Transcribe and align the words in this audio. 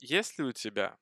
есть 0.00 0.38
ли 0.38 0.44
у 0.44 0.52
тебя 0.52 0.96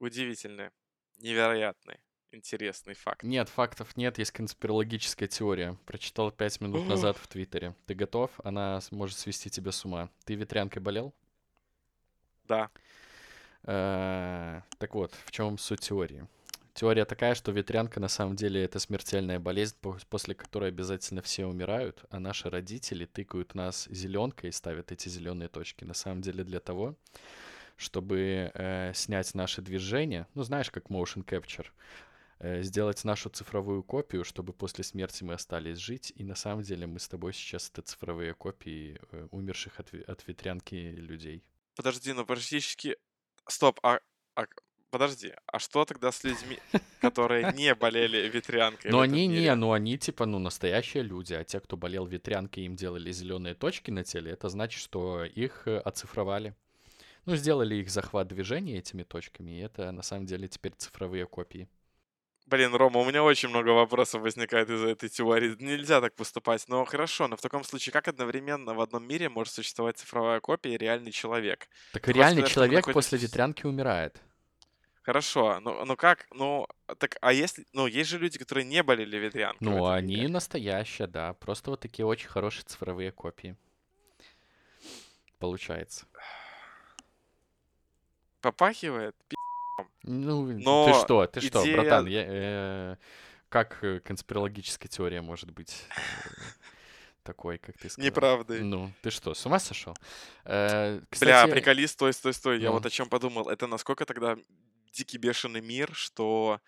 удивительный, 0.00 0.70
невероятный, 1.18 1.98
интересный 2.30 2.94
факт? 2.94 3.22
Нет, 3.22 3.48
фактов 3.48 3.96
нет, 3.96 4.18
есть 4.18 4.32
конспирологическая 4.32 5.28
теория. 5.28 5.76
Прочитал 5.86 6.30
пять 6.30 6.60
минут 6.60 6.88
назад 6.88 7.16
в 7.16 7.26
Твиттере. 7.28 7.74
Ты 7.86 7.94
готов? 7.94 8.30
Она 8.44 8.80
может 8.90 9.18
свести 9.18 9.50
тебя 9.50 9.72
с 9.72 9.84
ума. 9.84 10.10
Ты 10.24 10.34
ветрянкой 10.34 10.82
болел? 10.82 11.14
Да. 12.44 12.70
Э, 13.64 14.62
Так 14.78 14.94
вот, 14.94 15.14
в 15.26 15.30
чем 15.30 15.58
суть 15.58 15.80
теории? 15.80 16.26
Теория 16.74 17.04
такая, 17.04 17.34
что 17.34 17.52
ветрянка 17.52 18.00
на 18.00 18.08
самом 18.08 18.34
деле 18.34 18.64
это 18.64 18.78
смертельная 18.78 19.38
болезнь, 19.38 19.76
по- 19.80 19.98
после 20.08 20.34
которой 20.34 20.70
обязательно 20.70 21.20
все 21.20 21.44
умирают, 21.44 22.02
а 22.10 22.18
наши 22.18 22.48
родители 22.48 23.04
тыкают 23.04 23.54
нас 23.54 23.88
зеленкой 23.90 24.48
и 24.48 24.52
ставят 24.52 24.90
эти 24.90 25.10
зеленые 25.10 25.48
точки. 25.48 25.84
На 25.84 25.92
самом 25.92 26.22
деле 26.22 26.44
для 26.44 26.60
того, 26.60 26.96
чтобы 27.76 28.50
э, 28.54 28.92
снять 28.94 29.34
наши 29.34 29.62
движения, 29.62 30.26
ну 30.34 30.42
знаешь, 30.42 30.70
как 30.70 30.86
motion 30.90 31.24
capture, 31.24 31.66
э, 32.38 32.62
сделать 32.62 33.04
нашу 33.04 33.30
цифровую 33.30 33.82
копию, 33.82 34.24
чтобы 34.24 34.52
после 34.52 34.84
смерти 34.84 35.24
мы 35.24 35.34
остались 35.34 35.78
жить. 35.78 36.12
И 36.16 36.24
на 36.24 36.34
самом 36.34 36.62
деле 36.62 36.86
мы 36.86 36.98
с 36.98 37.08
тобой 37.08 37.32
сейчас 37.32 37.70
это 37.70 37.82
цифровые 37.82 38.34
копии 38.34 39.00
э, 39.10 39.28
умерших 39.30 39.80
от, 39.80 39.92
от 39.94 40.26
ветрянки 40.26 40.74
людей. 40.74 41.42
Подожди, 41.76 42.12
ну 42.12 42.24
практически... 42.24 42.96
Стоп, 43.48 43.80
а, 43.82 43.98
а- 44.36 44.46
Подожди, 44.92 45.32
а 45.46 45.58
что 45.58 45.86
тогда 45.86 46.12
с 46.12 46.22
людьми, 46.22 46.58
которые 47.00 47.50
не 47.54 47.74
болели 47.74 48.28
ветрянкой? 48.28 48.90
Этом 48.90 49.00
они 49.00 49.26
не, 49.26 49.36
мире? 49.36 49.54
ну 49.54 49.72
они 49.72 49.96
типа, 49.96 50.26
ну, 50.26 50.38
настоящие 50.38 51.02
люди, 51.02 51.32
а 51.32 51.42
те, 51.44 51.60
кто 51.60 51.78
болел 51.78 52.04
ветрянкой, 52.04 52.64
им 52.64 52.76
делали 52.76 53.10
зеленые 53.10 53.54
точки 53.54 53.90
на 53.90 54.04
теле, 54.04 54.32
это 54.32 54.50
значит, 54.50 54.78
что 54.82 55.24
их 55.24 55.62
э, 55.66 55.78
оцифровали. 55.78 56.54
Ну, 57.24 57.36
сделали 57.36 57.76
их 57.76 57.90
захват 57.90 58.28
движения 58.28 58.78
этими 58.78 59.04
точками, 59.04 59.52
и 59.52 59.60
это 59.60 59.92
на 59.92 60.02
самом 60.02 60.26
деле 60.26 60.48
теперь 60.48 60.72
цифровые 60.76 61.26
копии. 61.26 61.68
Блин, 62.46 62.74
Рома, 62.74 63.00
у 63.00 63.04
меня 63.04 63.22
очень 63.22 63.48
много 63.48 63.70
вопросов 63.70 64.22
возникает 64.22 64.68
из-за 64.68 64.88
этой 64.88 65.08
теории. 65.08 65.56
Нельзя 65.60 66.00
так 66.00 66.14
поступать. 66.14 66.64
Но 66.68 66.84
хорошо, 66.84 67.28
но 67.28 67.36
в 67.36 67.40
таком 67.40 67.62
случае, 67.62 67.92
как 67.92 68.08
одновременно 68.08 68.74
в 68.74 68.80
одном 68.80 69.06
мире 69.06 69.28
может 69.28 69.54
существовать 69.54 69.98
цифровая 69.98 70.40
копия 70.40 70.74
и 70.74 70.76
реальный 70.76 71.12
человек? 71.12 71.68
Так 71.92 72.02
Просто 72.02 72.18
реальный 72.18 72.42
мы 72.42 72.48
человек 72.48 72.74
находимся 72.86 72.94
после 72.94 73.18
ветрянки 73.18 73.64
умирает. 73.64 74.20
Хорошо, 75.02 75.58
ну, 75.60 75.84
ну 75.84 75.96
как, 75.96 76.26
ну, 76.32 76.66
так, 76.98 77.16
а 77.20 77.32
если, 77.32 77.66
ну, 77.72 77.88
есть 77.88 78.08
же 78.08 78.18
люди, 78.18 78.38
которые 78.38 78.64
не 78.64 78.84
болели 78.84 79.16
ветрянкой 79.16 79.66
Ну, 79.66 79.86
они 79.86 80.16
мире. 80.16 80.28
настоящие, 80.28 81.08
да. 81.08 81.34
Просто 81.34 81.70
вот 81.70 81.80
такие 81.80 82.06
очень 82.06 82.28
хорошие 82.28 82.64
цифровые 82.64 83.10
копии. 83.10 83.56
Получается. 85.38 86.06
Попахивает? 88.42 89.14
Пи***. 89.28 89.36
Ну, 90.02 90.48
ты 90.48 90.54
Но 90.64 91.00
что, 91.04 91.26
ты 91.26 91.40
что, 91.40 91.62
идея- 91.62 91.76
братан, 91.76 92.06
я, 92.06 92.24
э, 92.26 92.96
как 93.48 93.82
э, 93.84 94.00
конспирологическая 94.00 94.88
теория 94.88 95.22
может 95.22 95.50
быть 95.52 95.84
э, 95.96 96.40
такой, 97.22 97.58
как 97.58 97.78
ты 97.78 97.88
сказал? 97.88 98.04
Неправдой. 98.06 98.60
Ну, 98.60 98.90
ты 99.00 99.10
что, 99.10 99.32
с 99.32 99.46
ума 99.46 99.58
сошел? 99.60 99.94
Э, 100.44 100.96
Бля, 100.96 101.06
кстати, 101.08 101.50
приколист, 101.52 101.94
стой, 101.94 102.12
стой, 102.12 102.34
стой. 102.34 102.60
Я 102.60 102.68
Ну. 102.68 102.74
вот 102.74 102.86
о 102.86 102.90
чем 102.90 103.08
подумал. 103.08 103.48
Это 103.48 103.66
насколько 103.68 104.04
тогда 104.04 104.36
дикий 104.92 105.18
бешеный 105.18 105.60
мир, 105.60 105.90
что 105.94 106.60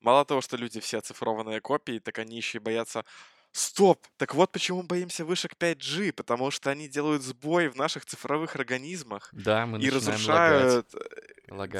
мало 0.00 0.24
того, 0.24 0.40
что 0.40 0.56
люди 0.56 0.80
все 0.80 0.98
оцифрованные 0.98 1.60
копии, 1.60 2.00
так 2.00 2.18
они 2.18 2.36
еще 2.36 2.58
и 2.58 2.60
боятся... 2.60 3.04
Стоп! 3.52 4.06
Так 4.16 4.34
вот 4.34 4.50
почему 4.50 4.78
мы 4.82 4.84
боимся 4.88 5.24
вышек 5.26 5.52
5G, 5.58 6.12
потому 6.12 6.50
что 6.50 6.70
они 6.70 6.88
делают 6.88 7.22
сбой 7.22 7.68
в 7.68 7.76
наших 7.76 8.06
цифровых 8.06 8.56
организмах 8.56 9.28
да, 9.32 9.66
мы 9.66 9.78
и 9.78 9.90
разрушают 9.90 10.94
э, 10.94 10.98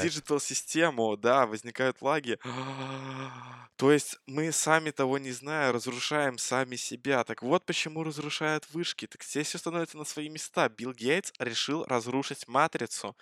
диджитал-систему, 0.03 1.17
да, 1.17 1.47
возникают 1.47 2.03
лаги. 2.03 2.39
То 3.77 3.91
есть 3.91 4.19
мы 4.27 4.53
сами 4.53 4.91
того 4.91 5.19
не 5.19 5.33
зная, 5.33 5.73
разрушаем 5.73 6.39
сами 6.39 6.77
себя. 6.77 7.25
Так 7.25 7.43
вот 7.43 7.65
почему 7.65 8.05
разрушают 8.05 8.69
вышки. 8.73 9.07
Так 9.07 9.23
здесь 9.25 9.49
все 9.49 9.59
становится 9.59 9.97
на 9.97 10.05
свои 10.05 10.29
места. 10.29 10.69
Билл 10.69 10.93
Гейтс 10.93 11.33
решил 11.39 11.85
разрушить 11.87 12.47
матрицу 12.49 13.17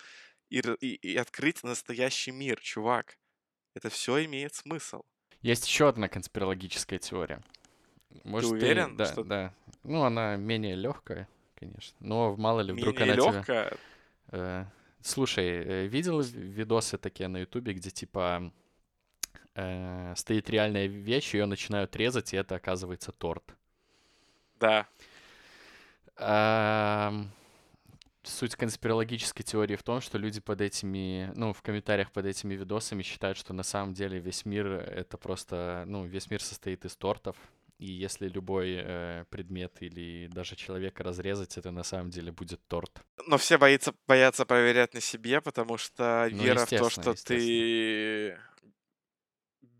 и, 0.49 0.59
и- 0.59 0.95
и 0.95 1.15
открыть 1.17 1.63
настоящий 1.63 2.31
мир, 2.31 2.59
чувак. 2.59 3.17
Это 3.75 3.89
все 3.89 4.25
имеет 4.25 4.53
смысл. 4.53 5.03
Есть 5.41 5.65
еще 5.67 5.87
одна 5.87 6.09
конспирологическая 6.09 6.99
теория. 6.99 7.41
Может, 8.23 8.51
уверен, 8.51 8.95
да, 8.97 9.05
что- 9.05 9.23
да. 9.23 9.53
Ну, 9.83 10.03
она 10.03 10.35
менее 10.35 10.75
легкая, 10.75 11.27
конечно. 11.55 11.95
Но 11.99 12.35
мало 12.37 12.61
ли, 12.61 12.73
вдруг 12.73 12.99
Менее 12.99 13.13
она 13.13 13.21
тебя... 13.23 13.37
легкая. 13.37 13.77
Э, 14.31 14.65
Слушай, 15.01 15.47
э, 15.47 15.87
видел 15.87 16.19
ви- 16.21 16.39
видосы 16.41 16.97
такие 16.97 17.27
на 17.27 17.37
Ютубе, 17.39 17.73
где 17.73 17.89
типа 17.89 18.51
э, 19.55 20.13
стоит 20.15 20.49
реальная 20.49 20.85
вещь, 20.85 21.33
ее 21.33 21.45
начинают 21.47 21.95
резать, 21.95 22.33
и 22.33 22.37
это 22.37 22.55
оказывается 22.55 23.11
торт. 23.11 23.43
Да. 24.59 24.87
Суть 28.23 28.55
конспирологической 28.55 29.43
теории 29.43 29.75
в 29.75 29.81
том, 29.81 29.99
что 30.01 30.19
люди 30.19 30.39
под 30.39 30.61
этими, 30.61 31.31
ну, 31.35 31.53
в 31.53 31.63
комментариях 31.63 32.11
под 32.11 32.27
этими 32.27 32.53
видосами 32.53 33.01
считают, 33.01 33.35
что 33.39 33.51
на 33.53 33.63
самом 33.63 33.95
деле 33.95 34.19
весь 34.19 34.45
мир 34.45 34.67
это 34.67 35.17
просто, 35.17 35.83
ну, 35.87 36.05
весь 36.05 36.29
мир 36.29 36.39
состоит 36.43 36.85
из 36.85 36.95
тортов, 36.95 37.35
и 37.81 37.85
если 37.87 38.27
любой 38.27 38.75
э, 38.77 39.25
предмет 39.31 39.81
или 39.81 40.27
даже 40.27 40.55
человека 40.55 41.03
разрезать, 41.03 41.57
это 41.57 41.71
на 41.71 41.83
самом 41.83 42.11
деле 42.11 42.31
будет 42.31 42.61
торт. 42.67 43.01
Но 43.25 43.39
все 43.39 43.57
боятся, 43.57 43.95
боятся 44.07 44.45
проверять 44.45 44.93
на 44.93 45.01
себе, 45.01 45.41
потому 45.41 45.77
что 45.77 46.29
Ну, 46.31 46.43
вера 46.43 46.67
в 46.67 46.69
то, 46.69 46.89
что 46.91 47.15
ты 47.15 48.37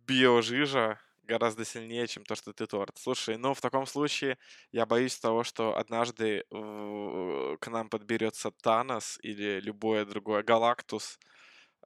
биожижа, 0.07 1.00
гораздо 1.22 1.63
сильнее, 1.63 2.07
чем 2.07 2.23
то, 2.23 2.34
что 2.34 2.53
ты 2.53 2.66
торт. 2.66 2.97
Слушай, 2.97 3.38
ну 3.38 3.53
в 3.53 3.62
таком 3.62 3.85
случае 3.85 4.39
я 4.72 4.88
боюсь 4.88 5.19
того, 5.19 5.44
что 5.44 5.78
однажды 5.78 6.44
к 6.50 7.68
нам 7.68 7.89
подберется 7.89 8.50
Танос 8.50 9.19
или 9.22 9.59
любое 9.59 10.06
другое 10.06 10.41
Галактус, 10.41 11.19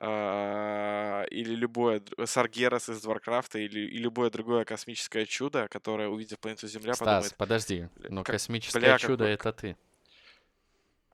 или 0.01 1.55
любое 1.55 1.99
др- 2.01 2.25
Саргерас 2.27 2.89
из 2.89 3.03
Варкрафта, 3.05 3.59
или 3.59 3.79
и 3.79 3.97
любое 3.97 4.29
другое 4.29 4.65
космическое 4.65 5.25
чудо, 5.25 5.67
которое, 5.69 6.09
увидев 6.09 6.39
планету 6.39 6.67
Земля, 6.67 6.93
Стас, 6.93 6.99
подумает, 7.07 7.35
подожди, 7.37 7.87
«Бля, 7.95 8.09
но 8.09 8.23
как- 8.23 8.35
космическое 8.35 8.79
бля, 8.79 8.97
чудо 8.97 9.23
какой- 9.23 9.31
это 9.33 9.53
ты. 9.53 9.77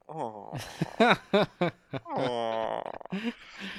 «О, 0.08 0.58
О. 2.06 2.84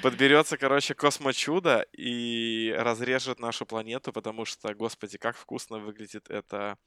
Подберется, 0.01 0.57
короче, 0.57 0.93
космочудо 0.95 1.85
и 1.91 2.73
разрежет 2.77 3.39
нашу 3.39 3.65
планету, 3.65 4.11
потому 4.11 4.45
что, 4.45 4.73
господи, 4.73 5.17
как 5.17 5.35
вкусно 5.35 5.79
выглядит 5.79 6.29
это 6.29 6.77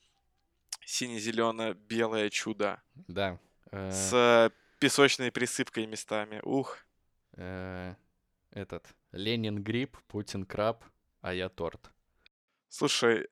сине-зелено-белое 0.84 2.30
чудо 2.30 2.80
Да. 3.08 3.38
э, 3.72 3.90
с 3.90 4.52
песочной 4.80 5.30
присыпкой 5.30 5.86
местами. 5.86 6.40
Ух, 6.42 6.78
э, 7.36 7.94
Этот. 8.56 8.94
Ленин 9.12 9.62
гриб, 9.62 9.98
Путин 10.08 10.46
краб, 10.46 10.82
а 11.20 11.34
я 11.34 11.50
торт. 11.50 11.90
слушай, 12.70 13.28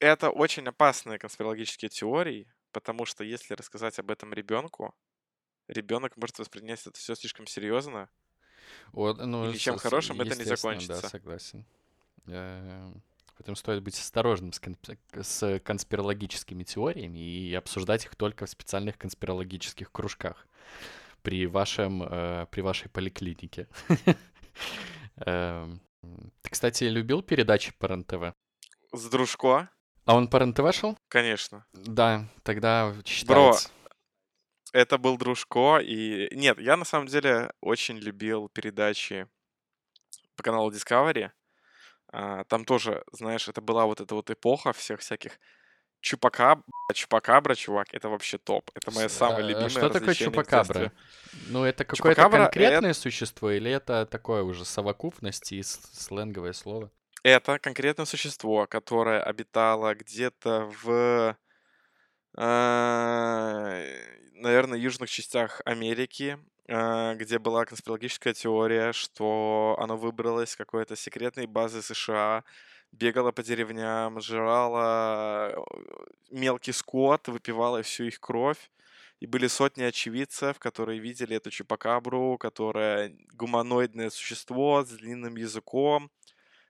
это 0.00 0.30
очень 0.30 0.66
опасные 0.66 1.20
конспирологические 1.20 1.88
теории, 1.88 2.52
потому 2.72 3.06
что 3.06 3.22
если 3.22 3.54
рассказать 3.54 4.00
об 4.00 4.10
этом 4.10 4.32
ребенку, 4.32 4.92
ребенок 5.68 6.16
может 6.16 6.40
воспринять 6.40 6.84
это 6.84 6.98
все 6.98 7.14
слишком 7.14 7.46
серьезно. 7.46 8.10
Вот, 8.92 9.24
ну, 9.24 9.48
И 9.52 9.56
с- 9.56 9.76
хорошим 9.78 10.20
это 10.20 10.34
не 10.36 10.42
закончится. 10.44 11.00
Да, 11.00 11.08
согласен. 11.08 11.64
Э, 12.26 12.92
Поэтому 13.38 13.56
стоит 13.56 13.82
быть 13.84 13.98
осторожным 13.98 14.52
с 14.52 15.60
конспирологическими 15.60 16.64
теориями 16.64 17.18
и 17.20 17.54
обсуждать 17.54 18.04
их 18.04 18.16
только 18.16 18.46
в 18.46 18.50
специальных 18.50 18.98
конспирологических 18.98 19.92
кружках 19.92 20.46
при 21.22 21.46
вашем, 21.46 22.02
э, 22.02 22.46
при 22.50 22.60
вашей 22.60 22.88
поликлинике. 22.90 23.68
Эм, 25.26 25.80
Ты, 26.42 26.50
кстати, 26.50 26.84
любил 26.84 27.22
передачи 27.22 27.72
по 27.78 27.86
РЕН-ТВ? 27.86 28.34
С 28.92 29.08
дружко, 29.08 29.68
А 30.04 30.16
он 30.16 30.28
по 30.28 30.38
РЕН-ТВ 30.38 30.74
шел? 30.74 30.98
конечно. 31.08 31.64
Да, 31.72 32.24
тогда 32.42 32.94
считается. 33.04 33.70
Это 34.72 34.96
был 34.96 35.18
Дружко, 35.18 35.78
и... 35.80 36.34
Нет, 36.34 36.58
я 36.58 36.76
на 36.78 36.84
самом 36.86 37.06
деле 37.06 37.52
очень 37.60 37.98
любил 37.98 38.48
передачи 38.48 39.28
по 40.34 40.42
каналу 40.42 40.70
Discovery. 40.70 41.30
А, 42.08 42.44
Там 42.44 42.64
тоже, 42.64 43.04
знаешь, 43.12 43.48
это 43.48 43.60
была 43.60 43.84
вот 43.84 44.00
эта 44.00 44.14
вот 44.14 44.30
эпоха 44.30 44.72
всех 44.72 45.00
всяких 45.00 45.38
Чупакаб... 46.02 46.60
Чупакабра, 46.92 47.54
чувак, 47.54 47.94
это 47.94 48.08
вообще 48.08 48.36
топ. 48.36 48.70
Это 48.74 48.90
мое 48.90 49.08
С- 49.08 49.12
самое 49.12 49.44
а, 49.44 49.48
любимое 49.48 49.70
Что 49.70 49.88
такое 49.88 50.14
чупакабра? 50.14 50.92
Ну, 51.48 51.64
это 51.64 51.84
какое-то 51.84 52.22
Чупакабра— 52.22 52.38
конкретное 52.44 52.92
существо 52.92 53.50
или 53.50 53.70
это 53.70 54.04
такое 54.04 54.42
уже 54.42 54.64
совокупность 54.64 55.52
и 55.52 55.62
сленговое 55.62 56.52
слово? 56.52 56.90
Это 57.22 57.58
конкретное 57.60 58.04
существо, 58.04 58.66
которое 58.66 59.22
обитало 59.22 59.94
где-то 59.94 60.68
в, 60.82 61.36
наверное, 64.34 64.78
южных 64.78 65.08
частях 65.08 65.62
Америки. 65.64 66.36
э, 66.68 67.14
где 67.16 67.38
была 67.38 67.64
конспирологическая 67.64 68.34
теория, 68.34 68.92
что 68.92 69.76
оно 69.78 69.96
выбралось 69.96 70.50
с 70.50 70.56
какой-то 70.56 70.96
секретной 70.96 71.46
базы 71.46 71.82
США, 71.82 72.44
бегала 72.92 73.32
по 73.32 73.42
деревням, 73.42 74.20
жрала 74.20 75.50
э, 75.50 75.56
мелкий 76.30 76.72
скот, 76.72 77.28
выпивала 77.28 77.82
всю 77.82 78.04
их 78.04 78.20
кровь. 78.20 78.70
И 79.20 79.26
были 79.26 79.46
сотни 79.46 79.84
очевидцев, 79.84 80.58
которые 80.58 80.98
видели 80.98 81.36
эту 81.36 81.50
чупакабру, 81.50 82.38
которая 82.38 83.14
гуманоидное 83.32 84.10
существо 84.10 84.84
с 84.84 84.88
длинным 84.88 85.36
языком, 85.36 86.10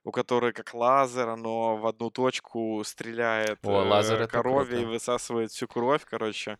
у 0.04 0.10
которой 0.10 0.52
как 0.52 0.74
лазер, 0.74 1.28
оно 1.28 1.76
в 1.76 1.86
одну 1.86 2.10
точку 2.10 2.82
стреляет 2.84 3.58
О, 3.62 3.84
лазер 3.84 4.20
э, 4.22 4.26
корове 4.26 4.82
и 4.82 4.84
высасывает 4.84 5.50
всю 5.50 5.66
кровь, 5.66 6.04
короче. 6.04 6.58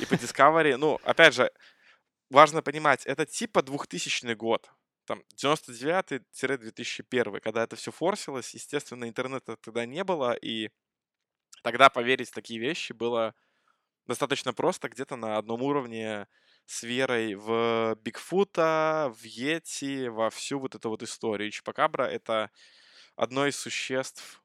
И 0.00 0.06
по 0.06 0.14
Discovery, 0.22 0.76
ну, 0.76 1.00
опять 1.02 1.34
же, 1.34 1.50
важно 2.30 2.62
понимать, 2.62 3.04
это 3.04 3.26
типа 3.26 3.62
2000 3.62 4.34
год. 4.34 4.70
Там 5.12 5.22
99-2001, 5.36 7.40
когда 7.40 7.64
это 7.64 7.76
все 7.76 7.90
форсилось, 7.90 8.54
естественно, 8.54 9.06
интернета 9.06 9.58
тогда 9.58 9.84
не 9.84 10.04
было, 10.04 10.32
и 10.32 10.70
тогда 11.62 11.90
поверить 11.90 12.30
в 12.30 12.34
такие 12.34 12.58
вещи 12.58 12.94
было 12.94 13.34
достаточно 14.06 14.54
просто, 14.54 14.88
где-то 14.88 15.16
на 15.16 15.36
одном 15.36 15.60
уровне 15.60 16.28
с 16.64 16.82
верой 16.82 17.34
в 17.34 17.94
Бигфута, 18.00 19.12
в 19.14 19.22
Йети, 19.24 20.08
во 20.08 20.30
всю 20.30 20.58
вот 20.58 20.76
эту 20.76 20.88
вот 20.88 21.02
историю. 21.02 21.48
И 21.48 21.52
Чупакабра— 21.52 22.04
это 22.10 22.50
одно 23.14 23.46
из 23.46 23.56
существ 23.56 24.42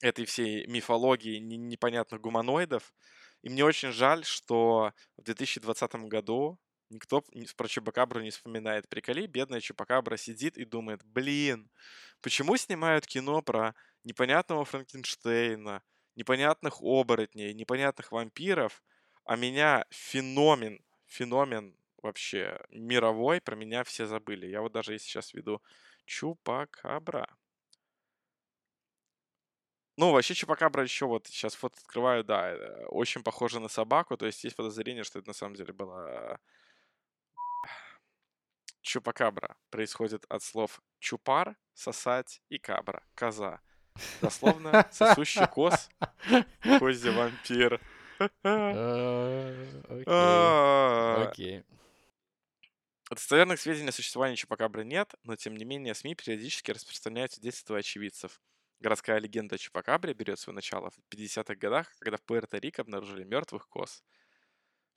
этой 0.00 0.24
всей 0.24 0.66
мифологии 0.68 1.36
не- 1.36 1.58
непонятных 1.58 2.22
гуманоидов. 2.22 2.94
И 3.42 3.50
мне 3.50 3.66
очень 3.66 3.92
жаль, 3.92 4.24
что 4.24 4.94
в 5.18 5.22
2020 5.22 6.08
году 6.08 6.58
никто 6.90 7.22
про 7.56 7.68
Чупакабру 7.68 8.20
не 8.20 8.30
вспоминает. 8.30 8.88
Приколи, 8.88 9.26
бедная 9.26 9.60
Чупакабра 9.60 10.16
сидит 10.16 10.58
и 10.58 10.64
думает, 10.64 11.02
блин, 11.04 11.70
почему 12.20 12.56
снимают 12.56 13.06
кино 13.06 13.42
про 13.42 13.74
непонятного 14.04 14.64
Франкенштейна, 14.64 15.82
непонятных 16.16 16.82
оборотней, 16.82 17.54
непонятных 17.54 18.12
вампиров, 18.12 18.82
а 19.24 19.36
меня 19.36 19.86
феномен, 19.90 20.84
феномен 21.06 21.76
вообще 22.02 22.60
мировой, 22.70 23.40
про 23.40 23.56
меня 23.56 23.84
все 23.84 24.06
забыли. 24.06 24.46
Я 24.46 24.60
вот 24.62 24.72
даже 24.72 24.98
сейчас 24.98 25.34
веду 25.34 25.62
Чупакабра. 26.06 27.28
Ну, 29.96 30.12
вообще 30.12 30.34
Чупакабра 30.34 30.82
еще 30.82 31.06
вот 31.06 31.26
сейчас 31.26 31.54
фото 31.54 31.76
открываю, 31.80 32.24
да, 32.24 32.50
э, 32.52 32.86
очень 32.86 33.22
похоже 33.22 33.60
на 33.60 33.68
собаку, 33.68 34.16
то 34.16 34.24
есть 34.26 34.42
есть 34.44 34.56
подозрение, 34.56 35.04
что 35.04 35.18
это 35.18 35.28
на 35.28 35.34
самом 35.34 35.56
деле 35.56 35.72
была 35.74 36.38
Чупакабра. 38.90 39.56
Происходит 39.70 40.24
от 40.28 40.42
слов 40.42 40.82
чупар, 40.98 41.56
сосать 41.74 42.42
и 42.48 42.58
кабра, 42.58 43.04
коза. 43.14 43.60
Дословно, 44.20 44.88
сосущий 44.90 45.46
коз, 45.46 45.88
козий 46.80 47.12
вампир. 47.12 47.80
Э, 48.42 49.82
Окей. 49.84 50.04
А, 50.08 51.28
Окей. 51.28 51.62
Достоверных 53.10 53.60
сведений 53.60 53.90
о 53.90 53.92
существовании 53.92 54.34
Чупакабры 54.34 54.84
нет, 54.84 55.14
но 55.22 55.36
тем 55.36 55.56
не 55.56 55.64
менее 55.64 55.94
СМИ 55.94 56.16
периодически 56.16 56.72
распространяют 56.72 57.32
свидетельства 57.32 57.78
очевидцев. 57.78 58.40
Городская 58.80 59.20
легенда 59.20 59.54
о 59.54 59.58
Чупакабре 59.58 60.14
берет 60.14 60.40
свое 60.40 60.56
начало 60.56 60.90
в 60.90 60.98
50-х 61.14 61.54
годах, 61.54 61.86
когда 62.00 62.16
в 62.16 62.22
Пуэрто-Рико 62.22 62.80
обнаружили 62.80 63.22
мертвых 63.22 63.68
коз. 63.68 64.02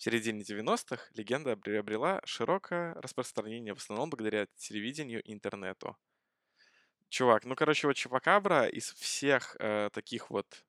В 0.03 0.05
середине 0.05 0.43
90-х 0.43 1.11
легенда 1.13 1.55
приобрела 1.55 2.19
широкое 2.25 2.93
распространение, 2.95 3.73
в 3.73 3.77
основном 3.77 4.09
благодаря 4.09 4.47
телевидению 4.57 5.23
и 5.23 5.31
интернету. 5.31 5.95
Чувак, 7.09 7.45
ну 7.45 7.55
короче, 7.55 7.87
вот 7.87 7.95
Чупакабра 7.95 8.67
из 8.67 8.91
всех 8.93 9.55
э, 9.59 9.89
таких 9.93 10.29
вот 10.31 10.65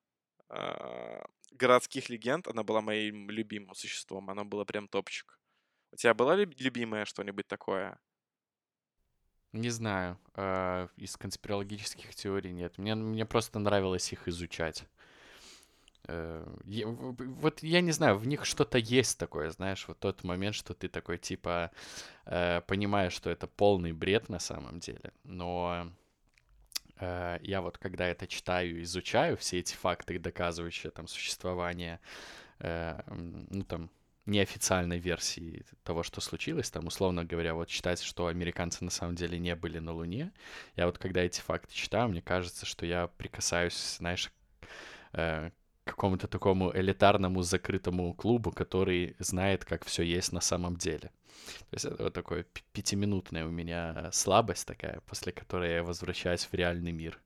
э, 0.49 1.23
городских 1.51 2.09
легенд, 2.09 2.47
она 2.47 2.63
была 2.63 2.81
моим 2.81 3.29
любимым 3.29 3.75
существом, 3.75 4.29
она 4.29 4.43
была 4.43 4.65
прям 4.65 4.87
топчик. 4.87 5.39
У 5.91 5.97
тебя 5.97 6.13
было 6.13 6.33
люб- 6.35 6.55
любимое 6.59 7.05
что-нибудь 7.05 7.47
такое? 7.47 7.99
Не 9.53 9.69
знаю. 9.69 10.19
э, 10.35 10.87
Из 10.97 11.15
конспирологических 11.17 12.13
теорий 12.13 12.51
нет. 12.51 12.77
Мне, 12.77 12.93
мне 12.95 13.25
просто 13.25 13.57
нравилось 13.59 14.11
их 14.11 14.27
изучать. 14.27 14.85
Э, 16.07 16.45
я- 16.65 16.87
в- 16.87 17.15
Вот 17.41 17.63
я 17.63 17.81
не 17.81 17.91
знаю, 17.91 18.17
в 18.17 18.27
них 18.27 18.45
что-то 18.45 18.77
есть 18.77 19.17
такое, 19.19 19.49
знаешь, 19.51 19.87
вот 19.87 19.99
тот 19.99 20.23
момент, 20.23 20.55
что 20.55 20.73
ты 20.73 20.87
такой 20.89 21.17
типа 21.17 21.71
э, 22.25 22.61
понимаешь, 22.67 23.13
что 23.13 23.29
это 23.29 23.47
полный 23.47 23.93
бред 23.93 24.29
на 24.29 24.39
самом 24.39 24.79
деле, 24.79 25.13
но 25.23 25.91
э, 26.99 27.37
я 27.41 27.61
вот 27.61 27.77
когда 27.77 28.07
это 28.07 28.27
читаю, 28.27 28.81
изучаю 28.83 29.37
все 29.37 29.59
эти 29.59 29.75
факты, 29.75 30.19
доказывающие 30.19 30.91
там 30.91 31.07
существование, 31.07 31.99
э, 32.59 33.01
ну 33.07 33.63
там 33.63 33.89
неофициальной 34.25 34.99
версии 34.99 35.65
того, 35.83 36.03
что 36.03 36.21
случилось, 36.21 36.71
там, 36.71 36.87
условно 36.87 37.25
говоря, 37.25 37.53
вот 37.55 37.69
считается, 37.69 38.05
что 38.05 38.27
американцы 38.27 38.83
на 38.85 38.91
самом 38.91 39.15
деле 39.15 39.39
не 39.39 39.55
были 39.55 39.79
на 39.79 39.93
Луне. 39.93 40.31
Я 40.75 40.87
вот 40.87 40.97
когда 40.97 41.21
эти 41.21 41.41
факты 41.41 41.73
читаю, 41.75 42.09
мне 42.09 42.21
кажется, 42.21 42.65
что 42.65 42.85
я 42.85 43.07
прикасаюсь, 43.07 43.97
знаешь, 43.99 44.31
э, 45.13 45.51
какому-то 45.85 46.27
такому 46.27 46.75
элитарному 46.75 47.41
закрытому 47.43 48.13
клубу, 48.13 48.51
который 48.51 49.15
знает, 49.19 49.65
как 49.65 49.85
все 49.85 50.03
есть 50.03 50.33
на 50.33 50.41
самом 50.41 50.75
деле. 50.75 51.11
То 51.69 51.73
есть 51.73 51.85
это 51.85 52.23
вот 52.27 52.45
пи- 52.53 52.63
пятиминутная 52.73 53.45
у 53.45 53.51
меня 53.51 54.09
слабость 54.11 54.67
такая, 54.67 54.99
после 55.07 55.31
которой 55.31 55.73
я 55.73 55.83
возвращаюсь 55.83 56.45
в 56.45 56.53
реальный 56.53 56.91
мир. 56.91 57.21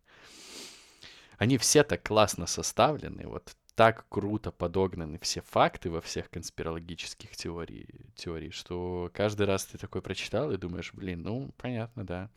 Они 1.37 1.57
все 1.57 1.83
так 1.83 2.03
классно 2.03 2.47
составлены, 2.47 3.25
вот 3.25 3.55
так 3.75 4.05
круто 4.09 4.51
подогнаны 4.51 5.17
все 5.19 5.39
факты 5.41 5.89
во 5.89 6.01
всех 6.01 6.29
конспирологических 6.29 7.33
теорий, 7.37 7.87
теорий, 8.13 8.51
что 8.51 9.09
каждый 9.13 9.45
раз 9.45 9.63
ты 9.63 9.77
такой 9.77 10.01
прочитал 10.01 10.51
и 10.51 10.57
думаешь, 10.57 10.93
блин, 10.93 11.21
ну, 11.21 11.51
понятно, 11.55 12.05
да. 12.05 12.29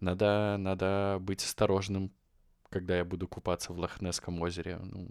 Надо, 0.00 0.56
надо 0.58 1.18
быть 1.20 1.44
осторожным, 1.44 2.10
когда 2.70 2.96
я 2.96 3.04
буду 3.04 3.28
купаться 3.28 3.72
в 3.72 3.78
Лохнесском 3.78 4.40
озере. 4.40 4.80
Ну, 4.82 5.10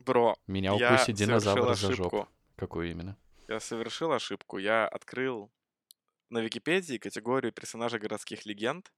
Бро, 0.00 0.36
меня 0.46 0.74
укусит 0.74 1.16
динозавр 1.16 1.74
за 1.74 1.92
жопу. 1.92 1.92
ошибку. 2.16 2.28
Какую 2.56 2.90
именно? 2.90 3.16
Я 3.48 3.60
совершил 3.60 4.12
ошибку. 4.12 4.58
Я 4.58 4.86
открыл 4.86 5.50
на 6.30 6.38
Википедии 6.38 6.98
категорию 6.98 7.52
персонажей 7.52 7.98
городских 8.00 8.46
легенд. 8.46 8.90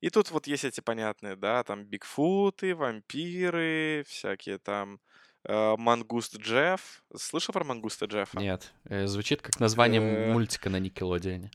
И 0.00 0.08
тут 0.10 0.30
вот 0.30 0.46
есть 0.46 0.64
эти 0.64 0.80
понятные, 0.80 1.36
да, 1.36 1.62
там 1.62 1.84
Бигфуты, 1.84 2.74
вампиры, 2.74 4.04
всякие 4.08 4.58
там 4.58 4.98
э, 5.44 5.74
Мангуст 5.76 6.38
Джефф. 6.38 7.02
Слышал 7.16 7.52
про 7.52 7.64
Мангуста 7.64 8.06
Джеффа? 8.06 8.38
Нет, 8.38 8.72
э, 8.84 9.06
звучит 9.06 9.42
как 9.42 9.60
название 9.60 10.00
Э. 10.00 10.32
мультика 10.32 10.70
на 10.70 10.78
Никелодеоне. 10.78 11.50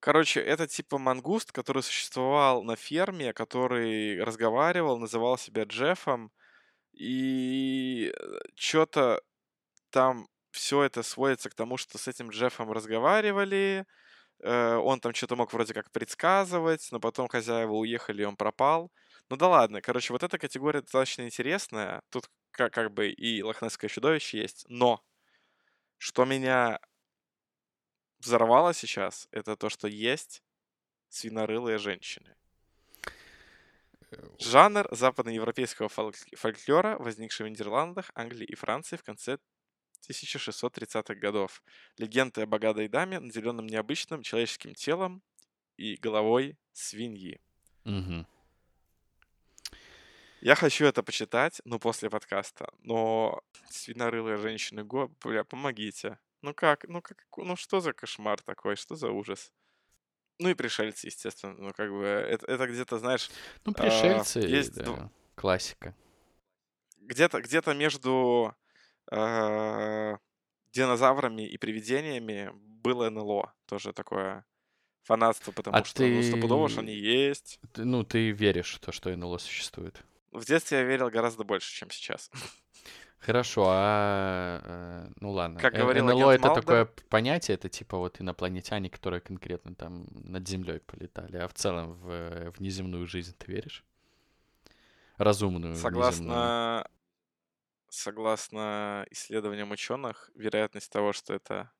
Короче, 0.00 0.40
это 0.40 0.66
типа 0.68 0.98
мангуст, 0.98 1.50
который 1.52 1.82
существовал 1.82 2.62
на 2.62 2.76
ферме, 2.76 3.32
который 3.32 4.22
разговаривал, 4.22 4.98
называл 4.98 5.36
себя 5.38 5.64
Джеффом, 5.64 6.30
и 6.92 8.12
что-то 8.56 9.22
там 9.90 10.28
все 10.52 10.84
это 10.84 11.02
сводится 11.04 11.50
к 11.50 11.54
тому, 11.54 11.76
что 11.78 11.98
с 11.98 12.08
этим 12.08 12.30
Джеффом 12.30 12.72
разговаривали, 12.72 13.86
э, 14.42 14.76
он 14.76 15.00
там 15.00 15.14
что-то 15.14 15.36
мог 15.36 15.52
вроде 15.52 15.74
как 15.74 15.92
предсказывать, 15.92 16.88
но 16.92 17.00
потом 17.00 17.28
хозяева 17.28 17.72
уехали, 17.72 18.22
и 18.22 18.26
он 18.26 18.36
пропал. 18.36 18.92
Ну 19.30 19.36
да 19.36 19.48
ладно, 19.48 19.82
короче, 19.82 20.12
вот 20.14 20.22
эта 20.24 20.38
категория 20.38 20.82
достаточно 20.82 21.22
интересная. 21.24 22.02
Тут 22.10 22.30
как, 22.52 22.72
как 22.74 22.92
бы 22.94 23.10
и 23.10 23.42
лохнесское 23.42 23.90
чудовище 23.90 24.40
есть, 24.40 24.66
но 24.68 25.02
что 25.98 26.24
меня 26.24 26.80
взорвало 28.18 28.74
сейчас, 28.74 29.28
это 29.30 29.56
то, 29.56 29.68
что 29.68 29.88
есть 29.88 30.42
свинорылые 31.08 31.78
женщины. 31.78 32.34
Жанр 34.38 34.88
западноевропейского 34.90 35.88
фольк- 35.88 36.36
фольклора, 36.36 36.96
возникший 36.98 37.46
в 37.46 37.48
Нидерландах, 37.50 38.10
Англии 38.14 38.46
и 38.46 38.54
Франции 38.54 38.96
в 38.96 39.02
конце 39.02 39.38
1630-х 40.08 41.14
годов. 41.14 41.62
Легенды 41.98 42.42
о 42.42 42.46
богатой 42.46 42.88
даме, 42.88 43.20
наделенном 43.20 43.66
необычным 43.66 44.22
человеческим 44.22 44.74
телом 44.74 45.22
и 45.76 45.96
головой 45.96 46.56
свиньи. 46.72 47.40
Мгм. 47.84 48.26
Я 50.40 50.54
хочу 50.54 50.84
это 50.84 51.02
почитать, 51.02 51.60
ну, 51.64 51.78
после 51.78 52.08
подкаста, 52.08 52.72
но 52.82 53.42
свинорылые 53.70 54.36
женщины, 54.36 54.84
го, 54.84 55.08
бля, 55.20 55.42
помогите. 55.44 56.18
Ну 56.42 56.54
как, 56.54 56.84
ну 56.88 57.02
как, 57.02 57.18
ну 57.36 57.56
что 57.56 57.80
за 57.80 57.92
кошмар 57.92 58.40
такой, 58.42 58.76
что 58.76 58.94
за 58.94 59.10
ужас? 59.10 59.52
Ну 60.38 60.48
и 60.50 60.54
пришельцы, 60.54 61.08
естественно, 61.08 61.54
ну 61.58 61.72
как 61.72 61.90
бы, 61.90 62.04
это, 62.04 62.46
это 62.46 62.66
где-то, 62.68 62.98
знаешь, 62.98 63.30
Ну, 63.64 63.72
а, 63.76 63.82
пришельцы, 63.82 64.38
есть 64.40 64.74
да, 64.76 64.84
дв- 64.84 65.10
классика. 65.34 65.94
где-то 67.00 67.40
где-то 67.40 67.74
между 67.74 68.54
э, 69.10 70.16
динозаврами 70.72 71.42
и 71.48 71.56
привидениями 71.58 72.50
было 72.54 73.10
НЛО. 73.10 73.52
Тоже 73.66 73.92
такое 73.92 74.44
фанатство, 75.02 75.52
потому 75.52 75.76
А 75.78 75.84
что, 75.84 76.02
ну, 76.06 76.22
стопудово, 76.22 76.68
что 76.68 76.80
они 76.82 76.92
ты, 76.92 76.98
есть. 77.00 77.60
ты- 77.72 77.84
ну, 77.84 78.04
ты 78.04 78.30
веришь 78.30 78.74
в 78.76 78.80
то, 78.80 78.92
что 78.92 79.10
НЛО 79.10 79.38
существует? 79.38 80.02
В 80.30 80.44
детстве 80.44 80.78
я 80.78 80.84
верил 80.84 81.10
гораздо 81.10 81.44
больше, 81.44 81.74
чем 81.74 81.90
сейчас. 81.90 82.30
Хорошо, 83.20 83.66
а... 83.68 84.60
э, 85.08 85.12
Ну 85.20 85.32
ладно. 85.32 85.60
Как 85.60 85.72
Э, 85.72 85.78
говорил 85.78 86.04
НЛО 86.04 86.30
это 86.32 86.50
такое 86.50 86.84
Малдер, 86.84 86.86
п- 86.86 87.02
понятие, 87.08 87.56
это 87.56 87.68
типа 87.68 87.98
вот 87.98 88.20
инопланетяне, 88.20 88.88
которые 88.90 89.20
конкретно 89.20 89.74
там 89.74 90.06
над 90.12 90.46
Землей 90.48 90.80
полетали, 90.80 91.36
а 91.36 91.48
в 91.48 91.54
целом 91.54 91.94
в 91.94 92.50
внеземную 92.58 93.06
жизнь 93.06 93.34
ты 93.36 93.50
веришь? 93.52 93.84
Разумную 95.18 95.84
внеземную. 95.84 96.54
согласно, 96.54 96.84
согласно 97.88 99.06
исследованиям 99.10 99.70
ученых, 99.70 100.30
вероятность 100.34 100.90
того, 100.90 101.12
что 101.12 101.34
это 101.34 101.72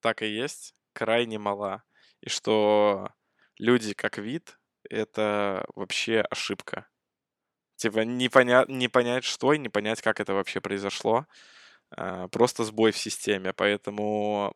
так 0.00 0.22
и 0.22 0.28
есть, 0.28 0.74
крайне 0.94 1.38
мала. 1.38 1.84
И 2.22 2.28
что 2.30 3.12
люди 3.58 3.94
как 3.94 4.18
вид— 4.18 4.58
это 4.90 5.66
вообще 5.74 6.22
ошибка. 6.22 6.88
Типа 7.78 8.00
не 8.00 8.28
понять, 8.28 8.68
не 8.68 8.88
понять 8.88 9.24
что 9.24 9.52
и 9.52 9.58
не 9.58 9.68
понять, 9.68 10.02
как 10.02 10.20
это 10.20 10.34
вообще 10.34 10.60
произошло. 10.60 11.26
А, 11.92 12.28
Просто 12.28 12.64
сбой 12.64 12.92
в 12.92 12.98
системе. 12.98 13.52
Поэтому 13.54 14.54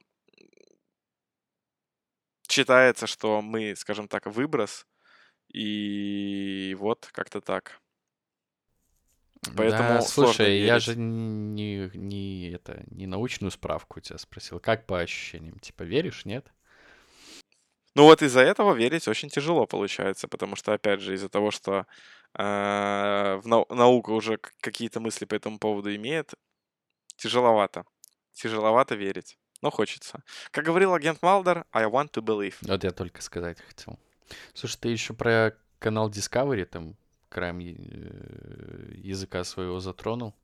считается, 2.48 3.06
что 3.06 3.40
мы, 3.42 3.76
скажем 3.76 4.08
так, 4.08 4.26
выброс. 4.26 4.86
И 5.54 6.76
вот 6.80 7.08
как-то 7.12 7.40
так. 7.40 7.80
Да, 9.42 9.52
Поэтому 9.56 10.02
сложно 10.02 10.44
слушай, 10.44 10.60
я 10.60 10.78
верить. 10.78 10.84
же 10.84 10.96
не, 10.96 11.90
не, 11.94 12.50
это, 12.50 12.84
не 12.90 13.06
научную 13.06 13.50
справку 13.50 13.98
у 13.98 14.02
тебя 14.02 14.18
спросил. 14.18 14.60
Как 14.60 14.86
по 14.86 15.00
ощущениям? 15.00 15.58
Типа 15.60 15.82
веришь, 15.84 16.24
нет? 16.24 16.52
Ну 17.94 18.04
вот 18.04 18.22
из-за 18.22 18.40
этого 18.40 18.74
верить 18.74 19.06
очень 19.08 19.28
тяжело 19.28 19.66
получается, 19.66 20.28
потому 20.28 20.56
что, 20.56 20.72
опять 20.72 21.00
же, 21.00 21.14
из-за 21.14 21.28
того, 21.28 21.50
что 21.50 21.86
э, 22.34 23.40
наука 23.44 24.10
уже 24.10 24.38
какие-то 24.60 25.00
мысли 25.00 25.26
по 25.26 25.34
этому 25.34 25.58
поводу 25.58 25.94
имеет, 25.94 26.32
тяжеловато. 27.16 27.84
Тяжеловато 28.32 28.94
верить. 28.94 29.38
Но 29.60 29.70
хочется. 29.70 30.22
Как 30.50 30.64
говорил 30.64 30.94
агент 30.94 31.22
Малдер, 31.22 31.66
I 31.70 31.84
want 31.84 32.12
to 32.12 32.22
believe. 32.22 32.54
Вот 32.62 32.82
я 32.82 32.90
только 32.90 33.22
сказать 33.22 33.58
хотел. 33.60 33.98
Слушай, 34.54 34.78
ты 34.80 34.88
еще 34.88 35.12
про 35.12 35.54
канал 35.78 36.10
Discovery 36.10 36.64
там 36.64 36.96
краем 37.28 37.60
э, 37.60 38.94
языка 38.94 39.44
своего 39.44 39.80
затронул. 39.80 40.34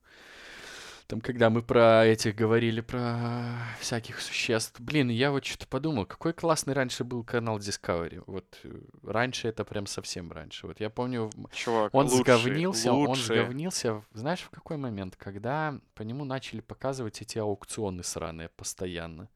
Там, 1.08 1.22
когда 1.22 1.48
мы 1.48 1.62
про 1.62 2.04
этих 2.04 2.34
говорили, 2.34 2.82
про 2.82 3.56
всяких 3.80 4.20
существ. 4.20 4.78
Блин, 4.78 5.08
я 5.08 5.30
вот 5.30 5.42
что-то 5.46 5.66
подумал, 5.66 6.04
какой 6.04 6.34
классный 6.34 6.74
раньше 6.74 7.02
был 7.02 7.24
канал 7.24 7.58
Discovery. 7.58 8.22
Вот 8.26 8.58
э, 8.64 8.78
раньше 9.02 9.48
это 9.48 9.64
прям 9.64 9.86
совсем 9.86 10.30
раньше. 10.30 10.66
Вот 10.66 10.80
я 10.80 10.90
помню, 10.90 11.30
Чувак, 11.50 11.94
он 11.94 12.08
лучший, 12.08 12.18
сговнился, 12.20 12.92
он 12.92 13.08
лучший. 13.08 13.38
сговнился, 13.38 13.94
в- 13.94 14.04
знаешь, 14.12 14.40
в 14.42 14.50
какой 14.50 14.76
момент? 14.76 15.16
Когда 15.16 15.80
по 15.94 16.02
нему 16.02 16.26
начали 16.26 16.60
показывать 16.60 17.22
эти 17.22 17.38
аукционы 17.38 18.02
сраные 18.02 18.50
постоянно. 18.50 19.30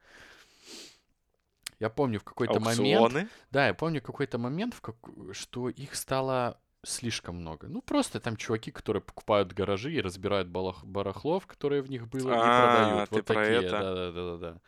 Я 1.81 1.89
помню 1.89 2.21
в 2.21 2.25
какой-то 2.25 2.61
момент, 2.61 3.31
да, 3.51 3.69
я 3.69 3.73
помню 3.73 4.03
какой-то 4.03 4.37
момент, 4.37 4.75
в 4.75 4.83
как... 4.83 4.97
что 5.33 5.71
их 5.71 5.95
стало 5.95 6.61
слишком 6.85 7.37
много. 7.37 7.69
Ну, 7.69 7.81
просто 7.83 8.21
там 8.21 8.37
чуваки, 8.37 8.71
которые 8.71 9.03
покупают 9.03 9.53
гаражи 9.53 9.93
и 9.93 10.01
разбирают 10.01 10.49
балах- 10.49 10.85
барахлов, 10.85 11.47
которое 11.47 11.83
в 11.83 11.91
них 11.91 12.09
было, 12.09 12.31
и 12.33 12.37
А, 12.37 12.67
продают. 12.77 13.11
Вот 13.11 13.25
про 13.27 13.35
такие, 13.35 13.71
да-да-да-да. 13.71 14.61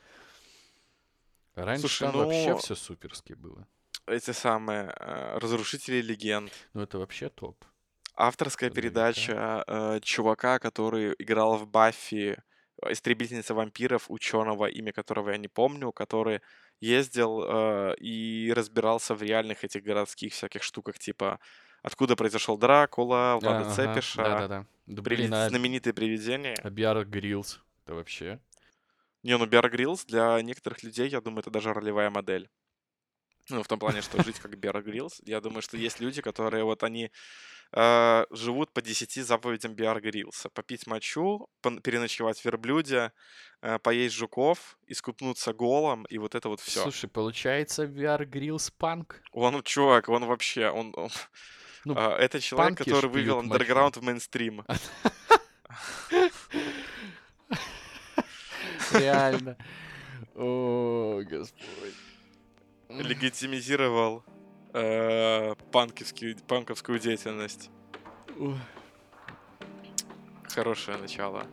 Раньше 1.55 1.81
Слушай, 1.83 2.11
там 2.11 2.17
вообще 2.19 2.51
ну, 2.51 2.59
все 2.59 2.75
суперски 2.75 3.35
было. 3.35 3.67
эти 4.07 4.33
самые 4.33 4.93
э, 4.99 5.39
разрушители 5.39 6.03
легенд. 6.03 6.53
Ну, 6.75 6.83
это 6.83 6.99
вообще 6.99 7.29
топ. 7.29 7.65
Авторская 8.17 8.71
Наверняка. 8.71 9.13
передача 9.13 9.65
э, 9.67 10.01
чувака, 10.03 10.59
который 10.59 11.15
играл 11.19 11.57
в 11.57 11.67
Баффи, 11.69 12.37
э, 12.83 12.93
истребительница 12.93 13.55
вампиров, 13.55 14.07
ученого, 14.11 14.67
имя 14.67 14.93
которого 14.93 15.31
я 15.31 15.37
не 15.39 15.49
помню, 15.49 15.93
который 15.93 16.41
ездил 16.81 17.45
э, 17.45 17.95
и 18.01 18.53
разбирался 18.55 19.15
в 19.15 19.23
реальных 19.23 19.65
этих 19.65 19.83
городских 19.85 20.33
всяких 20.33 20.63
штуках, 20.63 20.99
типа 20.99 21.39
откуда 21.85 22.17
произошел 22.17 22.59
Дракула, 22.59 23.39
Влада 23.41 23.71
А, 23.71 23.75
Цепеша, 23.75 24.23
да-да-да. 24.23 24.67
Да, 24.87 25.03
привид- 25.03 25.33
а, 25.33 25.49
знаменитые 25.49 25.93
привидения. 25.95 26.57
а 26.63 26.71
Беар 26.71 27.05
Гриллс, 27.05 27.61
это 27.85 27.95
вообще... 27.95 28.41
Не, 29.23 29.39
ну 29.39 29.47
Беар 29.47 29.71
Гриллс 29.71 30.05
для 30.05 30.43
некоторых 30.43 30.83
людей, 30.83 31.09
я 31.09 31.21
думаю, 31.21 31.41
это 31.41 31.51
даже 31.51 31.73
ролевая 31.73 32.11
модель. 32.11 32.51
Ну, 33.49 33.63
в 33.63 33.69
том 33.69 33.79
плане, 33.79 34.03
что 34.03 34.23
жить 34.23 34.39
как 34.39 34.57
Беар 34.59 34.83
Гриллс. 34.83 35.21
Я 35.25 35.41
думаю, 35.41 35.63
что 35.63 35.77
есть 35.79 36.01
люди, 36.01 36.21
которые 36.23 36.65
вот 36.65 36.83
они 36.83 37.11
э, 37.73 38.27
живут 38.31 38.73
по 38.73 38.83
10 38.83 39.25
заповедям 39.25 39.75
Беар 39.75 40.01
Гриллса. 40.01 40.49
Попить 40.51 40.87
мочу, 40.87 41.49
переночевать 41.83 42.39
в 42.41 42.45
верблюде, 42.45 43.13
э, 43.63 43.79
поесть 43.79 44.15
жуков, 44.15 44.79
искупнуться 44.87 45.53
голом, 45.55 46.05
и 46.11 46.19
вот 46.19 46.35
это 46.35 46.49
вот 46.51 46.61
все. 46.61 46.83
Слушай, 46.83 47.09
получается 47.09 47.85
VR 47.85 48.27
Grills 48.29 48.71
панк? 48.77 49.23
Он, 49.33 49.63
чувак, 49.63 50.09
он 50.11 50.25
вообще, 50.27 50.69
он, 50.69 50.93
он- 50.97 51.11
Ну, 51.85 51.95
а, 51.97 52.17
это 52.17 52.41
человек, 52.41 52.79
который 52.79 53.11
вывел 53.11 53.41
андерграунд 53.41 53.97
в 53.97 54.03
мейнстрим. 54.03 54.65
реально. 58.93 59.57
О, 60.35 61.21
господь. 61.23 61.95
Легитимизировал 62.89 64.25
э, 64.73 65.55
панковскую 65.73 66.99
деятельность. 66.99 67.71
Хорошее 70.49 70.99
начало. 70.99 71.47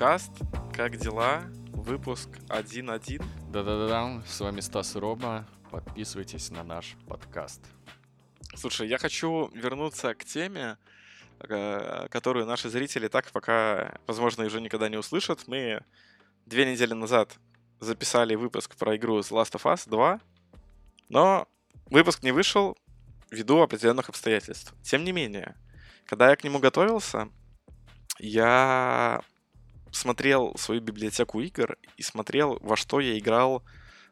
Подкаст 0.00 0.32
«Как 0.72 0.96
дела?» 0.96 1.42
Выпуск 1.74 2.30
1.1. 2.48 3.22
Да-да-да, 3.52 4.22
с 4.26 4.40
вами 4.40 4.60
Стас 4.60 4.96
и 4.96 4.98
Рома. 4.98 5.46
Подписывайтесь 5.70 6.48
на 6.48 6.64
наш 6.64 6.96
подкаст. 7.06 7.60
Слушай, 8.54 8.88
я 8.88 8.96
хочу 8.96 9.50
вернуться 9.52 10.14
к 10.14 10.24
теме, 10.24 10.78
э, 11.40 12.06
которую 12.08 12.46
наши 12.46 12.70
зрители 12.70 13.08
так 13.08 13.30
пока, 13.30 13.98
возможно, 14.06 14.46
уже 14.46 14.62
никогда 14.62 14.88
не 14.88 14.96
услышат. 14.96 15.46
Мы 15.46 15.82
две 16.46 16.64
недели 16.64 16.94
назад 16.94 17.38
записали 17.78 18.36
выпуск 18.36 18.76
про 18.76 18.96
игру 18.96 19.18
The 19.18 19.32
Last 19.32 19.52
of 19.52 19.70
Us 19.70 19.86
2, 19.86 20.18
но 21.10 21.46
выпуск 21.90 22.22
не 22.22 22.32
вышел 22.32 22.74
ввиду 23.30 23.60
определенных 23.60 24.08
обстоятельств. 24.08 24.72
Тем 24.82 25.04
не 25.04 25.12
менее, 25.12 25.56
когда 26.06 26.30
я 26.30 26.36
к 26.36 26.44
нему 26.44 26.58
готовился, 26.58 27.28
я 28.18 29.22
смотрел 29.92 30.56
свою 30.56 30.80
библиотеку 30.80 31.40
игр 31.40 31.76
и 31.96 32.02
смотрел, 32.02 32.58
во 32.60 32.76
что 32.76 33.00
я 33.00 33.18
играл 33.18 33.62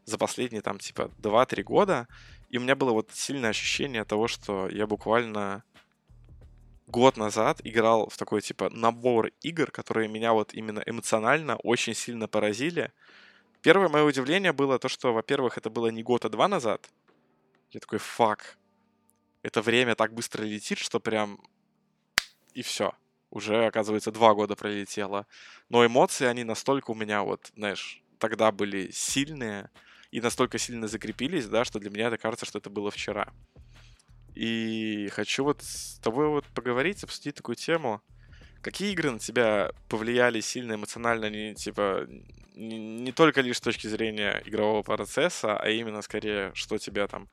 за 0.05 0.19
последние 0.19 0.63
там 0.63 0.79
типа 0.79 1.11
2-3 1.19 1.63
года, 1.63 2.09
и 2.49 2.59
у 2.59 2.61
меня 2.61 2.77
было 2.77 2.93
вот 2.93 3.11
сильное 3.13 3.51
ощущение 3.51 4.05
того, 4.05 4.27
что 4.29 4.69
я 4.69 4.87
буквально 4.87 5.65
год 6.87 7.17
назад 7.17 7.61
играл 7.65 8.09
в 8.09 8.17
такой 8.17 8.41
типа 8.41 8.71
набор 8.71 9.31
игр, 9.43 9.71
которые 9.71 10.09
меня 10.09 10.33
вот 10.33 10.55
именно 10.55 10.83
эмоционально 10.87 11.57
очень 11.57 11.95
сильно 11.95 12.27
поразили. 12.27 12.93
Первое 13.61 13.89
мое 13.89 14.05
удивление 14.05 14.53
было 14.53 14.79
то, 14.79 14.89
что, 14.89 15.13
во-первых, 15.13 15.59
это 15.59 15.69
было 15.69 15.89
не 15.89 16.03
год, 16.03 16.25
а 16.25 16.29
два 16.29 16.49
назад. 16.49 16.89
Я 17.71 17.81
такой, 17.81 17.99
фак, 17.99 18.57
это 19.43 19.61
время 19.61 19.95
так 19.95 20.15
быстро 20.15 20.45
летит, 20.45 20.79
что 20.79 21.01
прям 21.01 21.39
и 22.55 22.63
все. 22.63 22.95
Уже, 23.31 23.67
оказывается, 23.67 24.11
два 24.11 24.35
года 24.35 24.57
пролетело. 24.57 25.27
Но 25.69 25.85
эмоции, 25.85 26.27
они 26.27 26.45
настолько 26.45 26.91
у 26.93 26.95
меня 26.95 27.23
вот, 27.23 27.51
знаешь, 27.57 28.03
тогда 28.19 28.51
были 28.53 28.91
сильные 28.91 29.71
и 30.11 30.21
настолько 30.21 30.59
сильно 30.59 30.89
закрепились, 30.89 31.47
да, 31.47 31.65
что 31.65 31.79
для 31.79 31.91
меня 31.91 32.07
это 32.09 32.17
кажется, 32.19 32.47
что 32.47 32.59
это 32.59 32.71
было 32.71 32.91
вчера. 32.91 33.33
И 34.35 35.09
хочу 35.13 35.45
вот 35.45 35.63
с 35.63 35.99
тобой 35.99 36.29
вот 36.29 36.47
поговорить, 36.55 37.05
обсудить 37.05 37.35
такую 37.35 37.57
тему. 37.57 38.01
Какие 38.63 38.93
игры 38.93 39.11
на 39.11 39.19
тебя 39.19 39.73
повлияли 39.89 40.41
сильно 40.41 40.75
эмоционально, 40.75 41.29
не, 41.29 41.55
типа, 41.55 42.07
не, 42.55 42.79
не 42.79 43.13
только 43.13 43.41
лишь 43.41 43.57
с 43.57 43.61
точки 43.61 43.87
зрения 43.87 44.43
игрового 44.47 44.83
процесса, 44.83 45.57
а 45.57 45.69
именно 45.69 46.03
скорее, 46.03 46.53
что 46.55 46.79
тебя 46.79 47.07
там 47.07 47.29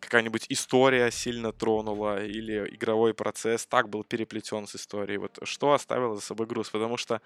какая-нибудь 0.00 0.46
история 0.48 1.10
сильно 1.10 1.52
тронула, 1.52 2.24
или 2.24 2.68
игровой 2.74 3.14
процесс 3.14 3.66
так 3.66 3.88
был 3.88 4.04
переплетен 4.04 4.66
с 4.66 4.76
историей. 4.76 5.18
Вот 5.18 5.38
что 5.42 5.72
оставило 5.72 6.14
за 6.16 6.22
собой 6.22 6.46
груз? 6.46 6.70
Потому 6.70 6.96
что 6.96 7.20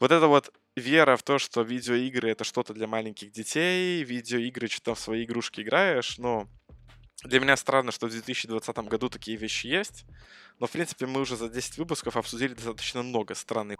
вот 0.00 0.12
это 0.12 0.26
вот 0.26 0.52
вера 0.76 1.16
в 1.16 1.22
то, 1.22 1.38
что 1.38 1.62
видеоигры 1.62 2.30
это 2.30 2.44
что-то 2.44 2.74
для 2.74 2.86
маленьких 2.86 3.32
детей, 3.32 4.02
видеоигры, 4.04 4.68
что-то 4.68 4.94
в 4.94 5.00
свои 5.00 5.24
игрушки 5.24 5.60
играешь, 5.60 6.18
но 6.18 6.48
для 7.24 7.40
меня 7.40 7.56
странно, 7.56 7.90
что 7.90 8.06
в 8.06 8.10
2020 8.10 8.76
году 8.78 9.08
такие 9.08 9.36
вещи 9.36 9.66
есть. 9.66 10.04
Но, 10.60 10.66
в 10.66 10.70
принципе, 10.70 11.06
мы 11.06 11.20
уже 11.20 11.36
за 11.36 11.48
10 11.48 11.78
выпусков 11.78 12.16
обсудили 12.16 12.54
достаточно 12.54 13.02
много 13.02 13.34
странной 13.34 13.76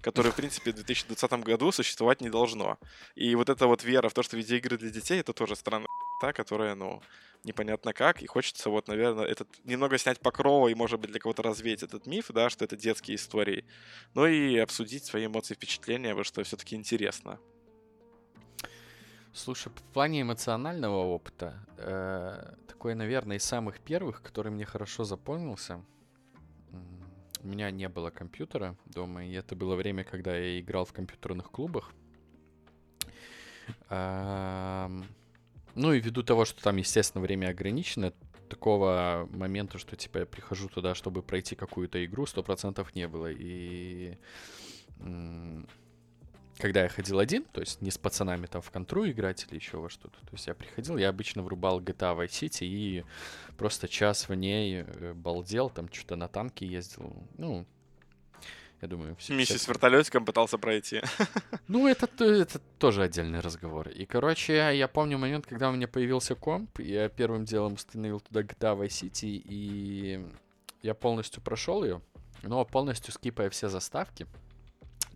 которые, 0.00 0.32
в 0.32 0.36
принципе, 0.36 0.72
в 0.72 0.74
2020 0.74 1.32
году 1.44 1.72
существовать 1.72 2.20
не 2.20 2.28
должно. 2.28 2.78
И 3.14 3.34
вот 3.34 3.48
эта 3.48 3.66
вот 3.66 3.84
вера 3.84 4.08
в 4.08 4.14
то, 4.14 4.22
что 4.22 4.36
видеоигры 4.36 4.76
для 4.76 4.90
детей, 4.90 5.20
это 5.20 5.32
тоже 5.32 5.56
странная 5.56 5.88
та, 6.24 6.32
которая, 6.32 6.74
ну, 6.74 7.02
непонятно 7.44 7.92
как, 7.92 8.22
и 8.22 8.26
хочется 8.26 8.70
вот, 8.70 8.88
наверное, 8.88 9.26
этот 9.26 9.48
немного 9.64 9.98
снять 9.98 10.20
покрова 10.20 10.68
и, 10.68 10.74
может 10.74 10.98
быть, 10.98 11.10
для 11.10 11.20
кого-то 11.20 11.42
развеять 11.42 11.82
этот 11.82 12.06
миф, 12.06 12.30
да, 12.32 12.48
что 12.48 12.64
это 12.64 12.76
детские 12.76 13.16
истории, 13.16 13.66
ну 14.14 14.26
и 14.26 14.56
обсудить 14.56 15.04
свои 15.04 15.26
эмоции, 15.26 15.54
впечатления, 15.54 16.14
вот 16.14 16.24
что 16.24 16.42
все-таки 16.42 16.76
интересно. 16.76 17.38
Слушай, 19.34 19.68
в 19.68 19.92
плане 19.92 20.22
эмоционального 20.22 21.04
опыта, 21.04 21.66
э, 21.76 22.54
такой, 22.68 22.94
наверное, 22.94 23.36
из 23.36 23.44
самых 23.44 23.80
первых, 23.80 24.22
который 24.22 24.50
мне 24.50 24.64
хорошо 24.64 25.04
запомнился, 25.04 25.84
у 27.42 27.46
меня 27.46 27.70
не 27.70 27.88
было 27.90 28.08
компьютера 28.10 28.76
дома, 28.86 29.26
и 29.26 29.32
это 29.34 29.54
было 29.54 29.76
время, 29.76 30.04
когда 30.04 30.34
я 30.34 30.58
играл 30.58 30.86
в 30.86 30.92
компьютерных 30.94 31.50
клубах. 31.50 31.92
Ну 35.74 35.92
и 35.92 36.00
ввиду 36.00 36.22
того, 36.22 36.44
что 36.44 36.62
там, 36.62 36.76
естественно, 36.76 37.22
время 37.22 37.48
ограничено, 37.48 38.12
такого 38.48 39.28
момента, 39.32 39.78
что 39.78 39.96
типа 39.96 40.18
я 40.18 40.26
прихожу 40.26 40.68
туда, 40.68 40.94
чтобы 40.94 41.22
пройти 41.22 41.56
какую-то 41.56 42.04
игру, 42.04 42.26
сто 42.26 42.42
процентов 42.42 42.94
не 42.94 43.08
было. 43.08 43.30
И 43.30 44.16
когда 46.58 46.82
я 46.82 46.88
ходил 46.88 47.18
один, 47.18 47.44
то 47.44 47.60
есть 47.60 47.82
не 47.82 47.90
с 47.90 47.98
пацанами 47.98 48.46
там 48.46 48.62
в 48.62 48.70
контру 48.70 49.06
играть 49.06 49.44
или 49.48 49.56
еще 49.56 49.78
во 49.78 49.88
что-то, 49.88 50.18
то 50.20 50.32
есть 50.32 50.46
я 50.46 50.54
приходил, 50.54 50.96
я 50.96 51.08
обычно 51.08 51.42
врубал 51.42 51.80
GTA 51.80 52.16
Vice 52.16 52.28
City 52.28 52.66
и 52.66 53.04
просто 53.56 53.88
час 53.88 54.28
в 54.28 54.34
ней 54.34 54.84
э, 54.86 55.14
балдел, 55.14 55.68
там 55.68 55.92
что-то 55.92 56.16
на 56.16 56.28
танке 56.28 56.66
ездил, 56.66 57.12
ну, 57.38 57.66
я 58.84 58.88
думаю, 58.88 59.16
все. 59.16 59.34
Миссис 59.34 59.62
с 59.62 59.68
вертолетиком 59.68 60.24
пытался 60.24 60.58
пройти. 60.58 61.02
Ну, 61.68 61.88
это, 61.88 62.06
это 62.22 62.58
тоже 62.78 63.02
отдельный 63.02 63.40
разговор. 63.40 63.88
И, 63.88 64.04
короче, 64.04 64.54
я 64.76 64.86
помню 64.86 65.16
момент, 65.16 65.46
когда 65.46 65.70
у 65.70 65.72
меня 65.72 65.88
появился 65.88 66.34
комп, 66.34 66.78
я 66.78 67.08
первым 67.08 67.46
делом 67.46 67.74
установил 67.74 68.20
туда 68.20 68.42
GTA 68.42 68.78
Vice 68.78 68.88
City, 68.88 69.42
и 69.42 70.26
я 70.82 70.94
полностью 70.94 71.42
прошел 71.42 71.82
ее, 71.84 72.02
но 72.42 72.62
полностью 72.66 73.14
скипая 73.14 73.48
все 73.48 73.70
заставки. 73.70 74.26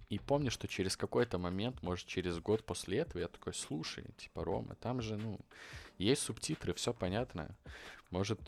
И 0.09 0.19
помню, 0.19 0.51
что 0.51 0.67
через 0.67 0.97
какой-то 0.97 1.37
момент, 1.37 1.83
может, 1.83 2.07
через 2.07 2.39
год 2.39 2.65
после 2.65 3.01
этого, 3.01 3.21
я 3.21 3.29
такой, 3.29 3.53
слушай, 3.53 4.05
типа, 4.17 4.45
Рома, 4.45 4.75
там 4.77 5.03
же, 5.03 5.17
ну, 5.19 5.39
есть 5.99 6.23
субтитры, 6.23 6.73
все 6.73 6.95
понятно. 6.95 7.55
Может, 8.11 8.41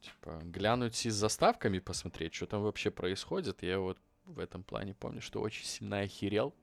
типа, 0.00 0.40
глянуть 0.44 1.04
и 1.04 1.10
с 1.10 1.14
заставками 1.14 1.80
посмотреть, 1.80 2.34
что 2.34 2.46
там 2.46 2.62
вообще 2.62 2.90
происходит. 2.90 3.62
Я 3.62 3.78
вот 3.78 3.98
в 4.26 4.38
этом 4.38 4.62
плане 4.62 4.94
помню, 4.94 5.20
что 5.20 5.40
очень 5.40 5.64
сильно 5.64 6.00
охерел. 6.00 6.54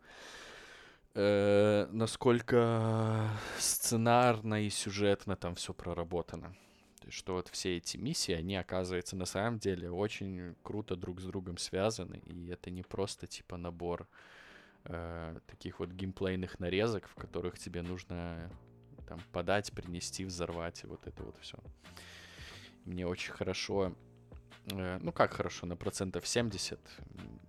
Э, 1.15 1.87
насколько 1.91 3.29
сценарно 3.57 4.65
и 4.65 4.69
сюжетно 4.69 5.35
там 5.35 5.55
все 5.55 5.73
проработано. 5.73 6.55
То 6.99 7.07
есть, 7.07 7.17
что 7.17 7.33
вот 7.33 7.49
все 7.49 7.77
эти 7.77 7.97
миссии, 7.97 8.33
они, 8.33 8.55
оказывается, 8.55 9.15
на 9.15 9.25
самом 9.25 9.59
деле 9.59 9.91
очень 9.91 10.55
круто 10.63 10.95
друг 10.95 11.19
с 11.19 11.25
другом 11.25 11.57
связаны. 11.57 12.21
И 12.25 12.47
это 12.47 12.71
не 12.71 12.81
просто, 12.81 13.27
типа, 13.27 13.57
набор 13.57 14.07
э, 14.85 15.39
таких 15.45 15.79
вот 15.79 15.89
геймплейных 15.89 16.59
нарезок, 16.59 17.07
в 17.07 17.15
которых 17.15 17.59
тебе 17.59 17.81
нужно 17.81 18.49
там 19.07 19.19
подать, 19.31 19.71
принести, 19.73 20.25
взорвать 20.25 20.83
и 20.83 20.87
вот 20.87 21.05
это 21.05 21.23
вот 21.23 21.35
все. 21.41 21.57
Мне 22.85 23.05
очень 23.05 23.33
хорошо 23.33 23.93
ну 24.67 25.11
как 25.11 25.33
хорошо, 25.33 25.65
на 25.65 25.75
процентов 25.75 26.27
70 26.27 26.79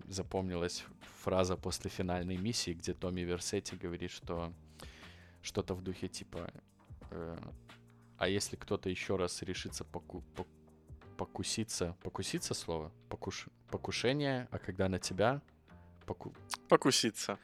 запомнилась 0.08 0.84
фраза 1.22 1.56
после 1.56 1.90
финальной 1.90 2.36
миссии, 2.36 2.72
где 2.72 2.92
Томми 2.92 3.22
Версетти 3.22 3.76
говорит, 3.76 4.10
что 4.10 4.52
что-то 5.42 5.74
в 5.74 5.82
духе 5.82 6.08
типа 6.08 6.50
э, 7.10 7.36
а 8.18 8.28
если 8.28 8.56
кто-то 8.56 8.88
еще 8.88 9.16
раз 9.16 9.42
решится 9.42 9.84
поку 9.84 10.22
покуситься, 11.16 11.96
покуситься 12.02 12.54
слово, 12.54 12.92
Покуш 13.08 13.46
покушение, 13.70 14.48
а 14.50 14.58
когда 14.58 14.88
на 14.88 14.98
тебя? 14.98 15.40
Поку 16.06 16.34
покуситься. 16.68 17.38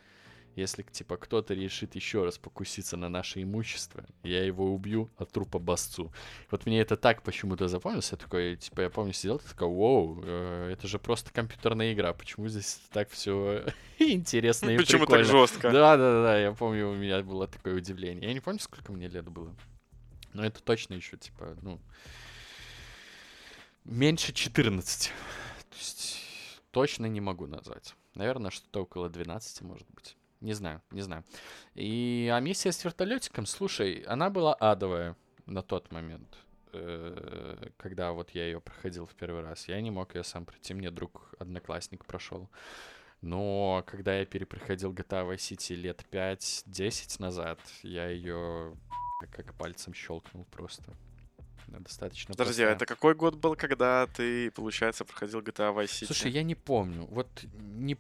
Если, 0.57 0.83
типа, 0.83 1.17
кто-то 1.17 1.55
решит 1.55 1.95
еще 1.95 2.25
раз 2.25 2.39
покуситься 2.39 2.97
на 2.97 3.09
наше 3.09 3.43
имущество, 3.43 4.05
я 4.23 4.45
его 4.45 4.75
убью 4.75 5.11
от 5.17 5.31
трупа 5.31 5.59
басцу. 5.59 6.13
Вот 6.51 6.67
мне 6.67 6.81
это 6.81 6.97
так 6.97 7.23
почему-то 7.23 7.69
запомнилось. 7.69 8.11
Я 8.13 8.19
такой, 8.19 8.57
типа, 8.57 8.83
я 8.83 8.91
помню, 8.91 9.13
сидел, 9.13 9.39
такой, 9.39 9.69
воу, 9.69 10.21
э, 10.25 10.73
это 10.73 10.89
же 10.89 10.99
просто 10.99 11.33
компьютерная 11.33 11.93
игра. 11.93 12.13
Почему 12.13 12.49
здесь 12.49 12.81
так 12.93 13.11
все 13.11 13.65
интересно 13.99 14.71
и 14.71 14.77
Почему 14.77 15.07
так 15.07 15.25
жестко? 15.25 15.71
Да, 15.71 15.97
да, 15.97 16.23
да, 16.23 16.39
я 16.39 16.53
помню, 16.53 16.91
у 16.91 16.95
меня 16.95 17.23
было 17.23 17.47
такое 17.47 17.77
удивление. 17.77 18.29
Я 18.29 18.35
не 18.35 18.41
помню, 18.41 18.61
сколько 18.61 18.93
мне 18.93 19.09
лет 19.09 19.29
было. 19.29 19.55
Но 20.33 20.45
это 20.45 20.63
точно 20.63 20.95
еще, 20.95 21.17
типа, 21.17 21.57
ну, 21.63 21.81
меньше 23.85 24.33
14. 24.33 25.13
То 25.71 25.77
есть 25.77 26.19
точно 26.71 27.07
не 27.07 27.21
могу 27.21 27.47
назвать. 27.47 27.95
Наверное, 28.15 28.51
что-то 28.51 28.83
около 28.83 29.09
12, 29.09 29.63
может 29.63 29.89
быть. 29.91 30.17
Не 30.41 30.55
знаю, 30.55 30.81
не 30.91 31.03
знаю. 31.03 31.25
И, 31.75 32.31
а 32.33 32.41
миссия 32.41 32.73
с 32.73 32.85
вертолетиком, 32.85 33.47
слушай, 33.47 34.05
она 34.07 34.31
была 34.31 34.55
адовая 34.55 35.17
на 35.47 35.63
тот 35.63 35.93
момент, 35.93 36.39
э, 36.73 37.69
когда 37.77 38.13
вот 38.13 38.31
я 38.31 38.45
ее 38.47 38.61
проходил 38.61 39.07
в 39.07 39.15
первый 39.15 39.43
раз. 39.43 39.69
Я 39.69 39.81
не 39.81 39.91
мог 39.91 40.15
ее 40.15 40.25
сам 40.25 40.47
пройти, 40.47 40.73
мне 40.73 40.91
друг, 40.91 41.35
одноклассник 41.39 42.07
прошел. 42.07 42.49
Но 43.21 43.85
когда 43.87 44.19
я 44.19 44.25
перепроходил 44.25 44.95
GTA 44.95 45.29
Vice 45.29 45.57
City 45.57 45.75
лет 45.75 46.07
5-10 46.11 47.21
назад, 47.21 47.61
я 47.83 48.09
ее 48.09 48.75
как 49.33 49.55
пальцем 49.55 49.93
щелкнул 49.93 50.45
просто. 50.47 50.95
Достаточно 51.67 52.35
Подожди, 52.35 52.65
а 52.65 52.71
это 52.71 52.85
какой 52.85 53.15
год 53.15 53.37
был, 53.37 53.55
когда 53.55 54.09
ты, 54.09 54.51
получается, 54.51 55.05
проходил 55.05 55.41
GTA 55.41 55.75
Vice 55.75 55.85
City? 55.85 56.07
Слушай, 56.07 56.33
я 56.33 56.43
не 56.43 56.55
помню. 56.57 57.05
Вот 57.05 57.29
не, 57.53 57.97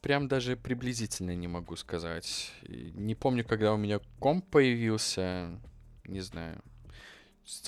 прям 0.00 0.28
даже 0.28 0.56
приблизительно 0.56 1.34
не 1.34 1.48
могу 1.48 1.74
сказать. 1.76 2.52
Не 2.68 3.14
помню, 3.14 3.44
когда 3.44 3.72
у 3.72 3.76
меня 3.76 4.00
комп 4.18 4.48
появился. 4.50 5.60
Не 6.04 6.20
знаю. 6.20 6.62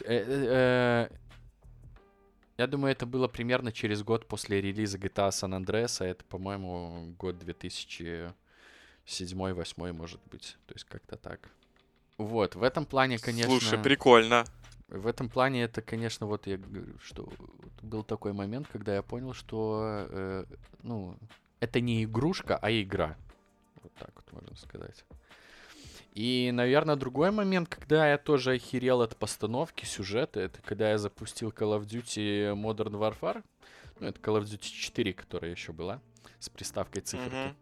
Э, 0.04 0.14
э, 0.14 0.24
э, 0.26 1.08
я 2.58 2.66
думаю, 2.66 2.92
это 2.92 3.06
было 3.06 3.28
примерно 3.28 3.72
через 3.72 4.02
год 4.02 4.28
после 4.28 4.60
релиза 4.60 4.98
GTA 4.98 5.30
San 5.30 5.58
Andreas. 5.58 5.96
А 6.00 6.06
это, 6.06 6.22
по-моему, 6.24 7.14
год 7.18 7.36
2007-2008, 7.36 9.92
может 9.92 10.20
быть. 10.30 10.58
То 10.66 10.74
есть 10.74 10.84
как-то 10.84 11.16
так. 11.16 11.48
Вот, 12.18 12.54
в 12.54 12.62
этом 12.62 12.84
плане, 12.86 13.18
конечно... 13.18 13.58
Слушай, 13.58 13.78
прикольно. 13.78 14.44
В 14.88 15.06
этом 15.06 15.30
плане 15.30 15.64
это, 15.64 15.80
конечно, 15.80 16.26
вот 16.26 16.46
я 16.46 16.58
говорю, 16.58 16.98
что 16.98 17.26
был 17.80 18.04
такой 18.04 18.34
момент, 18.34 18.68
когда 18.70 18.94
я 18.94 19.02
понял, 19.02 19.32
что, 19.32 20.06
э, 20.10 20.44
ну, 20.82 21.16
это 21.62 21.80
не 21.80 22.02
игрушка, 22.02 22.58
а 22.60 22.72
игра. 22.72 23.16
Вот 23.82 23.92
так 23.94 24.10
вот 24.16 24.32
можно 24.32 24.56
сказать. 24.56 25.04
И, 26.12 26.50
наверное, 26.52 26.96
другой 26.96 27.30
момент, 27.30 27.68
когда 27.68 28.10
я 28.10 28.18
тоже 28.18 28.54
охерел 28.54 29.00
от 29.00 29.16
постановки 29.16 29.84
сюжета, 29.84 30.40
это 30.40 30.60
когда 30.60 30.90
я 30.90 30.98
запустил 30.98 31.50
Call 31.50 31.78
of 31.78 31.86
Duty 31.86 32.52
Modern 32.54 32.98
Warfare. 32.98 33.44
Ну, 34.00 34.08
это 34.08 34.20
Call 34.20 34.40
of 34.40 34.44
Duty 34.44 34.58
4, 34.58 35.12
которая 35.12 35.52
еще 35.52 35.72
была, 35.72 36.00
с 36.40 36.48
приставкой 36.48 37.02
циферки. 37.02 37.54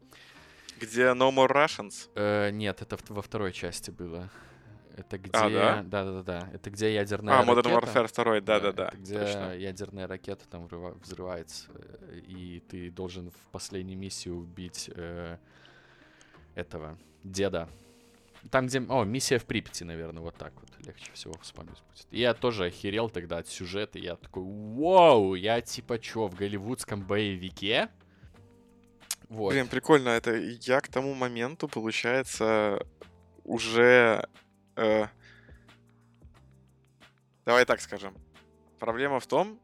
Где 0.81 1.03
No 1.13 1.31
More 1.31 1.53
Russians? 1.53 2.09
Э, 2.15 2.51
нет, 2.51 2.81
это 2.81 2.99
во 3.11 3.21
второй 3.21 3.53
части 3.53 3.91
было. 3.91 4.31
Это 4.97 5.19
где... 5.19 5.31
А, 5.33 5.51
да? 5.51 5.83
Да, 5.83 6.05
да, 6.05 6.23
да. 6.23 6.51
Это 6.53 6.71
где 6.71 6.95
ядерная 6.95 7.35
а, 7.35 7.45
ракета... 7.45 7.69
А, 7.69 7.73
Modern 7.73 7.83
Warfare 7.83 8.25
2, 8.25 8.41
да-да-да. 8.41 8.91
Где 8.95 9.19
точно. 9.19 9.57
ядерная 9.57 10.07
ракета 10.07 10.49
там 10.49 10.69
взрывается, 11.03 11.71
и 12.13 12.63
ты 12.69 12.91
должен 12.91 13.31
в 13.31 13.51
последней 13.53 13.97
миссии 13.97 14.29
убить 14.29 14.91
э, 14.95 15.39
этого 16.55 16.99
деда. 17.25 17.69
Там, 18.51 18.67
где... 18.67 18.81
О, 18.81 19.05
миссия 19.05 19.39
в 19.39 19.45
Припяти, 19.45 19.85
наверное, 19.85 20.23
вот 20.23 20.35
так 20.37 20.53
вот 20.55 20.71
легче 20.87 21.13
всего 21.13 21.35
вспомнить 21.43 21.83
будет. 21.89 22.07
И 22.11 22.21
я 22.21 22.35
тоже 22.35 22.67
охерел 22.67 23.11
тогда 23.11 23.39
от 23.39 23.49
сюжета, 23.49 23.99
я 23.99 24.17
такой, 24.17 24.43
вау, 24.45 25.35
я 25.35 25.61
типа 25.61 25.99
чё, 25.99 26.27
в 26.27 26.35
голливудском 26.35 27.03
боевике? 27.03 27.91
Вот. 29.29 29.53
Блин, 29.53 29.69
прикольно, 29.69 30.09
это 30.09 30.35
я 30.37 30.81
к 30.81 30.89
тому 30.89 31.15
моменту, 31.15 31.69
получается, 31.69 32.85
уже 33.45 34.27
Э, 34.81 35.09
давай 37.45 37.67
так 37.67 37.83
скажем. 37.83 38.17
Проблема 38.79 39.21
в 39.21 39.27
том, 39.27 39.61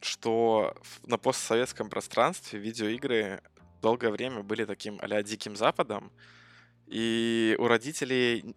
что 0.00 0.76
на 1.02 1.18
постсоветском 1.18 1.90
пространстве 1.90 2.60
видеоигры 2.60 3.42
долгое 3.82 4.10
время 4.10 4.44
были 4.44 4.64
таким 4.64 5.00
а 5.00 5.22
диким 5.24 5.56
западом, 5.56 6.12
и 6.86 7.56
у 7.58 7.66
родителей 7.66 8.54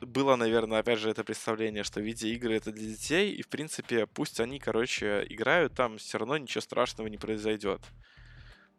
было, 0.00 0.34
наверное, 0.34 0.80
опять 0.80 0.98
же, 0.98 1.08
это 1.10 1.22
представление, 1.22 1.84
что 1.84 2.00
видеоигры 2.00 2.56
это 2.56 2.72
для 2.72 2.88
детей, 2.88 3.32
и, 3.32 3.42
в 3.42 3.48
принципе, 3.48 4.06
пусть 4.08 4.40
они, 4.40 4.58
короче, 4.58 5.24
играют, 5.28 5.74
там 5.74 5.98
все 5.98 6.18
равно 6.18 6.38
ничего 6.38 6.60
страшного 6.60 7.06
не 7.06 7.18
произойдет. 7.18 7.82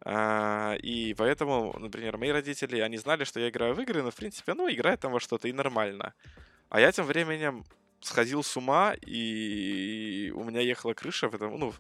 А, 0.02 0.76
и 0.84 1.14
поэтому, 1.14 1.74
например, 1.80 2.18
мои 2.18 2.32
родители, 2.32 2.82
они 2.82 2.98
знали, 2.98 3.24
что 3.24 3.40
я 3.40 3.48
играю 3.48 3.74
в 3.74 3.80
игры, 3.80 4.04
но, 4.04 4.12
в 4.12 4.16
принципе, 4.16 4.54
ну, 4.54 4.70
играть 4.70 5.00
там 5.00 5.14
во 5.14 5.22
что-то 5.22 5.48
и 5.48 5.54
нормально. 5.54 6.14
А 6.74 6.80
я 6.80 6.92
тем 6.92 7.06
временем 7.06 7.64
сходил 8.02 8.42
с 8.42 8.58
ума, 8.58 8.96
и 9.00 10.34
у 10.36 10.44
меня 10.44 10.60
ехала 10.60 10.96
крыша, 10.96 11.30
потому, 11.30 11.60
ну, 11.60 11.74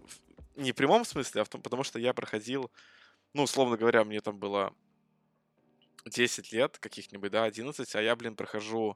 не 0.56 0.71
в 0.71 0.75
прямом 0.75 1.03
смысле, 1.03 1.41
а 1.41 1.45
в 1.45 1.49
том, 1.49 1.63
потому 1.63 1.84
что 1.84 1.97
я 1.97 2.13
проходил, 2.13 2.69
ну, 3.34 3.41
условно 3.41 3.75
говоря, 3.75 4.03
мне 4.03 4.21
там 4.21 4.38
было 4.38 4.71
10 6.06 6.51
лет 6.51 6.77
каких-нибудь, 6.77 7.32
да, 7.32 7.45
11, 7.45 7.95
а 7.95 8.01
я, 8.03 8.15
блин, 8.15 8.36
прохожу 8.36 8.95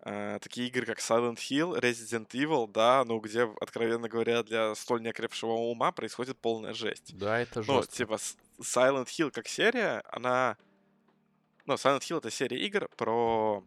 э, 0.00 0.38
такие 0.40 0.68
игры, 0.68 0.86
как 0.86 0.98
Silent 0.98 1.36
Hill, 1.36 1.78
Resident 1.78 2.30
Evil, 2.30 2.66
да, 2.66 3.04
ну, 3.04 3.20
где, 3.20 3.42
откровенно 3.60 4.08
говоря, 4.08 4.42
для 4.42 4.74
столь 4.76 5.02
неокрепшего 5.02 5.52
ума 5.52 5.92
происходит 5.92 6.38
полная 6.38 6.72
жесть. 6.72 7.14
Да, 7.14 7.38
это 7.38 7.60
жестко. 7.62 7.74
Ну, 7.74 7.82
типа, 7.82 8.14
Silent 8.60 9.08
Hill 9.08 9.30
как 9.30 9.46
серия, 9.46 10.02
она... 10.10 10.56
Ну, 11.66 11.74
Silent 11.74 12.00
Hill— 12.00 12.16
это 12.18 12.30
серия 12.30 12.58
игр 12.64 12.88
про 12.96 13.62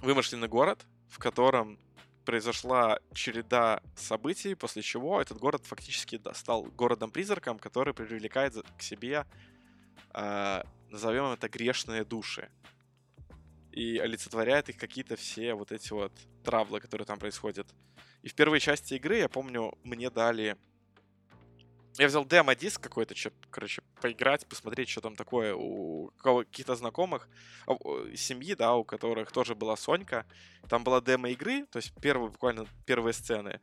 вымышленный 0.00 0.48
город, 0.48 0.86
в 1.08 1.18
котором 1.18 1.78
произошла 2.24 2.98
череда 3.14 3.80
событий, 3.96 4.54
после 4.54 4.82
чего 4.82 5.20
этот 5.20 5.38
город 5.38 5.64
фактически 5.64 6.20
стал 6.34 6.64
городом-призраком, 6.64 7.58
который 7.58 7.94
привлекает 7.94 8.54
к 8.76 8.82
себе, 8.82 9.24
э, 10.12 10.62
назовем 10.90 11.26
это, 11.26 11.48
грешные 11.48 12.04
души. 12.04 12.50
И 13.70 13.98
олицетворяет 13.98 14.68
их 14.68 14.76
какие-то 14.76 15.16
все 15.16 15.54
вот 15.54 15.70
эти 15.70 15.92
вот 15.92 16.12
травлы, 16.44 16.80
которые 16.80 17.06
там 17.06 17.18
происходят. 17.18 17.68
И 18.22 18.28
в 18.28 18.34
первой 18.34 18.58
части 18.58 18.94
игры, 18.94 19.18
я 19.18 19.28
помню, 19.28 19.78
мне 19.84 20.10
дали 20.10 20.56
я 21.98 22.08
взял 22.08 22.24
демо-диск 22.24 22.80
какой-то, 22.80 23.14
что, 23.14 23.32
короче, 23.50 23.82
поиграть, 24.00 24.46
посмотреть, 24.46 24.88
что 24.88 25.00
там 25.00 25.16
такое 25.16 25.54
у 25.54 26.10
каких-то 26.22 26.74
знакомых, 26.76 27.28
а, 27.66 27.74
семьи, 28.14 28.54
да, 28.54 28.74
у 28.74 28.84
которых 28.84 29.32
тоже 29.32 29.54
была 29.54 29.76
Сонька. 29.76 30.26
Там 30.68 30.84
была 30.84 31.00
демо-игры, 31.00 31.66
то 31.66 31.78
есть 31.78 31.92
первые, 32.00 32.30
буквально 32.30 32.66
первые 32.84 33.12
сцены. 33.12 33.60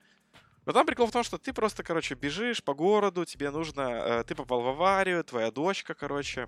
Но 0.65 0.71
там 0.71 0.85
прикол 0.85 1.07
в 1.07 1.11
том, 1.11 1.23
что 1.23 1.37
ты 1.37 1.53
просто, 1.53 1.83
короче, 1.83 2.15
бежишь 2.15 2.63
по 2.63 2.73
городу, 2.73 3.25
тебе 3.25 3.51
нужно... 3.51 3.81
Э, 3.81 4.23
ты 4.23 4.33
попал 4.33 4.61
в 4.61 4.67
аварию, 4.67 5.23
твоя 5.23 5.51
дочка, 5.51 5.93
короче, 5.93 6.47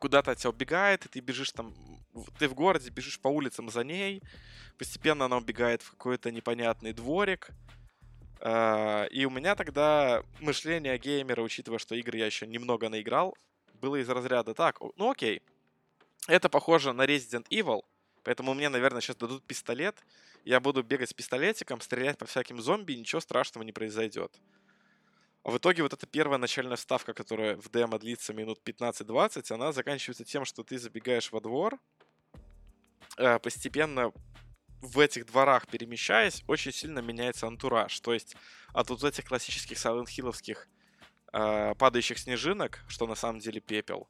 куда-то 0.00 0.32
от 0.32 0.38
тебя 0.38 0.50
убегает, 0.50 1.06
и 1.06 1.08
ты 1.08 1.20
бежишь 1.20 1.52
там... 1.52 1.74
Ты 2.38 2.48
в 2.48 2.54
городе, 2.54 2.90
бежишь 2.90 3.20
по 3.20 3.28
улицам 3.28 3.70
за 3.70 3.84
ней, 3.84 4.20
постепенно 4.78 5.26
она 5.26 5.36
убегает 5.36 5.82
в 5.82 5.92
какой-то 5.92 6.32
непонятный 6.32 6.92
дворик, 6.92 7.50
и 8.42 9.24
у 9.26 9.30
меня 9.30 9.54
тогда 9.54 10.22
мышление 10.40 10.96
геймера, 10.98 11.42
учитывая, 11.42 11.78
что 11.78 11.94
игры 11.94 12.18
я 12.18 12.26
еще 12.26 12.46
немного 12.46 12.88
наиграл, 12.88 13.36
было 13.74 13.96
из 13.96 14.08
разряда 14.08 14.54
так, 14.54 14.80
ну 14.96 15.10
окей, 15.10 15.42
это 16.26 16.48
похоже 16.48 16.92
на 16.92 17.04
Resident 17.04 17.46
Evil, 17.50 17.82
поэтому 18.22 18.54
мне, 18.54 18.68
наверное, 18.68 19.00
сейчас 19.00 19.16
дадут 19.16 19.44
пистолет, 19.44 19.96
я 20.44 20.60
буду 20.60 20.82
бегать 20.82 21.10
с 21.10 21.14
пистолетиком, 21.14 21.80
стрелять 21.80 22.18
по 22.18 22.26
всяким 22.26 22.60
зомби, 22.60 22.92
и 22.92 22.98
ничего 22.98 23.20
страшного 23.20 23.64
не 23.64 23.72
произойдет. 23.72 24.34
А 25.42 25.50
в 25.50 25.58
итоге 25.58 25.82
вот 25.82 25.92
эта 25.92 26.06
первая 26.06 26.38
начальная 26.38 26.76
вставка, 26.76 27.14
которая 27.14 27.56
в 27.56 27.70
демо 27.70 27.98
длится 27.98 28.34
минут 28.34 28.60
15-20, 28.64 29.52
она 29.52 29.72
заканчивается 29.72 30.24
тем, 30.24 30.44
что 30.44 30.62
ты 30.62 30.78
забегаешь 30.78 31.32
во 31.32 31.40
двор, 31.40 31.78
а, 33.16 33.38
постепенно 33.38 34.12
в 34.80 34.98
этих 34.98 35.26
дворах 35.26 35.66
перемещаясь, 35.66 36.42
очень 36.46 36.72
сильно 36.72 37.00
меняется 37.00 37.46
антураж. 37.46 37.98
То 38.00 38.12
есть 38.12 38.36
от 38.72 38.90
вот 38.90 39.04
этих 39.04 39.24
классических 39.24 39.76
Hill'овских 39.76 40.66
э, 41.32 41.74
падающих 41.76 42.18
снежинок, 42.18 42.80
что 42.88 43.06
на 43.06 43.14
самом 43.14 43.40
деле 43.40 43.60
пепел, 43.60 44.08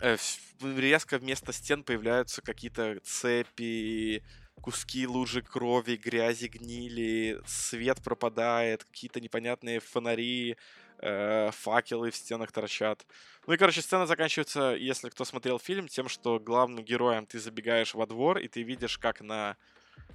э, 0.00 0.16
резко 0.60 1.18
вместо 1.18 1.52
стен 1.52 1.84
появляются 1.84 2.42
какие-то 2.42 3.00
цепи, 3.04 4.22
куски 4.60 5.06
лужи 5.06 5.42
крови, 5.42 5.96
грязи, 5.96 6.46
гнили, 6.46 7.40
свет 7.46 8.02
пропадает, 8.02 8.84
какие-то 8.84 9.20
непонятные 9.20 9.80
фонари, 9.80 10.56
э, 11.02 11.50
факелы 11.52 12.10
в 12.10 12.16
стенах 12.16 12.52
торчат. 12.52 13.04
Ну 13.46 13.52
и, 13.52 13.56
короче, 13.56 13.82
сцена 13.82 14.06
заканчивается, 14.06 14.74
если 14.74 15.08
кто 15.10 15.24
смотрел 15.24 15.58
фильм, 15.58 15.88
тем, 15.88 16.08
что 16.08 16.38
главным 16.38 16.84
героем 16.84 17.26
ты 17.26 17.38
забегаешь 17.38 17.94
во 17.94 18.06
двор, 18.06 18.38
и 18.38 18.48
ты 18.48 18.62
видишь, 18.62 18.98
как 18.98 19.20
на 19.20 19.56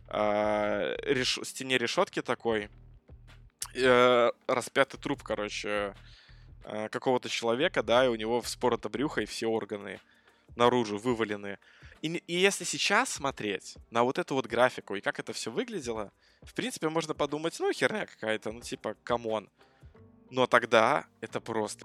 э, 0.09 0.95
реш... 1.03 1.39
стене 1.43 1.77
решетки 1.77 2.21
такой 2.21 2.69
э, 3.75 4.31
распятый 4.47 4.99
труп, 4.99 5.23
короче, 5.23 5.93
э, 6.63 6.89
какого-то 6.89 7.29
человека, 7.29 7.83
да, 7.83 8.05
и 8.05 8.07
у 8.07 8.15
него 8.15 8.41
вспорото 8.41 8.89
брюхо, 8.89 9.21
и 9.21 9.25
все 9.25 9.47
органы 9.47 9.99
наружу 10.55 10.97
вывалены. 10.97 11.59
И, 12.01 12.07
и 12.07 12.35
если 12.35 12.63
сейчас 12.63 13.09
смотреть 13.09 13.75
на 13.91 14.03
вот 14.03 14.17
эту 14.17 14.35
вот 14.35 14.47
графику 14.47 14.95
и 14.95 15.01
как 15.01 15.19
это 15.19 15.33
все 15.33 15.51
выглядело, 15.51 16.11
в 16.43 16.53
принципе, 16.53 16.89
можно 16.89 17.13
подумать, 17.13 17.59
ну, 17.59 17.71
херня 17.73 18.05
какая-то, 18.05 18.51
ну, 18.51 18.61
типа, 18.61 18.95
come 19.03 19.30
on. 19.30 19.49
Но 20.29 20.47
тогда 20.47 21.05
это 21.21 21.39
просто... 21.39 21.83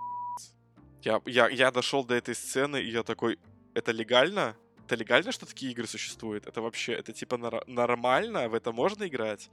Я, 1.03 1.21
я, 1.27 1.49
я 1.49 1.71
дошел 1.71 2.05
до 2.05 2.15
этой 2.15 2.35
сцены, 2.35 2.81
и 2.81 2.91
я 2.91 3.03
такой, 3.03 3.39
это 3.75 3.93
легально? 3.93 4.57
Это 4.85 4.95
легально, 4.95 5.33
что 5.33 5.47
такие 5.47 5.73
игры 5.73 5.87
существуют? 5.87 6.47
Это 6.47 6.61
вообще, 6.61 6.93
это 6.93 7.13
типа 7.13 7.37
нар- 7.37 7.65
нормально? 7.67 8.49
В 8.49 8.55
это 8.55 8.73
можно 8.73 9.07
играть? 9.07 9.51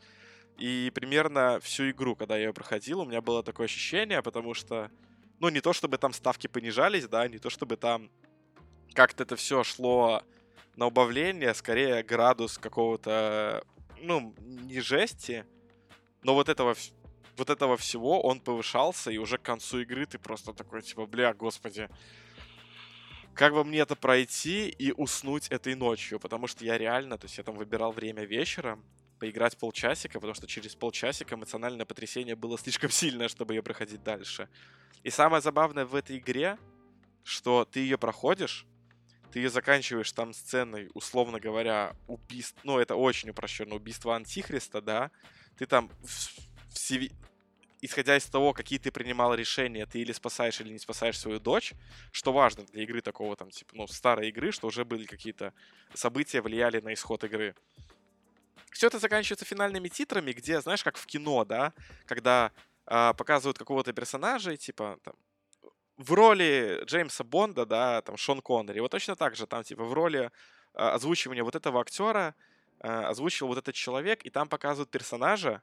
И 0.57 0.91
примерно 0.93 1.59
всю 1.61 1.89
игру, 1.91 2.15
когда 2.15 2.35
я 2.37 2.47
ее 2.47 2.53
проходил, 2.53 2.99
у 2.99 3.05
меня 3.05 3.21
было 3.21 3.43
такое 3.43 3.65
ощущение, 3.65 4.21
потому 4.21 4.53
что, 4.53 4.91
ну, 5.39 5.49
не 5.49 5.61
то 5.61 5.73
чтобы 5.73 5.97
там 5.97 6.13
ставки 6.13 6.47
понижались, 6.47 7.07
да, 7.07 7.27
не 7.27 7.39
то 7.39 7.49
чтобы 7.49 7.77
там 7.77 8.11
как-то 8.93 9.23
это 9.23 9.35
все 9.35 9.63
шло 9.63 10.21
на 10.75 10.87
убавление, 10.87 11.53
скорее 11.53 12.03
градус 12.03 12.57
какого-то, 12.57 13.63
ну, 14.01 14.35
не 14.39 14.81
жести, 14.81 15.45
но 16.23 16.33
вот 16.33 16.49
этого 16.49 16.75
вот 17.39 17.49
этого 17.49 17.77
всего 17.77 18.21
он 18.21 18.39
повышался, 18.39 19.11
и 19.11 19.17
уже 19.17 19.37
к 19.37 19.41
концу 19.41 19.79
игры 19.79 20.05
ты 20.05 20.19
просто 20.19 20.53
такой, 20.53 20.81
типа, 20.81 21.05
бля, 21.05 21.33
господи, 21.33 21.89
как 23.33 23.53
бы 23.53 23.63
мне 23.63 23.79
это 23.79 23.95
пройти 23.95 24.69
и 24.69 24.91
уснуть 24.91 25.47
этой 25.47 25.75
ночью, 25.75 26.19
потому 26.19 26.47
что 26.47 26.65
я 26.65 26.77
реально, 26.77 27.17
то 27.17 27.25
есть 27.25 27.37
я 27.37 27.43
там 27.43 27.55
выбирал 27.55 27.91
время 27.91 28.25
вечера, 28.25 28.77
поиграть 29.19 29.57
полчасика, 29.57 30.19
потому 30.19 30.33
что 30.33 30.47
через 30.47 30.75
полчасика 30.75 31.35
эмоциональное 31.35 31.85
потрясение 31.85 32.35
было 32.35 32.57
слишком 32.57 32.89
сильное, 32.89 33.27
чтобы 33.27 33.53
ее 33.53 33.63
проходить 33.63 34.03
дальше. 34.03 34.49
И 35.03 35.09
самое 35.09 35.41
забавное 35.41 35.85
в 35.85 35.95
этой 35.95 36.17
игре, 36.17 36.57
что 37.23 37.65
ты 37.65 37.79
ее 37.79 37.97
проходишь, 37.97 38.65
ты 39.31 39.39
ее 39.39 39.49
заканчиваешь 39.49 40.11
там 40.11 40.33
сценой, 40.33 40.89
условно 40.93 41.39
говоря, 41.39 41.95
убийство, 42.07 42.59
ну 42.63 42.79
это 42.79 42.95
очень 42.95 43.29
упрощенно, 43.29 43.75
убийство 43.75 44.15
Антихриста, 44.15 44.81
да, 44.81 45.11
ты 45.57 45.65
там 45.65 45.91
все, 46.73 47.11
исходя 47.81 48.17
из 48.17 48.25
того, 48.25 48.53
какие 48.53 48.79
ты 48.79 48.91
принимал 48.91 49.33
решения, 49.33 49.85
ты 49.85 49.99
или 49.99 50.11
спасаешь, 50.11 50.59
или 50.59 50.69
не 50.69 50.79
спасаешь 50.79 51.17
свою 51.17 51.39
дочь, 51.39 51.73
что 52.11 52.33
важно 52.33 52.65
для 52.65 52.83
игры 52.83 53.01
такого 53.01 53.35
там, 53.35 53.49
типа, 53.49 53.71
ну, 53.75 53.87
старой 53.87 54.29
игры, 54.29 54.51
что 54.51 54.67
уже 54.67 54.85
были 54.85 55.05
какие-то 55.05 55.53
события, 55.93 56.41
влияли 56.41 56.79
на 56.79 56.93
исход 56.93 57.23
игры. 57.23 57.55
Все 58.71 58.87
это 58.87 58.99
заканчивается 58.99 59.45
финальными 59.45 59.87
титрами, 59.87 60.31
где, 60.31 60.61
знаешь, 60.61 60.83
как 60.83 60.97
в 60.97 61.05
кино, 61.05 61.45
да, 61.45 61.73
когда 62.05 62.51
э, 62.85 63.13
показывают 63.17 63.57
какого-то 63.57 63.93
персонажа, 63.93 64.51
и, 64.51 64.57
типа, 64.57 64.99
там, 65.03 65.15
в 65.97 66.13
роли 66.13 66.81
Джеймса 66.85 67.23
Бонда, 67.23 67.65
да, 67.65 68.01
там, 68.01 68.17
Шон 68.17 68.41
Коннери, 68.41 68.79
вот 68.79 68.91
точно 68.91 69.15
так 69.15 69.35
же, 69.35 69.47
там, 69.47 69.63
типа, 69.63 69.83
в 69.83 69.93
роли 69.93 70.19
э, 70.19 70.29
озвучивания 70.73 71.43
вот 71.43 71.55
этого 71.55 71.81
актера 71.81 72.35
э, 72.79 72.87
озвучил 72.87 73.47
вот 73.47 73.57
этот 73.57 73.75
человек, 73.75 74.25
и 74.25 74.29
там 74.29 74.47
показывают 74.47 74.91
персонажа, 74.91 75.61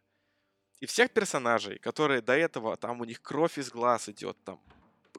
и 0.80 0.86
всех 0.86 1.10
персонажей, 1.10 1.78
которые 1.78 2.20
до 2.20 2.36
этого, 2.36 2.76
там 2.76 3.00
у 3.00 3.04
них 3.04 3.22
кровь 3.22 3.58
из 3.58 3.70
глаз 3.70 4.08
идет, 4.08 4.36
там 4.44 4.60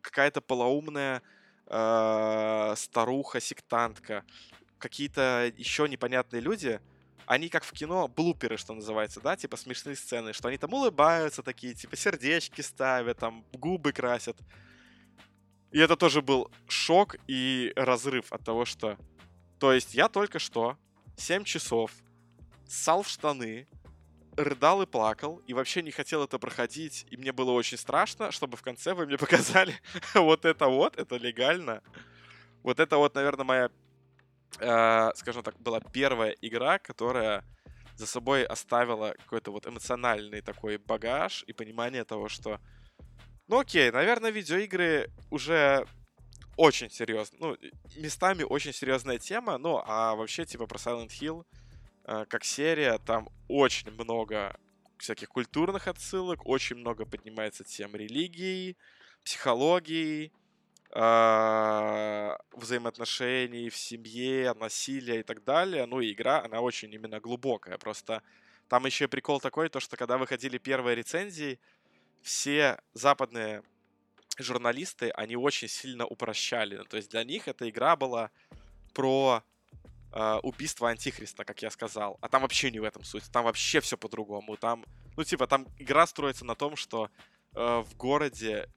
какая-то 0.02 0.42
полоумная 0.42 1.22
э, 1.66 2.74
старуха-сектантка, 2.76 4.24
какие-то 4.78 5.52
еще 5.58 5.90
непонятные 5.90 6.42
люди, 6.42 6.80
они 7.26 7.50
как 7.50 7.64
в 7.64 7.74
кино, 7.74 8.08
блуперы, 8.08 8.58
что 8.58 8.74
называется, 8.74 9.20
да, 9.20 9.36
типа 9.36 9.58
смешные 9.58 9.96
сцены, 9.96 10.32
что 10.32 10.48
они 10.48 10.58
там 10.58 10.74
улыбаются 10.74 11.44
такие, 11.44 11.74
типа 11.74 11.96
сердечки 11.96 12.62
ставят, 12.62 13.18
там 13.18 13.44
губы 13.52 13.92
красят. 13.92 14.38
И 15.72 15.80
это 15.80 15.98
тоже 15.98 16.22
был 16.22 16.50
шок 16.68 17.18
и 17.28 17.74
разрыв 17.76 18.32
от 18.32 18.44
того, 18.44 18.64
что... 18.64 18.98
То 19.60 19.74
есть 19.74 19.94
я 19.94 20.08
только 20.08 20.40
что 20.40 20.78
7 21.18 21.44
часов 21.44 21.92
ссал 22.66 23.04
в 23.04 23.10
штаны, 23.10 23.68
рыдал 24.38 24.82
и 24.84 24.86
плакал, 24.86 25.42
и 25.48 25.54
вообще 25.54 25.82
не 25.82 25.92
хотел 25.92 26.24
это 26.24 26.38
проходить, 26.40 27.06
и 27.10 27.18
мне 27.18 27.32
было 27.32 27.52
очень 27.52 27.78
страшно, 27.78 28.32
чтобы 28.32 28.56
в 28.56 28.62
конце 28.62 28.94
вы 28.94 29.06
мне 29.06 29.18
показали 29.18 29.76
вот 30.14 30.46
это 30.46 30.68
вот, 30.68 30.98
это 30.98 31.18
легально. 31.18 31.82
Вот 32.64 32.80
это 32.80 32.98
вот, 32.98 33.16
наверное, 33.16 33.46
моя, 33.46 33.70
э, 34.60 35.12
скажем 35.16 35.44
так, 35.44 35.60
была 35.60 35.80
первая 35.80 36.36
игра, 36.42 36.80
которая 36.80 37.44
за 37.96 38.06
собой 38.06 38.46
оставила 38.46 39.16
какой-то 39.18 39.52
вот 39.52 39.66
эмоциональный 39.66 40.42
такой 40.42 40.78
багаж 40.78 41.44
и 41.48 41.54
понимание 41.54 42.04
того, 42.04 42.30
что, 42.30 42.60
ну 43.48 43.60
окей, 43.60 43.90
наверное, 43.92 44.30
видеоигры 44.30 45.10
уже 45.32 45.88
очень 46.58 46.90
серьезно, 46.90 47.38
ну, 47.40 47.58
местами 47.96 48.44
очень 48.44 48.74
серьезная 48.74 49.18
тема, 49.18 49.58
ну, 49.58 49.82
а 49.86 50.16
вообще, 50.16 50.46
типа, 50.46 50.68
про 50.68 50.78
Silent 50.78 51.10
Hill, 51.10 51.46
как 52.08 52.46
серия, 52.46 52.98
там 53.00 53.30
очень 53.48 53.92
много 53.92 54.58
всяких 54.98 55.30
культурных 55.30 55.88
отсылок, 55.88 56.46
очень 56.46 56.78
много 56.78 57.06
поднимается 57.06 57.64
тем 57.64 57.96
религии, 57.96 58.76
психологии, 59.24 60.32
э, 60.92 62.38
взаимоотношений 62.54 63.70
в 63.70 63.78
семье, 63.78 64.54
насилия 64.54 65.20
и 65.20 65.24
так 65.24 65.44
далее. 65.44 65.86
Ну 65.86 66.00
и 66.00 66.12
игра, 66.14 66.44
она 66.44 66.62
очень 66.62 66.94
именно 66.94 67.20
глубокая. 67.20 67.78
Просто 67.78 68.24
там 68.70 68.86
еще 68.86 69.08
прикол 69.08 69.40
такой, 69.40 69.70
то 69.70 69.80
что 69.80 69.98
когда 69.98 70.18
выходили 70.18 70.58
первые 70.58 70.96
рецензии, 70.96 71.60
все 72.22 72.80
западные 72.94 73.64
журналисты, 74.38 75.10
они 75.12 75.36
очень 75.36 75.68
сильно 75.68 76.06
упрощали. 76.06 76.84
То 76.90 76.98
есть 76.98 77.12
для 77.12 77.24
них 77.24 77.48
эта 77.48 77.70
игра 77.70 77.96
была 77.96 78.32
про 78.94 79.44
э, 80.12 80.40
убийство 80.44 80.90
Антихриста, 80.90 81.46
как 81.46 81.62
я 81.62 81.70
сказал. 81.70 82.18
А 82.22 82.30
там 82.30 82.42
вообще 82.42 82.72
не 82.72 82.80
в 82.80 82.84
этом 82.84 83.04
суть. 83.04 83.24
Там 83.32 83.46
вообще 83.46 83.80
все 83.80 83.98
по-другому. 83.98 84.58
Там, 84.58 84.86
ну, 85.16 85.24
типа, 85.24 85.48
там 85.48 85.68
игра 85.78 86.08
строится 86.08 86.46
на 86.46 86.56
том, 86.56 86.76
что 86.76 87.10
э, 87.56 87.84
в 87.86 87.96
городе 87.96 88.70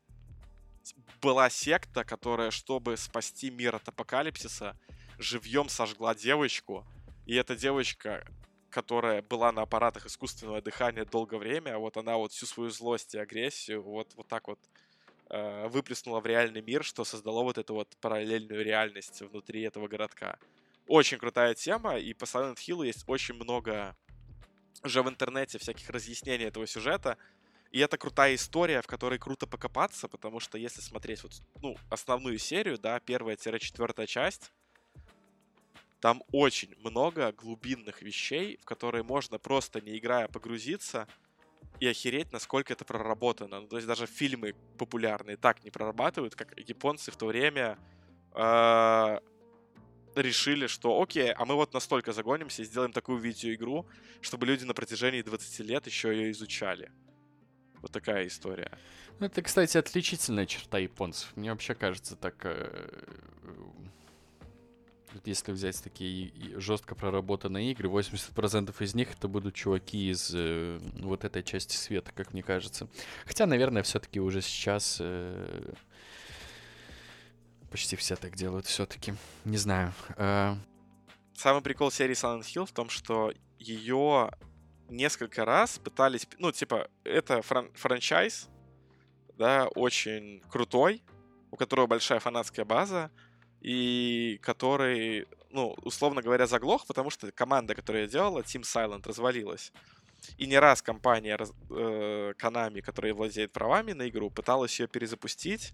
была 1.20 1.50
секта, 1.50 2.04
которая, 2.04 2.50
чтобы 2.50 2.96
спасти 2.96 3.50
мир 3.50 3.76
от 3.76 3.88
апокалипсиса, 3.88 4.76
живьем 5.18 5.68
сожгла 5.68 6.14
девочку. 6.14 6.86
И 7.26 7.34
эта 7.34 7.54
девочка, 7.54 8.26
которая 8.70 9.22
была 9.22 9.52
на 9.52 9.62
аппаратах 9.62 10.06
искусственного 10.06 10.62
дыхания 10.62 11.04
долгое 11.04 11.38
время, 11.38 11.78
вот 11.78 11.96
она 11.96 12.16
вот 12.16 12.32
всю 12.32 12.46
свою 12.46 12.70
злость 12.70 13.14
и 13.14 13.18
агрессию 13.18 13.82
вот, 13.82 14.14
вот 14.14 14.26
так 14.28 14.48
вот 14.48 14.58
э, 15.28 15.68
выплеснула 15.68 16.20
в 16.20 16.26
реальный 16.26 16.62
мир, 16.62 16.82
что 16.82 17.04
создало 17.04 17.42
вот 17.42 17.58
эту 17.58 17.74
вот 17.74 17.88
параллельную 18.00 18.64
реальность 18.64 19.20
внутри 19.20 19.62
этого 19.62 19.88
городка. 19.88 20.38
Очень 20.90 21.18
крутая 21.18 21.54
тема, 21.54 21.98
и 21.98 22.12
по 22.12 22.24
Silent 22.24 22.56
Hill 22.56 22.84
есть 22.84 23.04
очень 23.06 23.36
много 23.36 23.94
уже 24.82 25.04
в 25.04 25.08
интернете 25.08 25.56
всяких 25.56 25.88
разъяснений 25.88 26.46
этого 26.46 26.66
сюжета, 26.66 27.16
и 27.70 27.78
это 27.78 27.96
крутая 27.96 28.34
история, 28.34 28.82
в 28.82 28.88
которой 28.88 29.16
круто 29.20 29.46
покопаться, 29.46 30.08
потому 30.08 30.40
что 30.40 30.58
если 30.58 30.80
смотреть 30.80 31.22
вот, 31.22 31.42
ну, 31.62 31.76
основную 31.90 32.38
серию, 32.38 32.76
да, 32.76 32.98
первая-четвертая 32.98 34.08
часть, 34.08 34.50
там 36.00 36.24
очень 36.32 36.74
много 36.80 37.30
глубинных 37.30 38.02
вещей, 38.02 38.58
в 38.60 38.64
которые 38.64 39.04
можно 39.04 39.38
просто 39.38 39.80
не 39.80 39.96
играя 39.96 40.26
погрузиться 40.26 41.06
и 41.78 41.86
охереть, 41.86 42.32
насколько 42.32 42.72
это 42.72 42.84
проработано. 42.84 43.60
Ну, 43.60 43.68
то 43.68 43.76
есть 43.76 43.86
даже 43.86 44.06
фильмы 44.06 44.56
популярные 44.76 45.36
так 45.36 45.62
не 45.62 45.70
прорабатывают, 45.70 46.34
как 46.34 46.58
японцы 46.58 47.12
в 47.12 47.16
то 47.16 47.26
время 47.26 47.78
э, 48.34 49.20
решили, 50.14 50.66
что 50.66 51.00
окей, 51.00 51.32
а 51.32 51.44
мы 51.44 51.54
вот 51.54 51.72
настолько 51.74 52.12
загонимся 52.12 52.62
и 52.62 52.64
сделаем 52.64 52.92
такую 52.92 53.18
видеоигру, 53.18 53.86
чтобы 54.20 54.46
люди 54.46 54.64
на 54.64 54.74
протяжении 54.74 55.22
20 55.22 55.60
лет 55.60 55.86
еще 55.86 56.10
ее 56.10 56.30
изучали. 56.30 56.90
Вот 57.82 57.92
такая 57.92 58.26
история. 58.26 58.78
Ну, 59.18 59.26
это, 59.26 59.42
кстати, 59.42 59.78
отличительная 59.78 60.46
черта 60.46 60.78
японцев. 60.78 61.32
Мне 61.36 61.50
вообще 61.50 61.74
кажется, 61.74 62.16
так... 62.16 62.34
Э, 62.44 63.04
если 65.24 65.52
взять 65.52 65.82
такие 65.82 66.32
жестко 66.60 66.94
проработанные 66.94 67.72
игры, 67.72 67.88
80% 67.88 68.74
из 68.82 68.94
них 68.94 69.12
это 69.12 69.28
будут 69.28 69.54
чуваки 69.54 70.10
из 70.10 70.30
э, 70.34 70.78
вот 71.00 71.24
этой 71.24 71.42
части 71.42 71.76
света, 71.76 72.12
как 72.14 72.32
мне 72.32 72.42
кажется. 72.42 72.88
Хотя, 73.26 73.46
наверное, 73.46 73.82
все-таки 73.82 74.20
уже 74.20 74.40
сейчас 74.40 74.98
э, 75.00 75.72
почти 77.70 77.96
все 77.96 78.16
так 78.16 78.36
делают 78.36 78.66
все-таки. 78.66 79.14
Не 79.44 79.56
знаю. 79.56 79.92
Э... 80.16 80.54
Самый 81.34 81.62
прикол 81.62 81.90
серии 81.90 82.14
Silent 82.14 82.42
Hill 82.42 82.66
в 82.66 82.72
том, 82.72 82.90
что 82.90 83.32
ее 83.58 84.30
несколько 84.88 85.44
раз 85.44 85.78
пытались, 85.78 86.26
ну, 86.38 86.52
типа, 86.52 86.88
это 87.04 87.42
фран 87.42 87.70
франчайз, 87.74 88.48
да, 89.38 89.68
очень 89.68 90.42
крутой, 90.50 91.02
у 91.50 91.56
которого 91.56 91.86
большая 91.86 92.20
фанатская 92.20 92.64
база, 92.64 93.10
и 93.60 94.38
который, 94.42 95.26
ну, 95.50 95.76
условно 95.82 96.22
говоря, 96.22 96.46
заглох, 96.46 96.86
потому 96.86 97.10
что 97.10 97.30
команда, 97.32 97.74
которая 97.74 98.06
делала, 98.06 98.40
Team 98.40 98.62
Silent, 98.62 99.06
развалилась. 99.06 99.72
И 100.36 100.46
не 100.46 100.58
раз 100.58 100.82
компания 100.82 101.38
э, 101.38 102.32
Konami, 102.38 102.82
которая 102.82 103.14
владеет 103.14 103.52
правами 103.52 103.92
на 103.92 104.08
игру, 104.08 104.30
пыталась 104.30 104.78
ее 104.78 104.86
перезапустить. 104.86 105.72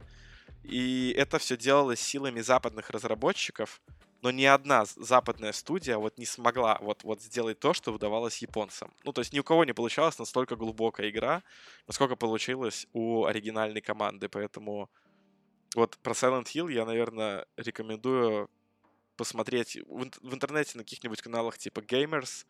И 0.68 1.14
это 1.16 1.38
все 1.38 1.56
делалось 1.56 2.00
силами 2.00 2.40
западных 2.40 2.90
разработчиков, 2.90 3.80
но 4.22 4.32
ни 4.32 4.44
одна 4.44 4.84
западная 4.84 5.52
студия 5.52 5.96
вот 5.96 6.18
не 6.18 6.26
смогла 6.26 6.78
вот, 6.80 7.04
вот 7.04 7.22
сделать 7.22 7.60
то, 7.60 7.72
что 7.72 7.92
выдавалось 7.92 8.38
японцам. 8.38 8.92
Ну, 9.04 9.12
то 9.12 9.20
есть 9.20 9.32
ни 9.32 9.38
у 9.38 9.44
кого 9.44 9.64
не 9.64 9.72
получалась 9.72 10.18
настолько 10.18 10.56
глубокая 10.56 11.08
игра, 11.10 11.44
насколько 11.86 12.16
получилось 12.16 12.88
у 12.92 13.26
оригинальной 13.26 13.80
команды. 13.80 14.28
Поэтому 14.28 14.90
вот 15.76 15.98
про 15.98 16.12
Silent 16.14 16.46
Hill 16.46 16.72
я, 16.72 16.84
наверное, 16.84 17.46
рекомендую 17.56 18.50
посмотреть 19.16 19.78
в, 19.86 20.34
интернете 20.34 20.78
на 20.78 20.82
каких-нибудь 20.82 21.22
каналах 21.22 21.58
типа 21.58 21.80
Gamers. 21.80 22.44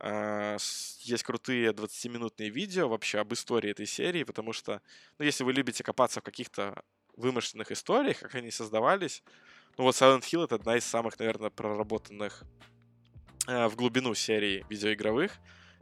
Uh, 0.00 0.58
есть 1.02 1.22
крутые 1.22 1.70
20-минутные 1.70 2.50
видео 2.50 2.88
вообще 2.88 3.20
об 3.20 3.32
истории 3.32 3.70
этой 3.70 3.86
серии, 3.86 4.24
потому 4.24 4.52
что, 4.52 4.82
ну, 5.18 5.24
если 5.24 5.44
вы 5.44 5.52
любите 5.52 5.84
копаться 5.84 6.20
в 6.20 6.24
каких-то 6.24 6.82
вымышленных 7.16 7.70
историях, 7.72 8.20
как 8.20 8.34
они 8.34 8.50
создавались, 8.50 9.22
ну 9.76 9.84
вот 9.84 9.94
Silent 9.94 10.22
Hill 10.22 10.44
это 10.44 10.54
одна 10.54 10.76
из 10.76 10.84
самых, 10.84 11.18
наверное, 11.18 11.50
проработанных 11.50 12.44
э, 13.48 13.66
в 13.66 13.74
глубину 13.74 14.14
серии 14.14 14.64
видеоигровых. 14.68 15.32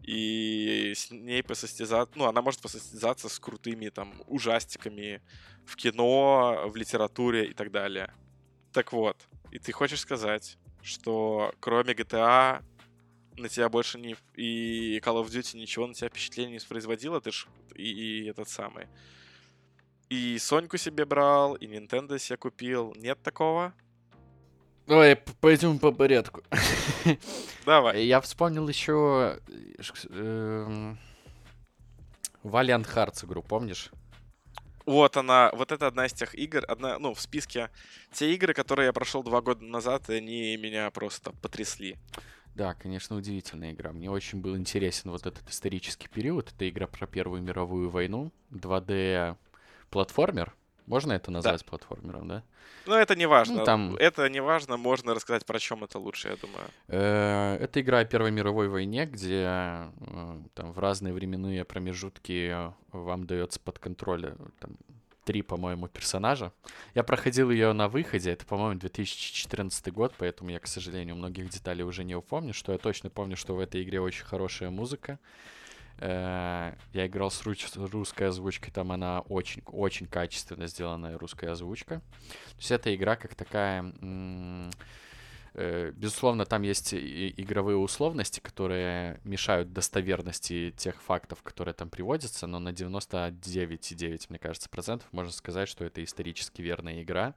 И 0.02 0.94
с 0.96 1.12
ней 1.12 1.44
посостязаться, 1.44 2.18
ну, 2.18 2.24
она 2.24 2.42
может 2.42 2.60
посостязаться 2.60 3.28
с 3.28 3.38
крутыми 3.38 3.88
там 3.88 4.14
ужастиками 4.26 5.22
в 5.64 5.76
кино, 5.76 6.64
в 6.66 6.74
литературе 6.74 7.46
и 7.46 7.52
так 7.52 7.70
далее. 7.70 8.12
Так 8.72 8.92
вот, 8.92 9.16
и 9.52 9.60
ты 9.60 9.70
хочешь 9.70 10.00
сказать, 10.00 10.58
что 10.82 11.54
кроме 11.60 11.92
GTA 11.92 12.64
на 13.36 13.48
тебя 13.48 13.68
больше 13.68 14.00
не... 14.00 14.16
и 14.34 14.98
Call 14.98 15.22
of 15.22 15.26
Duty 15.26 15.56
ничего 15.56 15.86
на 15.86 15.94
тебя 15.94 16.08
впечатления 16.08 16.54
не 16.54 16.58
производило, 16.58 17.20
ты 17.20 17.30
ж... 17.30 17.46
и, 17.76 18.24
и 18.24 18.26
этот 18.28 18.48
самый... 18.48 18.88
И 20.12 20.38
Соньку 20.38 20.76
себе 20.76 21.06
брал, 21.06 21.54
и 21.54 21.66
Nintendo 21.66 22.18
себе 22.18 22.36
купил. 22.36 22.92
Нет 22.98 23.22
такого? 23.22 23.72
Давай 24.86 25.16
пойдем 25.16 25.78
по 25.78 25.90
порядку. 25.90 26.42
Давай. 27.64 28.04
Я 28.04 28.20
вспомнил 28.20 28.68
еще 28.68 29.40
э, 30.10 30.94
Valiant 32.44 32.86
Hearts 32.94 33.24
игру, 33.24 33.42
помнишь? 33.42 33.90
Вот 34.84 35.16
она, 35.16 35.50
вот 35.54 35.72
это 35.72 35.86
одна 35.86 36.04
из 36.04 36.12
тех 36.12 36.34
игр, 36.34 36.62
одна, 36.68 36.98
ну, 36.98 37.14
в 37.14 37.20
списке 37.22 37.70
те 38.12 38.34
игры, 38.34 38.52
которые 38.52 38.88
я 38.88 38.92
прошел 38.92 39.22
два 39.22 39.40
года 39.40 39.64
назад, 39.64 40.10
и 40.10 40.16
они 40.16 40.58
меня 40.58 40.90
просто 40.90 41.32
потрясли. 41.40 41.96
Да, 42.54 42.74
конечно, 42.74 43.16
удивительная 43.16 43.72
игра. 43.72 43.92
Мне 43.94 44.10
очень 44.10 44.42
был 44.42 44.58
интересен 44.58 45.10
вот 45.10 45.24
этот 45.24 45.48
исторический 45.48 46.08
период. 46.08 46.52
Это 46.52 46.68
игра 46.68 46.86
про 46.86 47.06
Первую 47.06 47.40
мировую 47.40 47.88
войну. 47.88 48.30
2D 48.50 49.38
платформер. 49.92 50.54
Можно 50.86 51.12
это 51.12 51.30
назвать 51.30 51.60
да. 51.60 51.66
платформером, 51.68 52.26
да? 52.26 52.42
Ну, 52.86 52.94
это 52.94 53.14
не 53.14 53.26
важно. 53.26 53.60
Ну, 53.60 53.64
там... 53.64 53.96
Это 53.96 54.28
не 54.28 54.42
важно, 54.42 54.76
можно 54.76 55.14
рассказать, 55.14 55.46
про 55.46 55.60
чем 55.60 55.84
это 55.84 56.00
лучше, 56.00 56.28
я 56.28 56.36
думаю. 56.36 56.66
Э, 56.88 57.56
это 57.60 57.80
игра 57.80 58.00
о 58.00 58.04
Первой 58.04 58.32
мировой 58.32 58.68
войне, 58.68 59.06
где 59.06 59.44
э, 59.46 60.40
там 60.54 60.72
в 60.72 60.78
разные 60.80 61.14
временные 61.14 61.64
промежутки 61.64 62.72
вам 62.90 63.26
дается 63.26 63.60
под 63.60 63.78
контроль 63.78 64.26
э, 64.26 64.34
там, 64.58 64.76
три, 65.24 65.42
по-моему, 65.42 65.86
персонажа. 65.86 66.52
Я 66.94 67.04
проходил 67.04 67.50
ее 67.50 67.72
на 67.72 67.88
выходе, 67.88 68.32
это, 68.32 68.44
по-моему, 68.44 68.80
2014 68.80 69.92
год, 69.92 70.14
поэтому 70.18 70.50
я, 70.50 70.58
к 70.58 70.66
сожалению, 70.66 71.14
многих 71.14 71.48
деталей 71.48 71.84
уже 71.84 72.02
не 72.02 72.16
упомню. 72.16 72.52
Что 72.52 72.72
я 72.72 72.78
точно 72.78 73.08
помню, 73.08 73.36
что 73.36 73.54
в 73.54 73.60
этой 73.60 73.84
игре 73.84 74.00
очень 74.00 74.24
хорошая 74.24 74.70
музыка. 74.70 75.12
Э, 75.12 75.52
я 76.02 77.06
играл 77.06 77.30
с 77.30 77.42
русской 77.44 78.24
озвучкой, 78.24 78.72
там 78.72 78.90
она 78.90 79.20
очень, 79.20 79.62
очень 79.66 80.06
качественно 80.06 80.66
сделанная 80.66 81.16
русская 81.16 81.50
озвучка. 81.50 82.00
То 82.00 82.56
есть 82.58 82.70
эта 82.72 82.94
игра 82.94 83.16
как 83.16 83.34
такая 83.34 83.92
Э, 85.54 85.92
безусловно, 85.94 86.46
там 86.46 86.62
есть 86.62 86.94
игровые 86.94 87.76
условности, 87.76 88.40
которые 88.40 89.20
мешают 89.24 89.72
достоверности 89.72 90.72
тех 90.76 91.00
фактов, 91.02 91.42
которые 91.42 91.74
там 91.74 91.90
приводятся, 91.90 92.46
но 92.46 92.58
на 92.58 92.70
99,9, 92.70 94.26
мне 94.30 94.38
кажется, 94.38 94.70
процентов 94.70 95.08
можно 95.12 95.32
сказать, 95.32 95.68
что 95.68 95.84
это 95.84 96.02
исторически 96.02 96.62
верная 96.62 97.02
игра, 97.02 97.34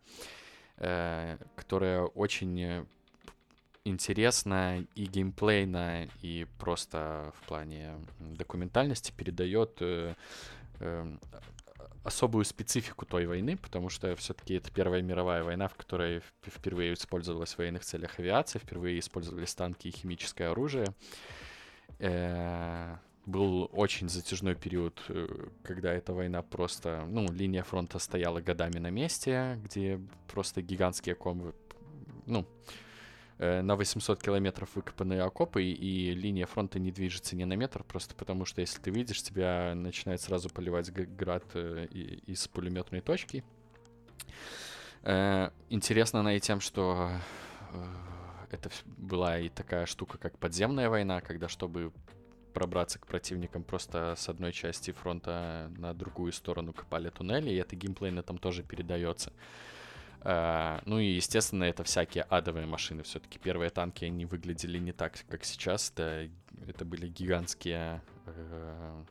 э, 0.78 1.38
которая 1.56 2.04
очень 2.04 2.88
интересно 3.86 4.86
и 4.96 5.06
геймплейно, 5.06 6.10
и 6.22 6.48
просто 6.60 7.32
в 7.40 7.48
плане 7.48 7.96
документальности 8.20 9.14
передает 9.16 9.78
э, 9.80 10.16
э, 10.80 11.18
особую 12.04 12.46
специфику 12.46 13.06
той 13.06 13.28
войны, 13.28 13.58
потому 13.58 13.90
что 13.90 14.16
все-таки 14.16 14.56
это 14.56 14.72
Первая 14.72 15.02
мировая 15.02 15.44
война, 15.44 15.68
в 15.68 15.76
которой 15.76 16.22
впервые 16.42 16.94
использовалась 16.94 17.54
в 17.54 17.60
военных 17.60 17.86
целях 17.86 18.20
авиация, 18.20 18.60
впервые 18.60 19.00
использовались 19.00 19.54
танки 19.54 19.88
и 19.88 19.92
химическое 19.92 20.50
оружие. 20.50 20.88
Э, 22.00 22.98
был 23.26 23.70
очень 23.74 24.10
затяжной 24.10 24.56
период, 24.56 25.02
э, 25.10 25.28
когда 25.64 25.94
эта 25.94 26.14
война 26.14 26.42
просто, 26.42 27.06
ну, 27.08 27.32
линия 27.32 27.64
фронта 27.64 28.00
стояла 28.00 28.42
годами 28.42 28.80
на 28.80 28.90
месте, 28.90 29.60
где 29.64 30.00
просто 30.28 30.62
гигантские 30.62 31.16
комбы, 31.16 31.54
ну, 32.26 32.46
на 33.38 33.76
800 33.76 34.22
километров 34.22 34.70
выкопанные 34.76 35.22
окопы, 35.22 35.64
и 35.64 36.12
линия 36.12 36.46
фронта 36.46 36.80
не 36.80 36.92
движется 36.92 37.36
ни 37.36 37.44
на 37.44 37.54
метр, 37.54 37.84
просто 37.84 38.16
потому 38.16 38.46
что 38.46 38.62
если 38.62 38.82
ты 38.82 38.92
видишь, 38.92 39.22
тебя 39.22 39.74
начинает 39.76 40.22
сразу 40.22 40.50
поливать 40.50 40.92
град 40.92 41.44
э, 41.54 41.86
из 41.86 42.48
пулеметной 42.48 43.02
точки. 43.02 43.44
Э, 45.04 45.50
интересно 45.70 46.22
она 46.22 46.36
и 46.36 46.40
тем, 46.40 46.62
что 46.62 47.12
это 48.52 48.70
была 48.86 49.40
и 49.40 49.50
такая 49.50 49.86
штука, 49.86 50.18
как 50.18 50.38
подземная 50.38 50.90
война, 50.90 51.22
когда 51.22 51.50
чтобы 51.50 51.92
пробраться 52.54 53.00
к 53.00 53.06
противникам 53.06 53.64
просто 53.64 54.16
с 54.18 54.30
одной 54.30 54.54
части 54.54 54.92
фронта 54.92 55.70
на 55.78 55.94
другую 55.94 56.32
сторону 56.32 56.72
копали 56.72 57.10
туннели, 57.10 57.52
и 57.52 57.58
это 57.58 57.76
геймплейно 57.76 58.24
там 58.24 58.38
тоже 58.38 58.64
передается. 58.64 59.34
Ну 60.26 60.98
и, 60.98 61.06
естественно, 61.06 61.66
это 61.66 61.84
всякие 61.84 62.24
адовые 62.24 62.66
машины. 62.66 63.04
Все-таки 63.04 63.38
первые 63.38 63.70
танки, 63.70 64.06
они 64.06 64.26
выглядели 64.26 64.80
не 64.80 64.92
так, 64.92 65.14
как 65.30 65.46
сейчас. 65.46 65.92
Это, 65.92 66.30
это 66.68 66.84
были 66.84 67.08
гигантские, 67.08 68.02
uh, 68.26 69.06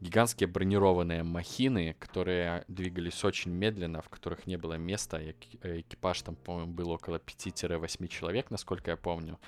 гигантские 0.00 0.48
бронированные 0.48 1.22
махины, 1.22 1.94
которые 2.00 2.64
двигались 2.66 3.22
очень 3.22 3.52
медленно, 3.52 4.02
в 4.02 4.08
которых 4.08 4.48
не 4.48 4.56
было 4.56 4.74
места. 4.74 5.22
Экипаж 5.62 6.22
там, 6.22 6.34
по-моему, 6.34 6.72
был 6.72 6.90
около 6.90 7.18
5-8 7.18 8.08
человек, 8.08 8.50
насколько 8.50 8.90
я 8.90 8.96
помню. 8.96 9.38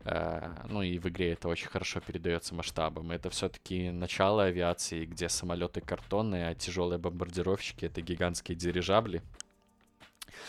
Uh, 0.00 0.66
ну 0.68 0.82
и 0.82 0.98
в 0.98 1.06
игре 1.06 1.34
это 1.34 1.46
очень 1.46 1.68
хорошо 1.68 2.00
передается 2.00 2.56
масштабом. 2.56 3.12
Это 3.12 3.30
все-таки 3.30 3.90
начало 3.90 4.46
авиации, 4.46 5.04
где 5.04 5.28
самолеты 5.28 5.80
картонные, 5.80 6.48
а 6.48 6.54
тяжелые 6.56 6.98
бомбардировщики 6.98 7.84
это 7.84 8.00
гигантские 8.00 8.56
дирижабли. 8.56 9.22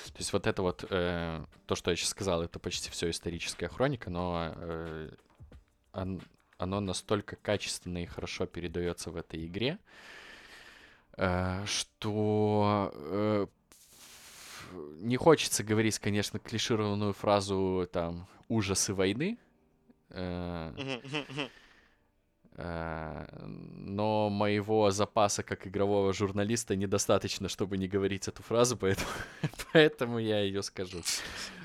То 0.07 0.17
есть 0.17 0.33
вот 0.33 0.47
это 0.47 0.61
вот, 0.61 0.85
э, 0.89 1.43
то, 1.65 1.75
что 1.75 1.91
я 1.91 1.97
сейчас 1.97 2.09
сказал, 2.09 2.43
это 2.43 2.59
почти 2.59 2.89
все 2.89 3.09
историческая 3.09 3.67
хроника, 3.67 4.09
но 4.09 4.53
э, 4.55 5.11
он, 5.93 6.21
оно 6.57 6.79
настолько 6.79 7.35
качественно 7.35 8.03
и 8.03 8.05
хорошо 8.05 8.45
передается 8.45 9.11
в 9.11 9.15
этой 9.15 9.45
игре, 9.45 9.77
э, 11.17 11.63
что 11.65 12.91
э, 12.93 13.47
не 15.01 15.17
хочется 15.17 15.63
говорить, 15.63 15.99
конечно, 15.99 16.39
клишированную 16.39 17.13
фразу 17.13 17.87
там 17.91 18.27
«ужасы 18.47 18.93
войны», 18.93 19.37
Э, 20.11 20.73
но 22.57 24.29
моего 24.29 24.91
запаса 24.91 25.43
как 25.43 25.65
игрового 25.65 26.11
журналиста 26.13 26.75
недостаточно, 26.75 27.47
чтобы 27.47 27.77
не 27.77 27.87
говорить 27.87 28.27
эту 28.27 28.43
фразу, 28.43 28.75
поэтому, 28.75 29.09
поэтому 29.73 30.19
я 30.19 30.41
ее 30.41 30.61
скажу. 30.61 31.01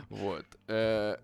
Вот. 0.08 0.46
Э, 0.68 1.16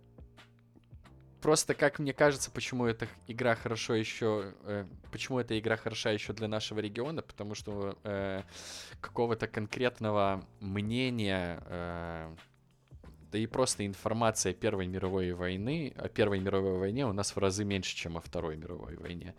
просто, 1.40 1.75
как 1.75 2.01
мне 2.01 2.12
кажется, 2.12 2.51
почему 2.51 2.87
эта 2.87 3.07
игра 3.29 3.55
хорошо 3.55 3.94
еще... 3.94 4.55
Э, 4.64 4.87
почему 5.12 5.38
эта 5.38 5.57
игра 5.57 5.77
хороша 5.77 6.11
еще 6.11 6.33
для 6.33 6.49
нашего 6.49 6.81
региона, 6.81 7.23
потому 7.23 7.55
что 7.55 7.96
какого-то 9.01 9.46
конкретного 9.46 10.44
мнения 10.61 12.37
да 13.31 13.38
и 13.38 13.47
просто 13.47 13.87
информация 13.87 14.53
Первой 14.53 14.87
мировой 14.87 15.33
войны, 15.33 15.93
о 15.97 16.09
Первой 16.09 16.40
мировой 16.40 16.79
войне 16.79 17.07
у 17.07 17.12
нас 17.12 17.35
в 17.35 17.38
разы 17.38 17.64
меньше, 17.64 17.97
чем 17.97 18.16
о 18.16 18.21
Второй 18.21 18.57
мировой 18.57 18.97
войне. 18.97 19.35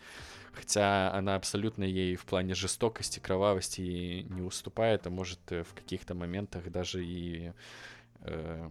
Хотя 0.53 1.13
она 1.13 1.35
абсолютно 1.35 1.83
ей 1.83 2.15
в 2.15 2.25
плане 2.25 2.55
жестокости, 2.55 3.19
кровавости 3.19 4.25
не 4.29 4.41
уступает, 4.41 5.07
а 5.07 5.09
может 5.09 5.39
э, 5.51 5.63
в 5.63 5.73
каких-то 5.73 6.13
моментах 6.13 6.69
даже 6.69 7.03
и 7.05 7.53
э, 8.21 8.69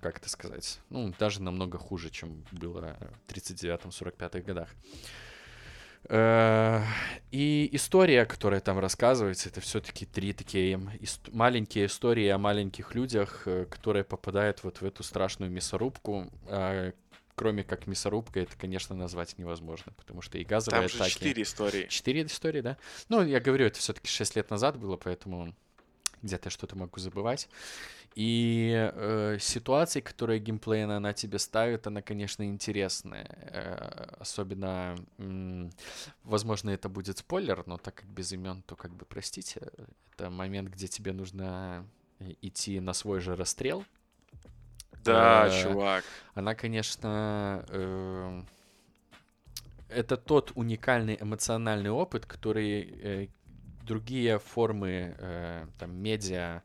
как 0.00 0.18
это 0.18 0.28
сказать, 0.28 0.80
ну, 0.90 1.12
даже 1.18 1.42
намного 1.42 1.78
хуже, 1.78 2.10
чем 2.10 2.44
было 2.52 2.96
в 3.26 3.32
39-45 3.32 4.42
годах. 4.42 4.68
И 6.10 7.68
история, 7.72 8.24
которая 8.24 8.60
там 8.60 8.78
рассказывается, 8.78 9.48
это 9.48 9.60
все-таки 9.60 10.06
три 10.06 10.32
такие 10.32 10.80
ист- 11.00 11.32
маленькие 11.32 11.86
истории 11.86 12.28
о 12.28 12.38
маленьких 12.38 12.94
людях, 12.94 13.42
э, 13.46 13.66
которые 13.66 14.04
попадают 14.04 14.64
вот 14.64 14.80
в 14.80 14.84
эту 14.84 15.02
страшную 15.02 15.50
мясорубку. 15.50 16.30
А, 16.46 16.92
кроме 17.34 17.62
как 17.62 17.86
мясорубка, 17.86 18.40
это, 18.40 18.56
конечно, 18.56 18.96
назвать 18.96 19.38
невозможно, 19.38 19.92
потому 19.96 20.22
что 20.22 20.38
и 20.38 20.44
газовые 20.44 20.88
Там 20.88 21.04
же 21.04 21.10
четыре 21.10 21.42
истории. 21.42 21.86
Четыре 21.88 22.22
истории, 22.24 22.60
да? 22.62 22.78
Ну, 23.08 23.24
я 23.24 23.40
говорю, 23.40 23.66
это 23.66 23.78
все-таки 23.78 24.08
шесть 24.08 24.34
лет 24.34 24.50
назад 24.50 24.78
было, 24.78 24.96
поэтому 24.96 25.54
где-то 26.22 26.50
что-то 26.50 26.76
могу 26.76 27.00
забывать. 27.00 27.48
И 28.14 28.72
э, 28.74 29.38
ситуации, 29.40 30.00
которые 30.00 30.40
геймплейно 30.40 30.96
она 30.96 31.12
тебе 31.12 31.38
ставит, 31.38 31.86
она, 31.86 32.02
конечно, 32.02 32.42
интересная. 32.42 33.26
Э, 33.52 34.16
особенно, 34.18 34.96
м- 35.18 35.70
возможно, 36.24 36.70
это 36.70 36.88
будет 36.88 37.18
спойлер, 37.18 37.62
но 37.66 37.78
так 37.78 37.94
как 37.94 38.06
без 38.08 38.32
имен, 38.32 38.62
то 38.62 38.76
как 38.76 38.92
бы 38.92 39.04
простите. 39.04 39.60
Это 40.14 40.30
момент, 40.30 40.70
где 40.70 40.88
тебе 40.88 41.12
нужно 41.12 41.86
идти 42.42 42.80
на 42.80 42.92
свой 42.92 43.20
же 43.20 43.36
расстрел. 43.36 43.84
Да, 45.04 45.46
э, 45.46 45.62
чувак. 45.62 46.04
Она, 46.34 46.54
конечно, 46.54 47.64
э, 47.68 48.42
это 49.88 50.16
тот 50.16 50.52
уникальный 50.54 51.16
эмоциональный 51.20 51.90
опыт, 51.90 52.26
который 52.26 52.80
э, 52.82 53.28
другие 53.88 54.38
формы 54.38 55.16
э, 55.18 55.66
там 55.78 55.96
медиа 55.96 56.62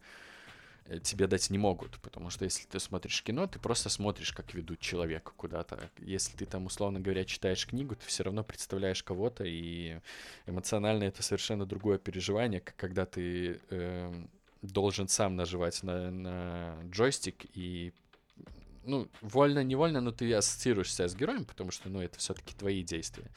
Э, 0.85 0.99
тебе 0.99 1.27
дать 1.27 1.49
не 1.49 1.57
могут, 1.57 1.99
потому 1.99 2.29
что 2.29 2.45
если 2.45 2.67
ты 2.67 2.79
смотришь 2.79 3.23
кино, 3.23 3.47
ты 3.47 3.59
просто 3.59 3.89
смотришь, 3.89 4.33
как 4.33 4.53
ведут 4.53 4.79
человека 4.79 5.31
куда-то. 5.35 5.89
Если 5.99 6.35
ты 6.35 6.45
там, 6.45 6.65
условно 6.65 6.99
говоря, 6.99 7.23
читаешь 7.25 7.65
книгу, 7.65 7.95
ты 7.95 8.05
все 8.05 8.23
равно 8.23 8.43
представляешь 8.43 9.03
кого-то, 9.03 9.43
и 9.45 9.99
эмоционально 10.45 11.05
это 11.05 11.23
совершенно 11.23 11.65
другое 11.65 11.97
переживание, 11.97 12.59
как 12.59 12.75
когда 12.75 13.05
ты 13.05 13.59
э, 13.69 14.25
должен 14.61 15.07
сам 15.07 15.35
наживать 15.35 15.83
на, 15.83 16.11
на 16.11 16.77
джойстик 16.89 17.45
и 17.53 17.93
ну, 18.85 19.07
вольно-невольно, 19.21 20.01
но 20.01 20.11
ты 20.11 20.33
ассоциируешься 20.33 21.07
с 21.07 21.15
героем, 21.15 21.45
потому 21.45 21.71
что, 21.71 21.89
ну, 21.89 22.01
это 22.01 22.19
все-таки 22.19 22.53
твои 22.53 22.83
действия. 22.83 23.29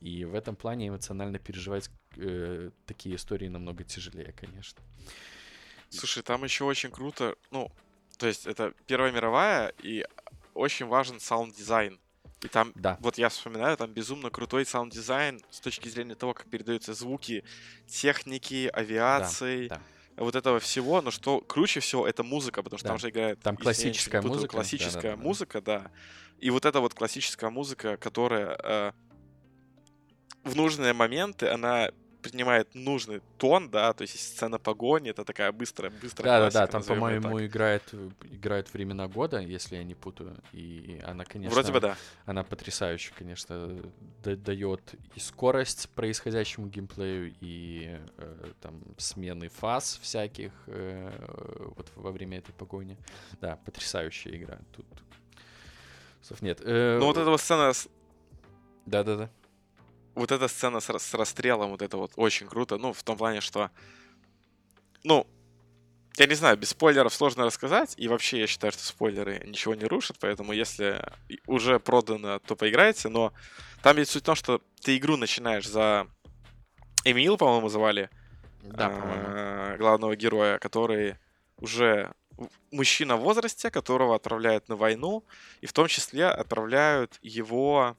И 0.00 0.24
в 0.24 0.34
этом 0.34 0.56
плане 0.56 0.88
эмоционально 0.88 1.38
переживать 1.38 1.90
э, 2.16 2.70
такие 2.86 3.16
истории 3.16 3.48
намного 3.48 3.84
тяжелее, 3.84 4.32
конечно. 4.32 4.80
Слушай, 5.88 6.22
там 6.22 6.44
еще 6.44 6.64
очень 6.64 6.90
круто, 6.90 7.36
ну, 7.50 7.70
то 8.18 8.26
есть 8.26 8.46
это 8.46 8.74
Первая 8.86 9.12
мировая, 9.12 9.72
и 9.82 10.04
очень 10.54 10.86
важен 10.86 11.20
саунд-дизайн. 11.20 11.98
И 12.42 12.48
там, 12.48 12.72
да. 12.74 12.96
вот 13.00 13.18
я 13.18 13.28
вспоминаю, 13.28 13.76
там 13.76 13.92
безумно 13.92 14.30
крутой 14.30 14.64
саунд-дизайн 14.64 15.40
с 15.50 15.60
точки 15.60 15.88
зрения 15.88 16.14
того, 16.14 16.32
как 16.32 16.48
передаются 16.48 16.94
звуки 16.94 17.44
техники, 17.86 18.70
авиации, 18.72 19.68
да, 19.68 19.76
да. 19.76 19.82
Вот 20.24 20.34
этого 20.36 20.60
всего. 20.60 21.00
Но 21.00 21.10
что 21.10 21.40
круче 21.40 21.80
всего, 21.80 22.06
это 22.06 22.22
музыка, 22.22 22.62
потому 22.62 22.78
что 22.78 22.88
да. 22.88 22.92
там 22.94 22.98
же 22.98 23.10
играет... 23.10 23.40
Там 23.40 23.56
классическая 23.56 24.22
музыка. 24.22 24.48
Классическая 24.48 25.12
да, 25.12 25.16
да, 25.16 25.22
музыка, 25.22 25.60
да. 25.60 25.78
да. 25.80 25.90
И 26.38 26.50
вот 26.50 26.64
эта 26.64 26.80
вот 26.80 26.94
классическая 26.94 27.50
музыка, 27.50 27.96
которая 27.96 28.58
э, 28.62 28.92
в 30.44 30.56
нужные 30.56 30.92
моменты, 30.92 31.48
она 31.48 31.90
принимает 32.20 32.74
нужный 32.74 33.20
тон, 33.38 33.70
да, 33.70 33.92
то 33.92 34.02
есть 34.02 34.18
сцена 34.18 34.58
погони, 34.58 35.10
это 35.10 35.24
такая 35.24 35.52
быстрая, 35.52 35.90
быстрая 35.90 36.40
Да, 36.40 36.50
да, 36.50 36.60
да, 36.60 36.66
там, 36.66 36.82
по-моему, 36.82 37.44
играет, 37.44 37.82
играют 38.30 38.72
времена 38.72 39.08
года, 39.08 39.40
если 39.40 39.76
я 39.76 39.84
не 39.84 39.94
путаю, 39.94 40.36
и 40.52 41.00
она, 41.04 41.24
конечно... 41.24 41.54
Вроде 41.54 41.72
бы 41.72 41.80
да. 41.80 41.96
Она 42.26 42.44
потрясающе, 42.44 43.12
конечно, 43.16 43.82
дает 44.22 44.94
и 45.14 45.20
скорость 45.20 45.88
происходящему 45.90 46.68
геймплею, 46.68 47.34
и 47.40 47.98
э, 48.18 48.52
там 48.60 48.80
смены 48.98 49.48
фаз 49.48 49.98
всяких 50.02 50.52
э, 50.66 51.10
вот 51.76 51.90
во 51.96 52.12
время 52.12 52.38
этой 52.38 52.52
погони. 52.52 52.96
Да, 53.40 53.58
потрясающая 53.64 54.36
игра. 54.36 54.58
Тут 54.76 54.86
слов 56.22 56.42
нет. 56.42 56.60
Э, 56.62 56.98
ну 56.98 57.06
вот 57.06 57.16
эта 57.16 57.30
вот 57.30 57.40
сцена... 57.40 57.72
Да-да-да 58.86 59.30
вот 60.14 60.32
эта 60.32 60.48
сцена 60.48 60.80
с, 60.80 60.98
с 60.98 61.14
расстрелом, 61.14 61.70
вот 61.70 61.82
это 61.82 61.96
вот 61.96 62.12
очень 62.16 62.48
круто. 62.48 62.76
Ну, 62.76 62.92
в 62.92 63.02
том 63.02 63.16
плане, 63.16 63.40
что... 63.40 63.70
Ну, 65.04 65.26
я 66.16 66.26
не 66.26 66.34
знаю, 66.34 66.58
без 66.58 66.70
спойлеров 66.70 67.14
сложно 67.14 67.44
рассказать. 67.44 67.94
И 67.96 68.08
вообще 68.08 68.40
я 68.40 68.46
считаю, 68.46 68.72
что 68.72 68.82
спойлеры 68.82 69.42
ничего 69.46 69.74
не 69.74 69.84
рушат. 69.84 70.18
Поэтому 70.20 70.52
если 70.52 71.02
уже 71.46 71.78
продано, 71.78 72.38
то 72.40 72.56
поиграйте. 72.56 73.08
Но 73.08 73.32
там 73.82 73.96
есть 73.96 74.10
суть 74.10 74.22
в 74.22 74.26
том, 74.26 74.34
что 74.34 74.60
ты 74.82 74.96
игру 74.96 75.16
начинаешь 75.16 75.68
за 75.68 76.06
Эмил, 77.04 77.36
по-моему, 77.36 77.68
звали. 77.68 78.10
Да, 78.62 78.90
по-моему. 78.90 79.78
Главного 79.78 80.16
героя, 80.16 80.58
который 80.58 81.16
уже 81.56 82.12
мужчина 82.70 83.16
в 83.16 83.20
возрасте, 83.20 83.70
которого 83.70 84.14
отправляют 84.14 84.68
на 84.68 84.76
войну. 84.76 85.24
И 85.60 85.66
в 85.66 85.72
том 85.72 85.88
числе 85.88 86.26
отправляют 86.26 87.18
его... 87.22 87.96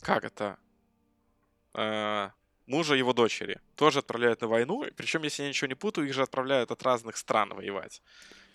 Как 0.00 0.24
это? 0.24 0.56
Э, 1.74 2.30
мужа 2.66 2.94
его 2.94 3.12
дочери. 3.12 3.60
Тоже 3.76 4.00
отправляют 4.00 4.40
на 4.40 4.48
войну. 4.48 4.84
Причем, 4.96 5.22
если 5.22 5.42
я 5.42 5.48
ничего 5.48 5.68
не 5.68 5.74
путаю, 5.74 6.06
их 6.06 6.14
же 6.14 6.22
отправляют 6.22 6.70
от 6.70 6.82
разных 6.82 7.16
стран 7.16 7.54
воевать. 7.54 8.02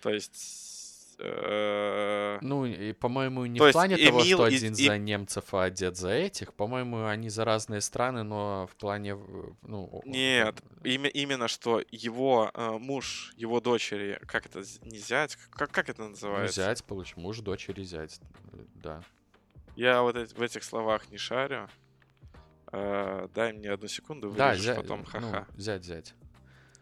То 0.02 0.10
есть... 0.10 1.16
Э... 1.20 2.38
Ну, 2.42 2.64
и, 2.64 2.92
по-моему, 2.92 3.44
не 3.46 3.58
То 3.58 3.68
в 3.68 3.72
плане 3.72 3.96
того, 3.96 4.20
что 4.20 4.44
один 4.44 4.72
и... 4.72 4.86
за 4.86 4.98
немцев, 4.98 5.52
а 5.52 5.68
дед 5.68 5.96
за 5.96 6.10
этих. 6.10 6.54
По-моему, 6.54 7.06
они 7.06 7.28
за 7.28 7.44
разные 7.44 7.80
страны, 7.80 8.22
но 8.22 8.68
в 8.70 8.76
плане... 8.76 9.18
Ну, 9.62 10.00
Нет, 10.04 10.62
имя, 10.84 11.08
именно 11.08 11.48
что 11.48 11.82
его 11.90 12.52
э, 12.54 12.70
муж, 12.78 13.32
его 13.36 13.60
дочери, 13.60 14.20
как 14.26 14.46
это, 14.46 14.62
не 14.82 14.98
зять? 14.98 15.36
Как, 15.50 15.72
как 15.72 15.88
это 15.88 16.04
называется? 16.08 16.60
Ну, 16.60 16.66
зять, 16.66 16.84
получил, 16.84 17.20
муж, 17.20 17.38
дочери, 17.40 17.82
зять, 17.82 18.20
да. 18.76 19.02
Я 19.74 20.02
вот 20.02 20.14
в 20.16 20.42
этих 20.42 20.62
словах 20.62 21.10
не 21.10 21.18
шарю. 21.18 21.68
Uh, 22.70 23.30
дай 23.34 23.52
мне 23.54 23.70
одну 23.70 23.88
секунду, 23.88 24.30
да, 24.30 24.54
зя... 24.54 24.74
потом 24.74 25.02
ха-ха. 25.04 25.46
Ну, 25.50 25.60
зять, 25.60 25.84
зять. 25.84 26.14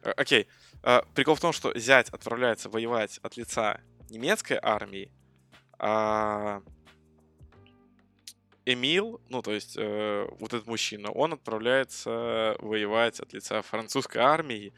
Uh, 0.02 0.10
окей. 0.16 0.48
Uh, 0.82 1.06
прикол 1.14 1.36
в 1.36 1.40
том, 1.40 1.52
что 1.52 1.78
зять 1.78 2.08
отправляется 2.08 2.68
воевать 2.68 3.18
от 3.22 3.36
лица 3.36 3.80
немецкой 4.10 4.58
армии, 4.60 5.12
а 5.78 6.62
Эмил, 8.64 9.20
ну, 9.28 9.42
то 9.42 9.52
есть 9.52 9.76
э, 9.78 10.26
вот 10.40 10.52
этот 10.52 10.66
мужчина, 10.66 11.12
он 11.12 11.34
отправляется 11.34 12.56
воевать 12.58 13.20
от 13.20 13.32
лица 13.32 13.62
французской 13.62 14.18
армии, 14.18 14.72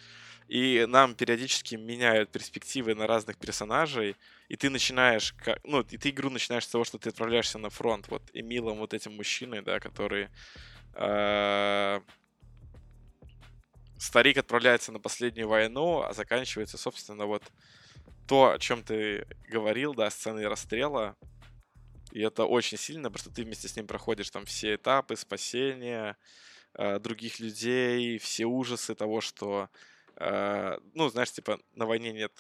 и 0.46 0.84
нам 0.86 1.14
периодически 1.14 1.76
меняют 1.76 2.30
перспективы 2.30 2.94
на 2.94 3.06
разных 3.06 3.38
персонажей, 3.38 4.16
и 4.48 4.56
ты 4.56 4.68
начинаешь, 4.68 5.34
ну, 5.64 5.80
и 5.80 5.96
ты 5.96 6.11
игру 6.11 6.28
начинаешь 6.28 6.64
с 6.64 6.68
того, 6.68 6.84
что 6.84 6.98
ты 6.98 7.09
отправляешься 7.09 7.59
на 7.59 7.70
фронт, 7.70 8.09
вот 8.09 8.22
Эмилом, 8.34 8.78
вот 8.78 8.92
этим 8.92 9.16
мужчиной, 9.16 9.62
да, 9.62 9.80
который 9.80 10.24
Э, 10.24 10.77
старик 13.99 14.38
отправляется 14.38 14.92
на 14.92 15.01
последнюю 15.01 15.49
войну, 15.49 16.03
а 16.03 16.12
заканчивается, 16.12 16.78
собственно, 16.78 17.26
вот 17.26 17.42
то, 18.26 18.53
о 18.53 18.59
чем 18.59 18.82
ты 18.82 19.26
говорил, 19.49 19.94
да, 19.94 20.11
сцены 20.11 20.49
расстрела. 20.49 21.16
И 22.11 22.20
это 22.20 22.44
очень 22.44 22.78
сильно, 22.78 23.11
потому 23.11 23.20
что 23.20 23.34
ты 23.34 23.44
вместе 23.44 23.68
с 23.68 23.76
ним 23.76 23.86
проходишь 23.86 24.30
там 24.30 24.44
все 24.44 24.74
этапы 24.74 25.16
спасения 25.16 26.16
э, 26.74 26.99
других 26.99 27.38
людей, 27.38 28.18
все 28.18 28.46
ужасы 28.46 28.94
того, 28.94 29.20
что, 29.20 29.68
э, 30.16 30.78
ну, 30.94 31.09
знаешь, 31.11 31.32
типа, 31.32 31.61
на 31.74 31.86
войне 31.86 32.12
нет 32.12 32.32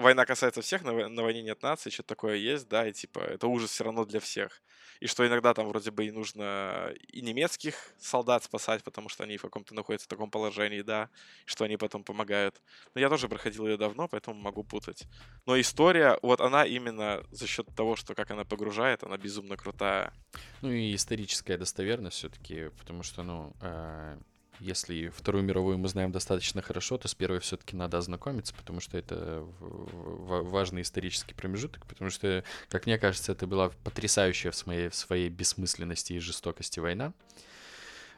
война 0.00 0.24
касается 0.24 0.62
всех, 0.62 0.82
на, 0.82 1.08
на 1.08 1.22
войне 1.22 1.42
нет 1.42 1.62
нации, 1.62 1.90
что-то 1.90 2.08
такое 2.08 2.36
есть, 2.36 2.68
да, 2.68 2.88
и 2.88 2.92
типа 2.92 3.20
это 3.20 3.46
ужас 3.46 3.70
все 3.70 3.84
равно 3.84 4.04
для 4.04 4.20
всех. 4.20 4.62
И 5.00 5.06
что 5.06 5.26
иногда 5.26 5.54
там 5.54 5.66
вроде 5.68 5.90
бы 5.90 6.06
и 6.06 6.10
нужно 6.10 6.92
и 7.08 7.22
немецких 7.22 7.74
солдат 7.98 8.44
спасать, 8.44 8.84
потому 8.84 9.08
что 9.08 9.24
они 9.24 9.38
в 9.38 9.42
каком-то 9.42 9.74
находятся 9.74 10.06
в 10.06 10.10
таком 10.10 10.30
положении, 10.30 10.82
да, 10.82 11.08
что 11.46 11.64
они 11.64 11.76
потом 11.76 12.04
помогают. 12.04 12.60
Но 12.94 13.00
я 13.00 13.08
тоже 13.08 13.28
проходил 13.28 13.66
ее 13.66 13.76
давно, 13.76 14.08
поэтому 14.08 14.38
могу 14.38 14.62
путать. 14.62 15.04
Но 15.46 15.58
история, 15.58 16.18
вот 16.22 16.40
она 16.40 16.66
именно 16.66 17.24
за 17.30 17.46
счет 17.46 17.66
того, 17.74 17.96
что 17.96 18.14
как 18.14 18.30
она 18.30 18.44
погружает, 18.44 19.02
она 19.02 19.16
безумно 19.16 19.56
крутая. 19.56 20.12
Ну 20.60 20.70
и 20.70 20.94
историческая 20.94 21.56
достоверность 21.56 22.18
все-таки, 22.18 22.68
потому 22.78 23.02
что, 23.02 23.22
ну, 23.22 23.56
э, 23.62 24.18
если 24.60 25.08
Вторую 25.08 25.44
мировую 25.44 25.78
мы 25.78 25.88
знаем 25.88 26.12
достаточно 26.12 26.62
хорошо, 26.62 26.98
то 26.98 27.08
с 27.08 27.14
первой 27.14 27.40
все-таки 27.40 27.76
надо 27.76 27.98
ознакомиться, 27.98 28.54
потому 28.54 28.80
что 28.80 28.98
это 28.98 29.44
важный 29.60 30.82
исторический 30.82 31.34
промежуток, 31.34 31.86
потому 31.86 32.10
что, 32.10 32.44
как 32.68 32.86
мне 32.86 32.98
кажется, 32.98 33.32
это 33.32 33.46
была 33.46 33.70
потрясающая 33.84 34.50
в 34.50 34.56
своей, 34.56 34.88
в 34.88 34.94
своей 34.94 35.28
бессмысленности 35.28 36.12
и 36.12 36.18
жестокости 36.18 36.78
война. 36.80 37.12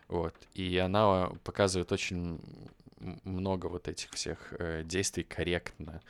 Вот. 0.09 0.35
И 0.55 0.77
она 0.77 1.31
показывает 1.45 1.93
очень 1.93 2.41
много 3.25 3.67
вот 3.67 3.89
этих 3.89 4.11
всех 4.11 4.53
э, 4.59 4.83
действий 4.85 5.25
корректно. 5.25 6.01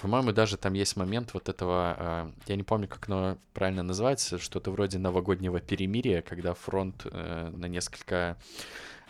По-моему, 0.00 0.32
даже 0.32 0.56
там 0.56 0.74
есть 0.74 0.96
момент 0.96 1.34
вот 1.34 1.48
этого, 1.48 1.96
э, 1.98 2.30
я 2.46 2.56
не 2.56 2.62
помню, 2.62 2.88
как 2.88 3.08
оно 3.08 3.38
правильно 3.52 3.82
называется, 3.82 4.38
что-то 4.38 4.70
вроде 4.70 4.98
новогоднего 4.98 5.60
перемирия, 5.60 6.22
когда 6.22 6.54
фронт 6.54 7.02
э, 7.04 7.50
на 7.54 7.66
несколько 7.66 8.38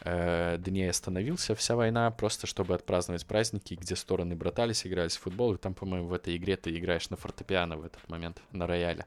э, 0.01 0.57
дней 0.59 0.91
остановился 0.91 1.55
вся 1.55 1.77
война, 1.77 2.11
просто 2.11 2.47
чтобы 2.47 2.75
отпраздновать 2.75 3.27
праздники, 3.27 3.75
где 3.75 3.97
стороны 3.97 4.37
братались, 4.37 4.87
игрались 4.87 5.17
в 5.17 5.21
футбол, 5.21 5.55
и 5.55 5.59
там, 5.59 5.75
по-моему, 5.75 6.09
в 6.09 6.13
этой 6.13 6.37
игре 6.37 6.57
ты 6.57 6.77
играешь 6.77 7.11
на 7.11 7.17
фортепиано 7.17 7.77
в 7.77 7.85
этот 7.85 8.09
момент, 8.09 8.43
на 8.53 8.67
рояле. 8.67 9.07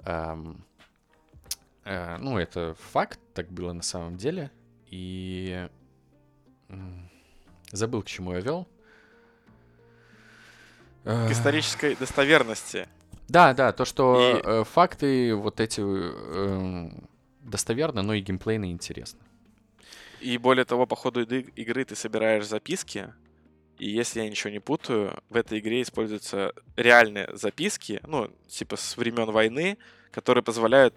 Эм, 0.00 0.64
э, 1.84 2.16
ну, 2.18 2.38
это 2.38 2.74
факт, 2.92 3.20
так 3.34 3.50
было 3.50 3.72
на 3.72 3.82
самом 3.82 4.16
деле, 4.16 4.50
и 4.88 5.68
забыл, 7.72 8.02
к 8.02 8.06
чему 8.06 8.32
я 8.32 8.40
вел. 8.40 8.66
К 11.04 11.30
исторической 11.30 11.94
достоверности. 11.94 12.88
Да, 13.28 13.54
да, 13.54 13.72
то, 13.72 13.84
что 13.84 14.36
и... 14.36 14.40
э, 14.44 14.64
факты 14.64 15.34
вот 15.34 15.60
эти 15.60 15.80
э, 15.84 16.90
достоверны, 17.40 18.02
но 18.02 18.14
и 18.14 18.20
геймплейно 18.20 18.70
интересно. 18.70 19.20
И 20.20 20.38
более 20.38 20.64
того, 20.64 20.86
по 20.86 20.96
ходу 20.96 21.22
игры 21.22 21.84
ты 21.84 21.94
собираешь 21.94 22.46
записки, 22.46 23.12
и 23.78 23.90
если 23.90 24.20
я 24.20 24.28
ничего 24.28 24.50
не 24.50 24.60
путаю, 24.60 25.22
в 25.28 25.36
этой 25.36 25.58
игре 25.58 25.82
используются 25.82 26.52
реальные 26.76 27.28
записки, 27.34 28.00
ну, 28.06 28.30
типа 28.48 28.76
с 28.76 28.96
времен 28.96 29.30
войны, 29.30 29.76
которые 30.10 30.42
позволяют 30.42 30.94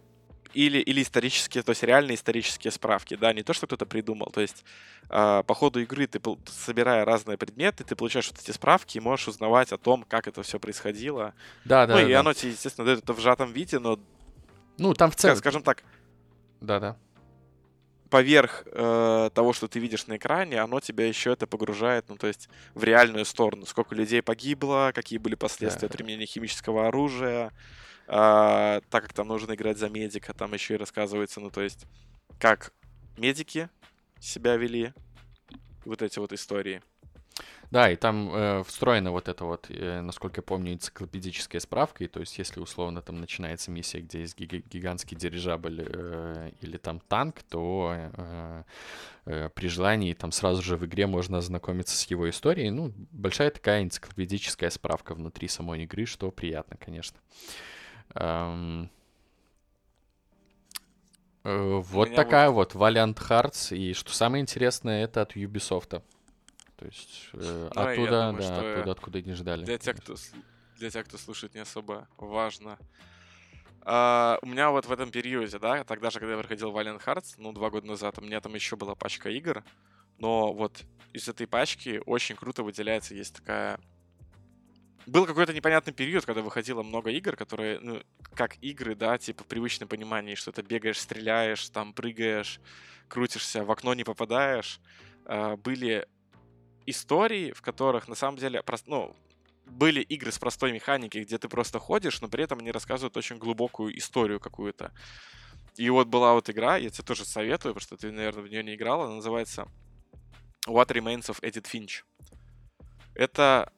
или, 0.53 0.79
или 0.79 1.03
исторические, 1.03 1.61
то 1.61 1.71
есть 1.71 1.83
реальные 1.83 2.15
исторические 2.15 2.71
справки, 2.71 3.15
да, 3.15 3.33
не 3.33 3.43
то, 3.43 3.53
что 3.53 3.67
кто-то 3.67 3.85
придумал. 3.85 4.31
То 4.31 4.41
есть 4.41 4.63
э, 5.09 5.43
по 5.45 5.53
ходу 5.53 5.81
игры 5.81 6.07
ты, 6.07 6.19
собирая 6.47 7.05
разные 7.05 7.37
предметы, 7.37 7.83
ты 7.83 7.95
получаешь 7.95 8.31
вот 8.31 8.39
эти 8.41 8.51
справки 8.51 8.97
и 8.97 9.01
можешь 9.01 9.27
узнавать 9.27 9.71
о 9.71 9.77
том, 9.77 10.03
как 10.07 10.27
это 10.27 10.41
все 10.41 10.59
происходило. 10.59 11.33
Да, 11.65 11.85
да. 11.85 11.95
Ну, 11.95 12.01
да, 12.01 12.07
и 12.07 12.13
да. 12.13 12.21
оно 12.21 12.33
тебе, 12.33 12.51
естественно, 12.51 12.85
дает 12.85 13.03
это 13.03 13.13
в 13.13 13.19
сжатом 13.19 13.51
виде, 13.51 13.77
но... 13.77 13.99
Ну, 14.77 14.93
там 14.93 15.11
в 15.11 15.15
целом... 15.17 15.37
Скажем 15.37 15.61
так... 15.61 15.83
Да, 16.61 16.79
да 16.79 16.97
поверх 18.09 18.63
э, 18.65 19.29
того, 19.33 19.53
что 19.53 19.67
ты 19.67 19.79
видишь 19.79 20.07
на 20.07 20.17
экране, 20.17 20.59
оно 20.59 20.79
тебя 20.79 21.07
еще 21.07 21.33
это 21.33 21.47
погружает, 21.47 22.09
ну, 22.09 22.17
то 22.17 22.27
есть 22.27 22.49
в 22.73 22.83
реальную 22.83 23.25
сторону. 23.25 23.65
Сколько 23.65 23.95
людей 23.95 24.21
погибло, 24.21 24.91
какие 24.93 25.19
были 25.19 25.35
последствия 25.35 25.87
да. 25.87 25.93
применения 25.93 26.25
химического 26.25 26.87
оружия, 26.87 27.51
э, 28.07 28.81
так 28.89 29.03
как 29.03 29.13
там 29.13 29.27
нужно 29.27 29.53
играть 29.53 29.77
за 29.77 29.89
медика, 29.89 30.33
там 30.33 30.53
еще 30.53 30.75
и 30.75 30.77
рассказывается, 30.77 31.39
ну, 31.39 31.49
то 31.49 31.61
есть 31.61 31.85
как 32.39 32.73
медики 33.17 33.69
себя 34.19 34.55
вели, 34.55 34.93
вот 35.85 36.01
эти 36.01 36.19
вот 36.19 36.33
истории. 36.33 36.81
Да, 37.71 37.91
и 37.91 37.95
там 37.95 38.31
э, 38.33 38.63
встроена 38.63 39.11
вот 39.11 39.27
эта 39.27 39.45
вот, 39.45 39.67
э, 39.69 40.01
насколько 40.01 40.39
я 40.39 40.43
помню, 40.43 40.73
энциклопедическая 40.73 41.61
справка. 41.61 42.03
И 42.03 42.07
то 42.07 42.19
есть, 42.19 42.37
если 42.39 42.59
условно 42.59 43.01
там 43.03 43.19
начинается 43.21 43.69
миссия, 43.69 43.99
где 44.01 44.21
есть 44.21 44.35
гиг- 44.39 44.67
гигантский 44.67 45.15
дирижабль 45.15 45.85
э, 45.87 46.51
или 46.61 46.77
там 46.77 46.99
танк, 46.99 47.43
то 47.43 47.93
э, 47.95 48.63
э, 49.25 49.49
при 49.53 49.67
желании 49.67 50.13
там 50.13 50.31
сразу 50.31 50.63
же 50.63 50.77
в 50.77 50.85
игре 50.85 51.05
можно 51.05 51.37
ознакомиться 51.37 51.95
с 51.95 52.05
его 52.05 52.27
историей. 52.29 52.71
Ну, 52.71 52.91
большая 53.11 53.51
такая 53.51 53.83
энциклопедическая 53.83 54.71
справка 54.71 55.13
внутри 55.13 55.47
самой 55.47 55.83
игры, 55.83 56.05
что 56.05 56.31
приятно, 56.31 56.75
конечно. 56.77 57.19
Эм... 58.15 58.89
Э, 61.43 61.81
Вот 61.83 62.15
такая 62.15 62.49
вот 62.49 62.73
Valiant 62.73 63.15
Hearts. 63.15 63.75
И 63.77 63.93
что 63.93 64.11
самое 64.11 64.41
интересное, 64.41 65.03
это 65.03 65.21
от 65.21 65.35
Ubisoft. 65.35 66.01
То 66.79 66.85
есть 66.85 67.29
э, 67.33 67.69
Ну, 67.75 67.81
оттуда, 67.81 68.27
думаю, 68.27 68.37
да, 68.37 68.43
что 68.43 68.71
оттуда, 68.71 68.91
откуда 68.91 69.19
и 69.19 69.23
не 69.23 69.33
ждали. 69.33 69.65
для 69.65 69.77
тех, 69.77 69.97
кто, 69.97 70.15
для 70.77 70.89
тех, 70.89 71.05
кто 71.05 71.17
слушает, 71.17 71.53
не 71.53 71.59
особо 71.59 72.07
важно. 72.17 72.79
А, 73.81 74.39
у 74.41 74.45
меня 74.45 74.71
вот 74.71 74.85
в 74.85 74.91
этом 74.91 75.11
периоде, 75.11 75.59
да, 75.59 75.83
тогда 75.83 76.09
же, 76.09 76.19
когда 76.19 76.33
я 76.33 76.37
выходил 76.37 76.71
Valiant 76.71 77.03
Hearts, 77.03 77.35
ну, 77.37 77.51
два 77.51 77.69
года 77.69 77.85
назад, 77.85 78.17
у 78.17 78.21
меня 78.21 78.39
там 78.39 78.55
еще 78.55 78.77
была 78.77 78.95
пачка 78.95 79.29
игр, 79.29 79.63
но 80.19 80.53
вот 80.53 80.83
из 81.11 81.27
этой 81.27 81.47
пачки 81.47 82.01
очень 82.05 82.37
круто 82.37 82.63
выделяется, 82.63 83.13
есть 83.13 83.35
такая... 83.35 83.77
Был 85.05 85.25
какой-то 85.25 85.53
непонятный 85.53 85.91
период, 85.91 86.25
когда 86.25 86.41
выходило 86.41 86.81
много 86.83 87.09
игр, 87.09 87.35
которые, 87.35 87.79
ну, 87.79 88.01
как 88.35 88.55
игры, 88.61 88.95
да, 88.95 89.17
типа 89.17 89.43
в 89.43 89.47
привычном 89.47 89.89
понимании, 89.89 90.35
что 90.35 90.53
ты 90.53 90.61
бегаешь, 90.61 90.99
стреляешь, 90.99 91.69
там 91.69 91.93
прыгаешь, 91.93 92.61
крутишься, 93.09 93.65
в 93.65 93.71
окно 93.71 93.93
не 93.95 94.05
попадаешь. 94.05 94.79
А, 95.25 95.57
были 95.57 96.07
истории, 96.89 97.51
в 97.51 97.61
которых 97.61 98.07
на 98.07 98.15
самом 98.15 98.37
деле, 98.37 98.63
ну, 98.85 99.15
были 99.65 100.01
игры 100.01 100.31
с 100.31 100.39
простой 100.39 100.71
механикой, 100.71 101.23
где 101.23 101.37
ты 101.37 101.47
просто 101.47 101.79
ходишь, 101.79 102.21
но 102.21 102.27
при 102.27 102.43
этом 102.43 102.59
они 102.59 102.71
рассказывают 102.71 103.15
очень 103.17 103.37
глубокую 103.37 103.97
историю 103.97 104.39
какую-то. 104.39 104.91
И 105.75 105.89
вот 105.89 106.07
была 106.07 106.33
вот 106.33 106.49
игра, 106.49 106.77
я 106.77 106.89
тебе 106.89 107.03
тоже 107.03 107.25
советую, 107.25 107.73
потому 107.73 107.81
что 107.81 107.97
ты, 107.97 108.11
наверное, 108.11 108.43
в 108.43 108.47
нее 108.49 108.63
не 108.63 108.75
играл, 108.75 109.01
она 109.03 109.15
называется 109.15 109.67
What 110.67 110.87
Remains 110.87 111.29
of 111.29 111.39
Edith 111.41 111.67
Finch. 111.71 112.03
Это, 113.15 113.71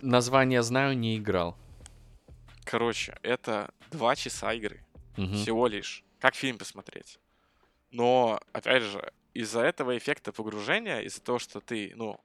Название 0.00 0.62
знаю, 0.62 0.96
не 0.96 1.16
играл. 1.16 1.56
короче, 2.64 3.16
это 3.22 3.72
два 3.90 4.16
часа 4.16 4.52
игры. 4.52 4.84
Мгм. 5.16 5.36
Всего 5.36 5.66
лишь. 5.66 6.04
Как 6.18 6.34
фильм 6.34 6.58
посмотреть. 6.58 7.18
Но, 7.90 8.40
опять 8.52 8.82
же, 8.82 9.12
из-за 9.34 9.60
этого 9.60 9.98
эффекта 9.98 10.32
погружения, 10.32 11.00
из-за 11.00 11.20
того, 11.20 11.38
что 11.38 11.60
ты, 11.60 11.92
ну, 11.96 12.20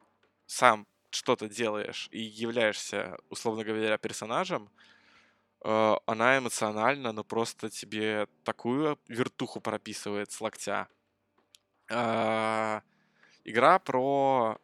сам 0.46 0.88
что-то 1.10 1.50
делаешь 1.50 2.08
и 2.12 2.22
являешься, 2.22 3.18
условно 3.30 3.64
говоря, 3.64 3.98
персонажем, 3.98 4.70
э, 5.64 5.96
она 6.06 6.38
эмоционально, 6.38 7.12
ну, 7.12 7.24
просто 7.24 7.70
тебе 7.70 8.28
такую 8.44 9.00
вертуху 9.08 9.60
прописывает 9.60 10.32
с 10.32 10.40
локтя. 10.40 10.88
А, 11.92 12.84
игра 13.44 13.80
про... 13.80 14.60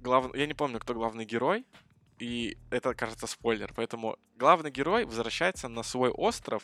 Глав... 0.00 0.34
Я 0.34 0.46
не 0.46 0.54
помню, 0.54 0.78
кто 0.78 0.94
главный 0.94 1.24
герой, 1.24 1.64
и 2.18 2.58
это, 2.70 2.94
кажется, 2.94 3.26
спойлер. 3.26 3.72
Поэтому 3.74 4.18
главный 4.36 4.70
герой 4.70 5.06
возвращается 5.06 5.68
на 5.68 5.82
свой 5.82 6.10
остров, 6.10 6.62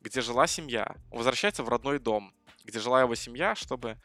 где 0.00 0.20
жила 0.20 0.46
семья. 0.46 0.94
Он 1.10 1.18
возвращается 1.18 1.64
в 1.64 1.68
родной 1.68 1.98
дом, 1.98 2.32
где 2.64 2.80
жила 2.80 3.00
его 3.02 3.14
семья, 3.14 3.54
чтобы 3.54 3.98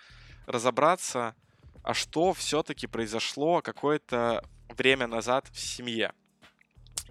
разобраться, 0.45 1.35
а 1.83 1.93
что 1.93 2.33
все-таки 2.33 2.87
произошло 2.87 3.61
какое-то 3.61 4.43
время 4.69 5.07
назад 5.07 5.47
в 5.51 5.59
семье. 5.59 6.13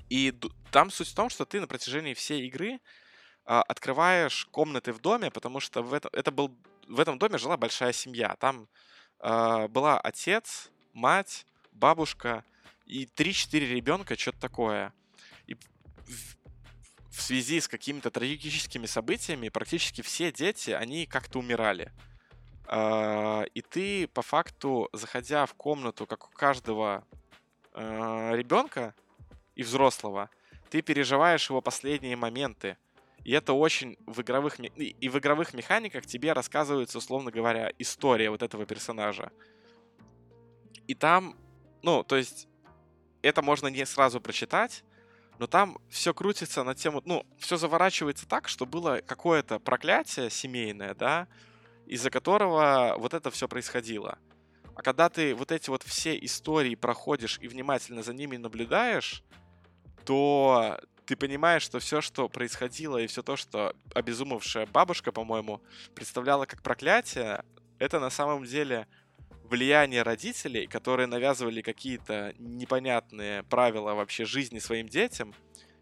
И 0.09 0.33
там 0.71 0.91
суть 0.91 1.09
в 1.09 1.15
том, 1.15 1.29
что 1.29 1.45
ты 1.45 1.61
на 1.61 1.67
протяжении 1.67 2.15
всей 2.15 2.47
игры 2.47 2.81
а, 3.45 3.63
открываешь 3.63 4.47
комнаты 4.51 4.93
в 4.93 5.01
доме, 5.01 5.31
потому 5.31 5.61
что 5.61 5.83
в 5.83 5.93
этом, 5.95 6.11
это 6.15 6.31
был, 6.31 6.55
в 6.87 7.01
этом 7.01 7.19
доме 7.19 7.39
жила 7.39 7.57
большая 7.57 7.93
семья. 7.93 8.37
Там 8.39 8.69
а, 9.19 9.69
была 9.69 9.99
отец, 10.01 10.71
мать, 10.93 11.47
бабушка 11.73 12.45
и 12.87 13.05
3-4 13.05 13.59
ребенка, 13.61 14.17
что-то 14.17 14.41
такое. 14.41 14.93
И 15.47 15.57
в, 17.19 17.23
связи 17.23 17.61
с 17.61 17.69
какими-то 17.69 18.11
трагическими 18.11 18.87
событиями 18.87 19.49
практически 19.49 20.03
все 20.03 20.33
дети, 20.33 20.71
они 20.71 21.07
как-то 21.07 21.41
умирали. 21.41 21.93
А, 22.67 23.45
И 23.55 23.61
ты, 23.61 24.07
по 24.09 24.23
факту, 24.23 24.89
заходя 24.93 25.45
в 25.47 25.55
комнату, 25.55 26.07
как 26.07 26.29
у 26.29 26.31
каждого 26.31 27.05
ребенка 27.75 28.95
и 29.55 29.63
взрослого, 29.63 30.31
ты 30.69 30.83
переживаешь 30.83 31.49
его 31.49 31.61
последние 31.61 32.17
моменты. 32.17 32.77
И 33.25 33.33
это 33.33 33.53
очень 33.53 33.97
в 34.07 34.21
игровых... 34.21 34.59
и 34.59 35.09
в 35.09 35.19
игровых 35.19 35.55
механиках 35.55 36.07
тебе 36.07 36.33
рассказывается, 36.33 36.99
условно 36.99 37.31
говоря, 37.31 37.71
история 37.79 38.31
вот 38.31 38.43
этого 38.43 38.67
персонажа. 38.67 39.31
И 40.89 40.95
там, 40.95 41.37
ну, 41.83 42.03
то 42.03 42.17
есть, 42.17 42.49
это 43.23 43.43
можно 43.43 43.69
не 43.69 43.85
сразу 43.87 44.21
прочитать, 44.21 44.83
но 45.39 45.47
там 45.47 45.79
все 45.89 46.13
крутится 46.13 46.65
на 46.65 46.75
тему, 46.75 47.03
ну, 47.05 47.25
все 47.39 47.57
заворачивается 47.57 48.27
так, 48.27 48.49
что 48.49 48.67
было 48.67 49.01
какое-то 49.07 49.59
проклятие 49.59 50.31
семейное, 50.31 50.95
да, 50.95 51.29
из-за 51.87 52.11
которого 52.11 52.97
вот 52.99 53.15
это 53.15 53.31
все 53.31 53.49
происходило. 53.49 54.19
А 54.75 54.83
когда 54.83 55.09
ты 55.09 55.35
вот 55.35 55.51
эти 55.51 55.71
вот 55.71 55.83
все 55.83 56.17
истории 56.19 56.75
проходишь 56.75 57.39
и 57.41 57.49
внимательно 57.49 58.03
за 58.03 58.13
ними 58.13 58.37
наблюдаешь, 58.37 59.23
то 60.05 60.79
ты 61.05 61.17
понимаешь, 61.17 61.63
что 61.63 61.79
все, 61.79 62.01
что 62.01 62.29
происходило, 62.29 62.99
и 62.99 63.07
все 63.07 63.23
то, 63.23 63.37
что 63.37 63.75
обезумевшая 63.95 64.67
бабушка, 64.67 65.11
по-моему, 65.11 65.63
представляла 65.95 66.45
как 66.45 66.63
проклятие, 66.63 67.45
это 67.79 67.99
на 67.99 68.11
самом 68.11 68.45
деле 68.45 68.87
влияние 69.49 70.03
родителей, 70.03 70.67
которые 70.67 71.07
навязывали 71.07 71.63
какие-то 71.63 72.35
непонятные 72.39 73.43
правила 73.45 73.95
вообще 73.95 74.25
жизни 74.25 74.59
своим 74.59 74.89
детям, 74.89 75.35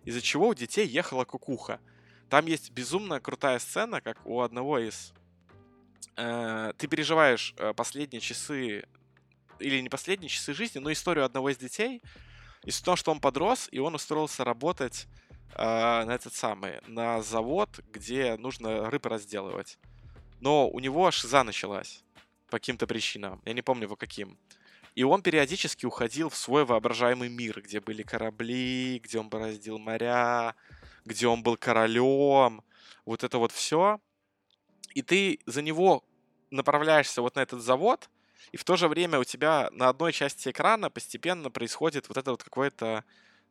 из-за 0.05 0.23
чего 0.23 0.49
у 0.49 0.55
детей 0.55 0.87
ехала 0.87 1.25
кукуха. 1.25 1.81
Там 2.31 2.47
есть 2.47 2.71
безумно 2.71 3.21
крутая 3.21 3.59
сцена, 3.59 4.01
как 4.01 4.25
у 4.25 4.41
одного 4.41 4.79
из... 4.79 5.13
э, 6.17 6.73
ты 6.79 6.87
переживаешь 6.87 7.55
э, 7.59 7.73
последние 7.75 8.21
часы, 8.21 8.85
или 9.59 9.81
не 9.81 9.89
последние 9.89 10.29
часы 10.29 10.55
жизни, 10.55 10.79
но 10.79 10.93
историю 10.93 11.25
одного 11.25 11.51
из 11.51 11.57
детей, 11.57 12.03
из 12.65 12.81
того, 12.81 12.97
что 12.97 13.11
он 13.11 13.21
подрос, 13.21 13.69
и 13.71 13.79
он 13.79 13.95
устроился 13.95 14.45
работать 14.45 15.07
э, 15.55 15.65
на 16.05 16.15
этот 16.15 16.35
самый, 16.35 16.81
на 16.87 17.23
завод, 17.23 17.81
где 17.93 18.37
нужно 18.37 18.91
рыбы 18.91 19.09
разделывать. 19.09 19.79
Но 20.41 20.69
у 20.69 20.81
него 20.81 21.11
шиза 21.11 21.43
началась 21.43 22.06
по 22.49 22.59
каким-то 22.59 22.87
причинам. 22.87 23.43
Я 23.45 23.53
не 23.53 23.63
помню, 23.63 23.89
по 23.89 23.97
каким. 23.97 24.39
И 24.95 25.05
он 25.05 25.23
периодически 25.23 25.85
уходил 25.85 26.31
в 26.31 26.37
свой 26.37 26.65
воображаемый 26.65 27.29
мир, 27.29 27.61
где 27.61 27.81
были 27.81 28.03
корабли, 28.03 28.99
где 29.05 29.19
он 29.19 29.29
бороздил 29.29 29.79
моря, 29.79 30.55
где 31.05 31.27
он 31.27 31.43
был 31.43 31.57
королем. 31.57 32.63
Вот 33.05 33.23
это 33.23 33.39
вот 33.39 33.53
все. 33.53 34.01
И 34.95 35.03
ты 35.03 35.39
за 35.45 35.61
него 35.61 36.03
направляешься 36.51 37.21
вот 37.21 37.37
на 37.37 37.41
этот 37.41 37.61
завод, 37.61 38.09
и 38.53 38.57
в 38.57 38.65
то 38.65 38.77
же 38.77 38.89
время 38.89 39.19
у 39.19 39.25
тебя 39.25 39.69
на 39.73 39.89
одной 39.89 40.13
части 40.13 40.51
экрана 40.51 40.89
постепенно 40.89 41.51
происходит 41.51 42.09
вот 42.09 42.17
это 42.17 42.31
вот 42.31 42.43
какое-то 42.43 43.05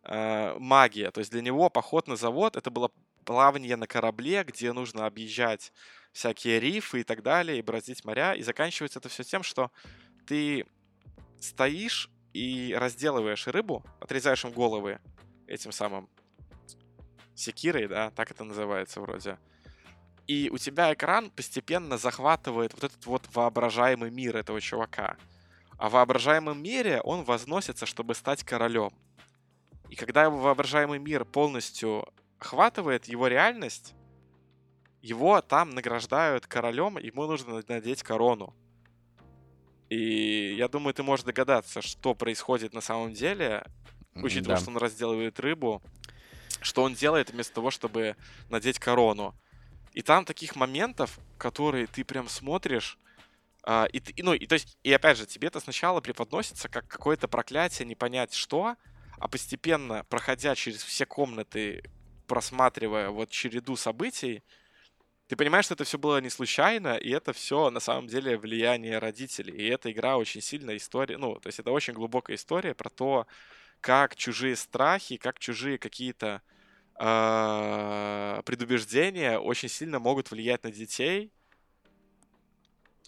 э, 0.04 0.56
магия. 0.58 1.12
То 1.12 1.20
есть 1.20 1.32
для 1.32 1.41
него 1.41 1.70
поход 1.70 2.08
на 2.08 2.16
завод 2.16 2.56
это 2.56 2.72
было 2.72 2.89
плавание 3.26 3.76
на 3.76 3.88
корабле, 3.88 4.43
где 4.43 4.72
нужно 4.74 5.06
объезжать 5.06 5.72
всякие 6.16 6.61
рифы 6.61 7.01
и 7.01 7.03
так 7.03 7.22
далее, 7.22 7.59
и 7.59 7.61
бороздить 7.61 8.05
моря. 8.05 8.34
И 8.34 8.41
заканчивается 8.41 8.99
это 8.99 9.09
все 9.09 9.26
тем, 9.26 9.43
что 9.43 9.70
ты 10.26 10.66
стоишь 11.41 12.09
и 12.32 12.74
разделываешь 12.74 13.45
рыбу, 13.47 13.84
отрезаешь 13.99 14.45
им 14.45 14.51
головы 14.51 14.99
этим 15.45 15.74
самым 15.74 16.09
секирой, 17.36 17.88
да, 17.88 18.11
так 18.11 18.32
это 18.32 18.45
называется 18.45 19.01
вроде. 19.01 19.38
И 20.26 20.49
у 20.49 20.57
тебя 20.57 20.93
экран 20.93 21.30
постепенно 21.30 21.97
захватывает 21.97 22.74
вот 22.74 22.86
этот 22.86 23.05
вот 23.05 23.28
воображаемый 23.34 24.09
мир 24.09 24.38
этого 24.38 24.61
чувака. 24.61 25.18
А 25.78 25.89
в 25.89 25.93
воображаемом 25.93 26.63
мире 26.63 27.01
он 27.01 27.26
возносится, 27.26 27.86
чтобы 27.86 28.16
стать 28.16 28.41
королем. 28.43 28.93
И 29.89 29.95
когда 29.95 30.24
его 30.24 30.38
воображаемый 30.38 30.97
мир 30.97 31.26
полностью 31.26 32.07
охватывает 32.39 33.05
его 33.05 33.28
реальность, 33.28 33.93
его 35.06 35.39
там 35.41 35.70
награждают 35.70 36.47
королем, 36.47 36.97
ему 36.97 37.28
нужно 37.28 37.62
надеть 37.68 38.01
корону. 38.01 38.56
И 39.89 40.56
я 40.58 40.68
думаю, 40.68 40.93
ты 40.95 41.03
можешь 41.03 41.24
догадаться, 41.24 41.82
что 41.82 42.16
происходит 42.16 42.74
на 42.74 42.82
самом 42.82 43.14
деле, 43.14 43.64
учитывая, 44.16 44.56
Да. 44.56 44.62
что 44.62 44.72
он 44.72 44.78
разделывает 44.78 45.39
рыбу, 45.39 45.84
что 46.62 46.82
он 46.82 46.95
делает 46.95 47.30
вместо 47.30 47.53
того, 47.53 47.70
чтобы 47.70 48.16
надеть 48.49 48.80
корону. 48.80 49.36
И 49.93 50.01
там 50.01 50.26
таких 50.26 50.56
моментов, 50.56 51.20
которые 51.38 51.86
ты 51.86 52.03
прям 52.03 52.28
смотришь, 52.28 52.97
а, 53.64 53.86
и, 53.93 53.99
и, 53.99 54.24
ну, 54.24 54.34
и, 54.34 54.47
то 54.47 54.53
есть, 54.53 54.78
и 54.84 54.91
опять 54.91 55.18
же, 55.18 55.28
тебе 55.28 55.47
это 55.49 55.60
сначала 55.60 56.01
преподносится 56.01 56.68
как 56.68 56.88
какое-то 56.88 57.28
проклятие, 57.28 57.88
не 57.88 57.95
понять 57.95 58.34
что, 58.34 58.76
а 59.20 59.28
постепенно, 59.28 60.03
проходя 60.10 60.56
через 60.56 60.84
все 60.84 61.06
комнаты, 61.06 61.84
просматривая 62.28 63.10
вот 63.10 63.30
череду 63.30 63.76
событий, 63.76 64.43
ты 65.28 65.36
понимаешь, 65.36 65.65
что 65.65 65.73
это 65.73 65.84
все 65.86 65.97
было 65.97 66.21
не 66.21 66.30
случайно, 66.30 66.95
и 66.95 67.09
это 67.09 67.34
все 67.34 67.69
на 67.71 67.80
самом 67.80 68.07
деле 68.07 68.38
влияние 68.38 68.99
родителей. 68.99 69.55
И 69.55 69.67
эта 69.67 69.91
игра 69.91 70.17
очень 70.17 70.41
сильная 70.41 70.78
история, 70.78 71.17
ну, 71.17 71.39
то 71.39 71.47
есть 71.47 71.59
это 71.59 71.71
очень 71.71 71.93
глубокая 71.93 72.36
история 72.36 72.76
про 72.76 72.89
то, 72.89 73.28
как 73.82 74.15
чужие 74.15 74.55
страхи, 74.55 75.17
как 75.17 75.39
чужие 75.39 75.78
какие-то 75.78 76.41
э, 76.99 78.41
предубеждения 78.45 79.39
очень 79.39 79.69
сильно 79.69 79.99
могут 79.99 80.32
влиять 80.32 80.63
на 80.63 80.71
детей. 80.71 81.32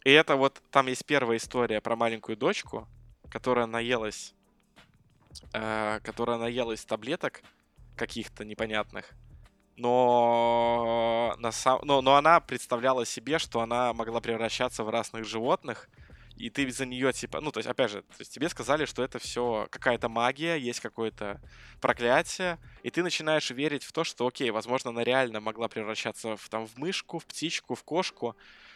И 0.04 0.12
это 0.12 0.36
вот, 0.36 0.62
там 0.72 0.88
есть 0.88 1.06
первая 1.06 1.38
история 1.38 1.82
про 1.82 1.96
маленькую 1.96 2.38
дочку, 2.38 2.88
которая 3.30 3.68
наелась, 3.68 4.34
э, 5.54 6.00
которая 6.04 6.38
наелась 6.38 6.84
таблеток 6.86 7.42
каких-то 7.96 8.46
непонятных, 8.46 9.14
но, 9.78 11.36
на 11.38 11.52
сам... 11.52 11.80
но, 11.84 12.02
но 12.02 12.16
она 12.16 12.40
представляла 12.40 13.06
себе, 13.06 13.40
что 13.40 13.62
она 13.62 13.94
могла 13.94 14.20
превращаться 14.20 14.84
в 14.84 14.90
разных 14.90 15.26
животных, 15.26 15.88
и 16.36 16.50
ты 16.50 16.70
за 16.72 16.86
нее, 16.86 17.14
типа, 17.14 17.42
ну, 17.42 17.52
то 17.52 17.60
есть, 17.60 17.70
опять 17.70 17.92
же, 17.92 18.02
то 18.02 18.16
есть 18.20 18.32
тебе 18.32 18.50
сказали, 18.50 18.86
что 18.86 19.04
это 19.04 19.18
все 19.18 19.68
какая-то 19.72 20.08
магия, 20.08 20.58
есть 20.58 20.80
какое-то 20.80 21.42
проклятие, 21.82 22.60
и 22.84 22.92
ты 22.92 23.02
начинаешь 23.02 23.50
верить 23.50 23.84
в 23.84 23.92
то, 23.92 24.04
что, 24.04 24.28
окей, 24.28 24.52
возможно, 24.52 24.92
она 24.92 25.04
реально 25.04 25.40
могла 25.40 25.68
превращаться 25.68 26.38
в, 26.38 26.50
там, 26.50 26.68
в 26.68 26.78
мышку, 26.78 27.20
в 27.20 27.26
птичку, 27.26 27.76
в 27.76 27.84
кошку. 27.84 28.36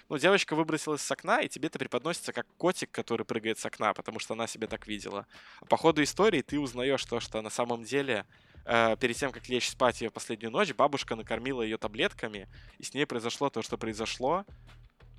Ну, 0.09 0.17
девочка 0.17 0.55
выбросилась 0.55 1.01
с 1.01 1.11
окна, 1.11 1.39
и 1.39 1.47
тебе 1.47 1.67
это 1.67 1.79
преподносится 1.79 2.33
как 2.33 2.47
котик, 2.57 2.91
который 2.91 3.25
прыгает 3.25 3.59
с 3.59 3.65
окна, 3.65 3.93
потому 3.93 4.19
что 4.19 4.33
она 4.33 4.47
себя 4.47 4.67
так 4.67 4.87
видела. 4.87 5.25
А 5.61 5.65
по 5.65 5.77
ходу 5.77 6.01
истории 6.03 6.41
ты 6.41 6.59
узнаешь 6.59 7.05
то, 7.05 7.19
что 7.19 7.41
на 7.41 7.49
самом 7.49 7.83
деле 7.83 8.25
э, 8.66 8.95
перед 8.97 9.16
тем, 9.16 9.32
как 9.32 9.47
лечь 9.49 9.70
спать 9.70 10.01
ее 10.01 10.12
последнюю 10.12 10.51
ночь, 10.51 10.74
бабушка 10.74 11.16
накормила 11.16 11.62
ее 11.62 11.78
таблетками, 11.78 12.47
и 12.78 12.84
с 12.84 12.93
ней 12.93 13.05
произошло 13.05 13.49
то, 13.49 13.62
что 13.62 13.78
произошло. 13.78 14.45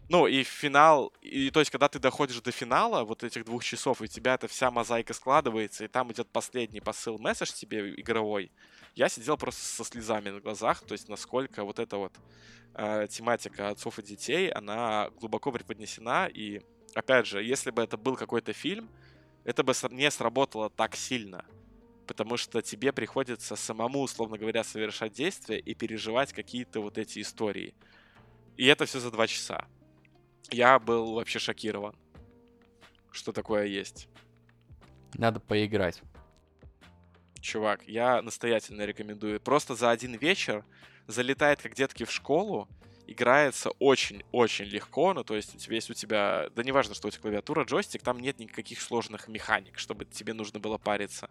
Ну, 0.09 0.27
и 0.27 0.43
финал, 0.43 1.13
и 1.23 1.51
то 1.51 1.61
есть, 1.61 1.71
когда 1.71 1.89
ты 1.89 1.99
доходишь 1.99 2.41
до 2.41 2.51
финала 2.51 3.05
вот 3.05 3.23
этих 3.23 3.45
двух 3.45 3.65
часов, 3.65 4.01
у 4.01 4.07
тебя 4.07 4.35
эта 4.35 4.47
вся 4.47 4.71
мозаика 4.71 5.15
складывается, 5.15 5.85
и 5.85 5.89
там 5.89 6.13
идет 6.13 6.29
последний 6.29 6.81
посыл 6.81 7.19
месседж 7.19 7.53
тебе 7.53 7.95
игровой, 7.95 8.53
я 8.95 9.09
сидел 9.09 9.39
просто 9.39 9.63
со 9.63 9.85
слезами 9.85 10.31
на 10.31 10.41
глазах, 10.41 10.83
то 10.83 10.93
есть, 10.93 11.09
насколько 11.09 11.65
вот 11.65 11.79
эта 11.79 11.97
вот 11.97 12.13
э, 12.75 13.07
тематика 13.09 13.71
отцов 13.71 13.99
и 13.99 14.03
детей, 14.03 14.51
она 14.51 15.09
глубоко 15.19 15.51
преподнесена, 15.51 16.27
и, 16.27 16.61
опять 16.95 17.27
же, 17.27 17.43
если 17.43 17.71
бы 17.71 17.83
это 17.83 17.97
был 17.97 18.17
какой-то 18.17 18.53
фильм, 18.53 18.91
это 19.45 19.63
бы 19.65 19.73
не 19.91 20.11
сработало 20.11 20.69
так 20.69 20.95
сильно, 20.95 21.45
потому 22.07 22.37
что 22.37 22.63
тебе 22.63 22.93
приходится 22.93 23.57
самому, 23.57 24.01
условно 24.01 24.39
говоря, 24.39 24.65
совершать 24.65 25.13
действия 25.13 25.59
и 25.59 25.75
переживать 25.75 26.33
какие-то 26.33 26.81
вот 26.81 26.99
эти 26.99 27.21
истории. 27.21 27.75
И 28.57 28.67
это 28.67 28.87
все 28.87 29.01
за 29.01 29.11
два 29.11 29.27
часа 29.27 29.67
я 30.53 30.79
был 30.79 31.15
вообще 31.15 31.39
шокирован, 31.39 31.95
что 33.11 33.33
такое 33.33 33.67
есть. 33.67 34.09
Надо 35.15 35.41
поиграть. 35.41 36.03
Чувак, 37.41 37.83
я 37.87 38.23
настоятельно 38.23 38.83
рекомендую. 38.85 39.41
Просто 39.41 39.75
за 39.75 39.91
один 39.91 40.15
вечер 40.15 40.65
залетает 41.07 41.61
как 41.61 41.75
детки 41.75 42.05
в 42.05 42.13
школу, 42.13 42.69
играется 43.07 43.71
очень-очень 43.81 44.67
легко, 44.67 45.13
ну, 45.13 45.25
то 45.25 45.35
есть, 45.35 45.67
если 45.69 45.93
у 45.93 45.97
тебя, 45.97 46.49
да 46.55 46.63
не 46.63 46.71
важно, 46.71 46.95
что 46.95 47.09
у 47.09 47.11
тебя 47.11 47.23
клавиатура, 47.23 47.65
джойстик, 47.65 48.03
там 48.03 48.21
нет 48.21 48.39
никаких 48.39 48.81
сложных 48.81 49.27
механик, 49.29 49.79
чтобы 49.79 50.05
тебе 50.05 50.35
нужно 50.35 50.61
было 50.61 50.79
париться. 50.79 51.29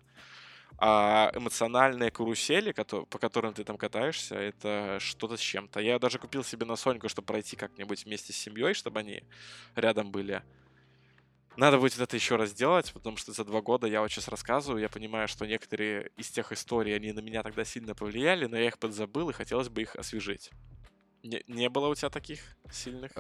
А 0.78 1.32
эмоциональные 1.36 2.10
карусели, 2.10 2.72
по 2.72 3.20
которым 3.20 3.54
ты 3.54 3.64
там 3.64 3.78
катаешься, 3.78 4.36
это 4.36 4.98
что-то 5.00 5.38
с 5.38 5.40
чем-то. 5.40 5.80
Я 5.80 6.00
даже 6.00 6.18
купил 6.18 6.44
себе 6.44 6.66
на 6.66 6.76
Соньку, 6.76 7.08
чтобы 7.08 7.28
пройти 7.28 7.56
как-нибудь 7.56 8.06
вместе 8.06 8.34
с 8.34 8.38
семьей, 8.38 8.74
чтобы 8.74 9.00
они 9.00 9.24
рядом 9.76 10.12
были. 10.12 10.42
Надо 11.58 11.78
будет 11.78 12.00
это 12.00 12.16
еще 12.16 12.38
раз 12.38 12.52
сделать, 12.52 12.92
потому 12.94 13.18
что 13.18 13.34
за 13.34 13.44
два 13.44 13.62
года 13.62 13.86
я 13.86 14.02
вот 14.02 14.10
сейчас 14.10 14.30
рассказываю, 14.30 14.82
я 14.82 14.90
понимаю, 14.90 15.28
что 15.28 15.46
некоторые 15.46 16.10
из 16.16 16.32
тех 16.32 16.52
историй, 16.52 16.96
они 16.96 17.12
на 17.12 17.20
меня 17.20 17.44
тогда 17.44 17.66
сильно 17.66 17.94
повлияли, 17.94 18.46
но 18.46 18.58
я 18.58 18.68
их 18.68 18.80
подзабыл, 18.80 19.30
и 19.30 19.34
хотелось 19.34 19.68
бы 19.68 19.82
их 19.82 19.96
освежить. 19.96 20.50
Не, 21.24 21.44
не 21.48 21.70
было 21.70 21.90
у 21.90 21.96
тебя 21.96 22.10
таких 22.10 22.40
сильных? 22.72 23.12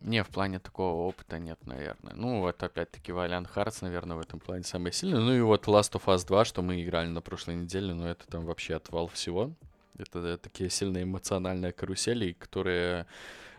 Не, 0.00 0.22
в 0.22 0.28
плане 0.28 0.58
такого 0.58 1.08
опыта 1.08 1.38
нет, 1.38 1.58
наверное. 1.66 2.14
Ну, 2.14 2.40
вот 2.40 2.62
опять-таки 2.62 3.12
Valiant 3.12 3.48
Hearts, 3.54 3.78
наверное, 3.80 4.16
в 4.16 4.20
этом 4.20 4.38
плане 4.38 4.62
самый 4.62 4.92
сильный. 4.92 5.18
Ну 5.18 5.32
и 5.32 5.40
вот 5.40 5.66
Last 5.66 5.92
of 5.92 6.04
Us 6.06 6.26
2, 6.26 6.44
что 6.44 6.62
мы 6.62 6.82
играли 6.82 7.08
на 7.08 7.20
прошлой 7.20 7.56
неделе, 7.56 7.94
но 7.94 8.08
это 8.08 8.26
там 8.28 8.44
вообще 8.44 8.76
отвал 8.76 9.08
всего. 9.08 9.52
Это, 9.98 10.20
это 10.20 10.38
такие 10.38 10.70
сильные 10.70 11.02
эмоциональные 11.02 11.72
карусели, 11.72 12.32
которые 12.32 13.06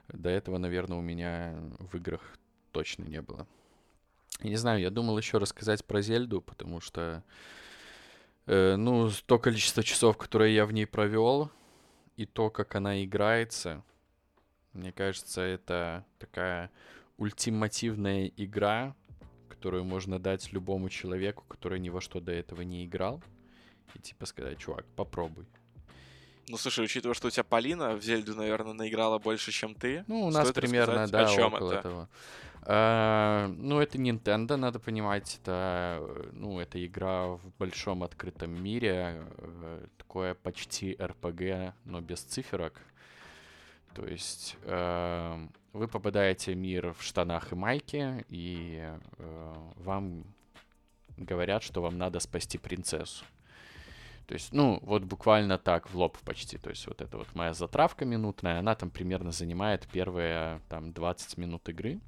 до 0.07 0.29
этого, 0.29 0.57
наверное, 0.57 0.97
у 0.97 1.01
меня 1.01 1.55
в 1.79 1.95
играх 1.97 2.21
точно 2.71 3.03
не 3.03 3.21
было. 3.21 3.45
Я 4.41 4.49
не 4.49 4.55
знаю, 4.55 4.79
я 4.79 4.89
думал 4.89 5.17
еще 5.17 5.37
рассказать 5.37 5.83
про 5.83 6.01
Зельду, 6.01 6.39
потому 6.39 6.79
что, 6.79 7.23
э, 8.45 8.75
ну, 8.77 9.11
то 9.25 9.37
количество 9.37 9.83
часов, 9.83 10.17
которые 10.17 10.55
я 10.55 10.65
в 10.65 10.71
ней 10.71 10.85
провел, 10.85 11.51
и 12.15 12.25
то, 12.25 12.49
как 12.49 12.75
она 12.75 13.03
играется, 13.03 13.83
мне 14.73 14.91
кажется, 14.91 15.41
это 15.41 16.05
такая 16.17 16.71
ультимативная 17.17 18.31
игра, 18.37 18.95
которую 19.49 19.83
можно 19.83 20.19
дать 20.19 20.51
любому 20.53 20.89
человеку, 20.89 21.43
который 21.47 21.79
ни 21.79 21.89
во 21.89 22.01
что 22.01 22.19
до 22.19 22.31
этого 22.31 22.61
не 22.61 22.85
играл. 22.85 23.21
И 23.95 23.99
типа 23.99 24.25
сказать, 24.25 24.59
чувак, 24.59 24.85
попробуй. 24.95 25.45
Ну, 26.47 26.57
слушай, 26.57 26.83
учитывая, 26.83 27.13
что 27.13 27.27
у 27.27 27.31
тебя 27.31 27.43
Полина 27.43 27.95
в 27.95 28.01
Зельду, 28.01 28.35
наверное, 28.35 28.73
наиграла 28.73 29.19
больше, 29.19 29.51
чем 29.51 29.75
ты. 29.75 30.03
Ну, 30.07 30.25
у 30.25 30.31
нас 30.31 30.51
примерно, 30.51 31.07
да, 31.07 31.27
о 31.27 31.35
чем 31.35 31.53
около 31.53 31.71
это? 31.71 31.79
этого. 31.79 32.09
А, 32.63 33.47
ну, 33.55 33.79
это 33.79 33.97
Nintendo, 33.99 34.55
надо 34.55 34.79
понимать. 34.79 35.39
Это, 35.41 36.01
ну, 36.33 36.59
это 36.59 36.83
игра 36.83 37.27
в 37.27 37.41
большом 37.59 38.03
открытом 38.03 38.63
мире. 38.63 39.23
Э, 39.37 39.85
такое 39.97 40.33
почти 40.33 40.93
RPG, 40.93 41.73
но 41.85 42.01
без 42.01 42.21
циферок. 42.21 42.81
То 43.99 44.07
есть 44.07 44.55
э, 44.63 45.47
вы 45.73 45.87
попадаете 45.89 46.53
в 46.53 46.57
мир 46.57 46.93
в 46.93 47.03
штанах 47.03 47.51
и 47.51 47.55
майке, 47.55 48.23
и 48.29 48.81
э, 49.17 49.53
вам 49.75 50.23
говорят, 51.17 51.63
что 51.63 51.81
вам 51.81 51.97
надо 51.97 52.21
спасти 52.21 52.57
принцессу. 52.57 53.25
То 54.25 54.35
есть, 54.35 54.53
ну, 54.53 54.79
вот 54.83 55.03
буквально 55.03 55.57
так 55.57 55.89
в 55.89 55.97
лоб 55.97 56.17
почти. 56.19 56.57
То 56.57 56.69
есть 56.69 56.87
вот 56.87 57.01
эта 57.01 57.17
вот 57.17 57.27
моя 57.35 57.53
затравка 57.53 58.05
минутная, 58.05 58.59
она 58.59 58.73
там 58.73 58.89
примерно 58.89 59.33
занимает 59.33 59.85
первые 59.91 60.61
там 60.69 60.93
20 60.93 61.37
минут 61.37 61.67
игры. 61.67 61.99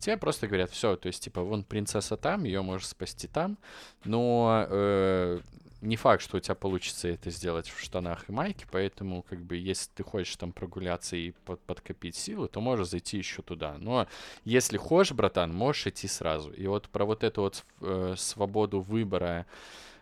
Тебе 0.00 0.16
просто 0.16 0.48
говорят, 0.48 0.72
все, 0.72 0.96
то 0.96 1.06
есть, 1.06 1.22
типа, 1.22 1.42
вон 1.42 1.62
принцесса 1.62 2.16
там, 2.16 2.42
ее 2.42 2.62
можешь 2.62 2.88
спасти 2.88 3.28
там, 3.28 3.56
но 4.04 4.66
э, 4.68 5.40
не 5.80 5.96
факт, 5.96 6.22
что 6.22 6.38
у 6.38 6.40
тебя 6.40 6.54
получится 6.54 7.08
это 7.08 7.30
сделать 7.30 7.68
в 7.68 7.80
штанах 7.80 8.28
и 8.28 8.32
майке, 8.32 8.66
поэтому, 8.70 9.22
как 9.22 9.42
бы, 9.42 9.56
если 9.56 9.90
ты 9.94 10.02
хочешь 10.02 10.36
там 10.36 10.52
прогуляться 10.52 11.16
и 11.16 11.32
под, 11.44 11.60
подкопить 11.60 12.16
силы, 12.16 12.48
то 12.48 12.60
можешь 12.60 12.88
зайти 12.88 13.18
еще 13.18 13.42
туда. 13.42 13.76
Но 13.78 14.06
если 14.44 14.78
хочешь, 14.78 15.12
братан, 15.12 15.52
можешь 15.52 15.86
идти 15.86 16.08
сразу. 16.08 16.50
И 16.52 16.66
вот 16.66 16.88
про 16.88 17.04
вот 17.04 17.24
эту 17.24 17.42
вот 17.42 17.64
э, 17.80 18.14
свободу 18.16 18.80
выбора, 18.80 19.46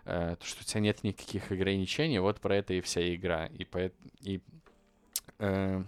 э, 0.05 0.37
то, 0.39 0.47
что 0.47 0.62
у 0.62 0.64
тебя 0.64 0.81
нет 0.81 1.03
никаких 1.03 1.51
ограничений, 1.51 2.18
вот 2.20 2.41
про 2.41 2.57
это 2.57 2.75
и 2.75 2.81
вся 2.81 3.14
игра. 3.14 3.47
И, 3.47 3.64
по, 3.64 3.91
и, 4.20 4.41
э, 5.41 5.83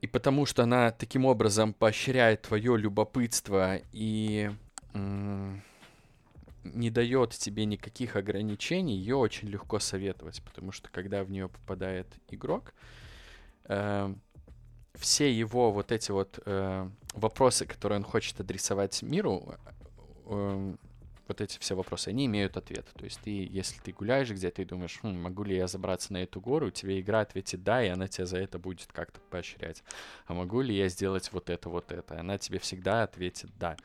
и 0.00 0.06
потому 0.06 0.46
что 0.46 0.62
она 0.62 0.92
таким 0.92 1.24
образом 1.24 1.72
поощряет 1.72 2.42
твое 2.42 2.76
любопытство 2.76 3.80
и... 3.92 4.50
Э, 4.94 5.56
не 6.64 6.90
дает 6.90 7.30
тебе 7.30 7.64
никаких 7.64 8.16
ограничений, 8.16 8.96
ее 8.96 9.16
очень 9.16 9.48
легко 9.48 9.78
советовать, 9.78 10.42
потому 10.42 10.72
что 10.72 10.90
когда 10.90 11.24
в 11.24 11.30
нее 11.30 11.48
попадает 11.48 12.06
игрок, 12.28 12.74
э, 13.64 14.14
все 14.94 15.32
его 15.32 15.72
вот 15.72 15.90
эти 15.92 16.10
вот 16.10 16.38
э, 16.44 16.88
вопросы, 17.14 17.66
которые 17.66 17.98
он 17.98 18.04
хочет 18.04 18.40
адресовать 18.40 19.02
миру, 19.02 19.54
э, 20.26 20.74
вот 21.28 21.40
эти 21.40 21.58
все 21.58 21.74
вопросы, 21.74 22.08
они 22.08 22.26
имеют 22.26 22.56
ответ. 22.56 22.86
То 22.94 23.04
есть 23.04 23.20
ты, 23.22 23.30
если 23.30 23.80
ты 23.80 23.92
гуляешь 23.92 24.30
где-то 24.30 24.60
и 24.62 24.64
думаешь, 24.64 24.98
хм, 25.02 25.16
могу 25.16 25.44
ли 25.44 25.56
я 25.56 25.66
забраться 25.66 26.12
на 26.12 26.22
эту 26.22 26.40
гору, 26.40 26.70
тебе 26.70 27.00
игра 27.00 27.20
ответит 27.20 27.62
да, 27.62 27.82
и 27.82 27.88
она 27.88 28.06
тебя 28.08 28.26
за 28.26 28.38
это 28.38 28.58
будет 28.58 28.88
как-то 28.92 29.20
поощрять. 29.30 29.82
А 30.26 30.34
могу 30.34 30.60
ли 30.60 30.76
я 30.76 30.88
сделать 30.88 31.32
вот 31.32 31.48
это, 31.48 31.68
вот 31.70 31.90
это? 31.90 32.20
Она 32.20 32.38
тебе 32.38 32.58
всегда 32.58 33.04
ответит 33.04 33.50
да. 33.58 33.76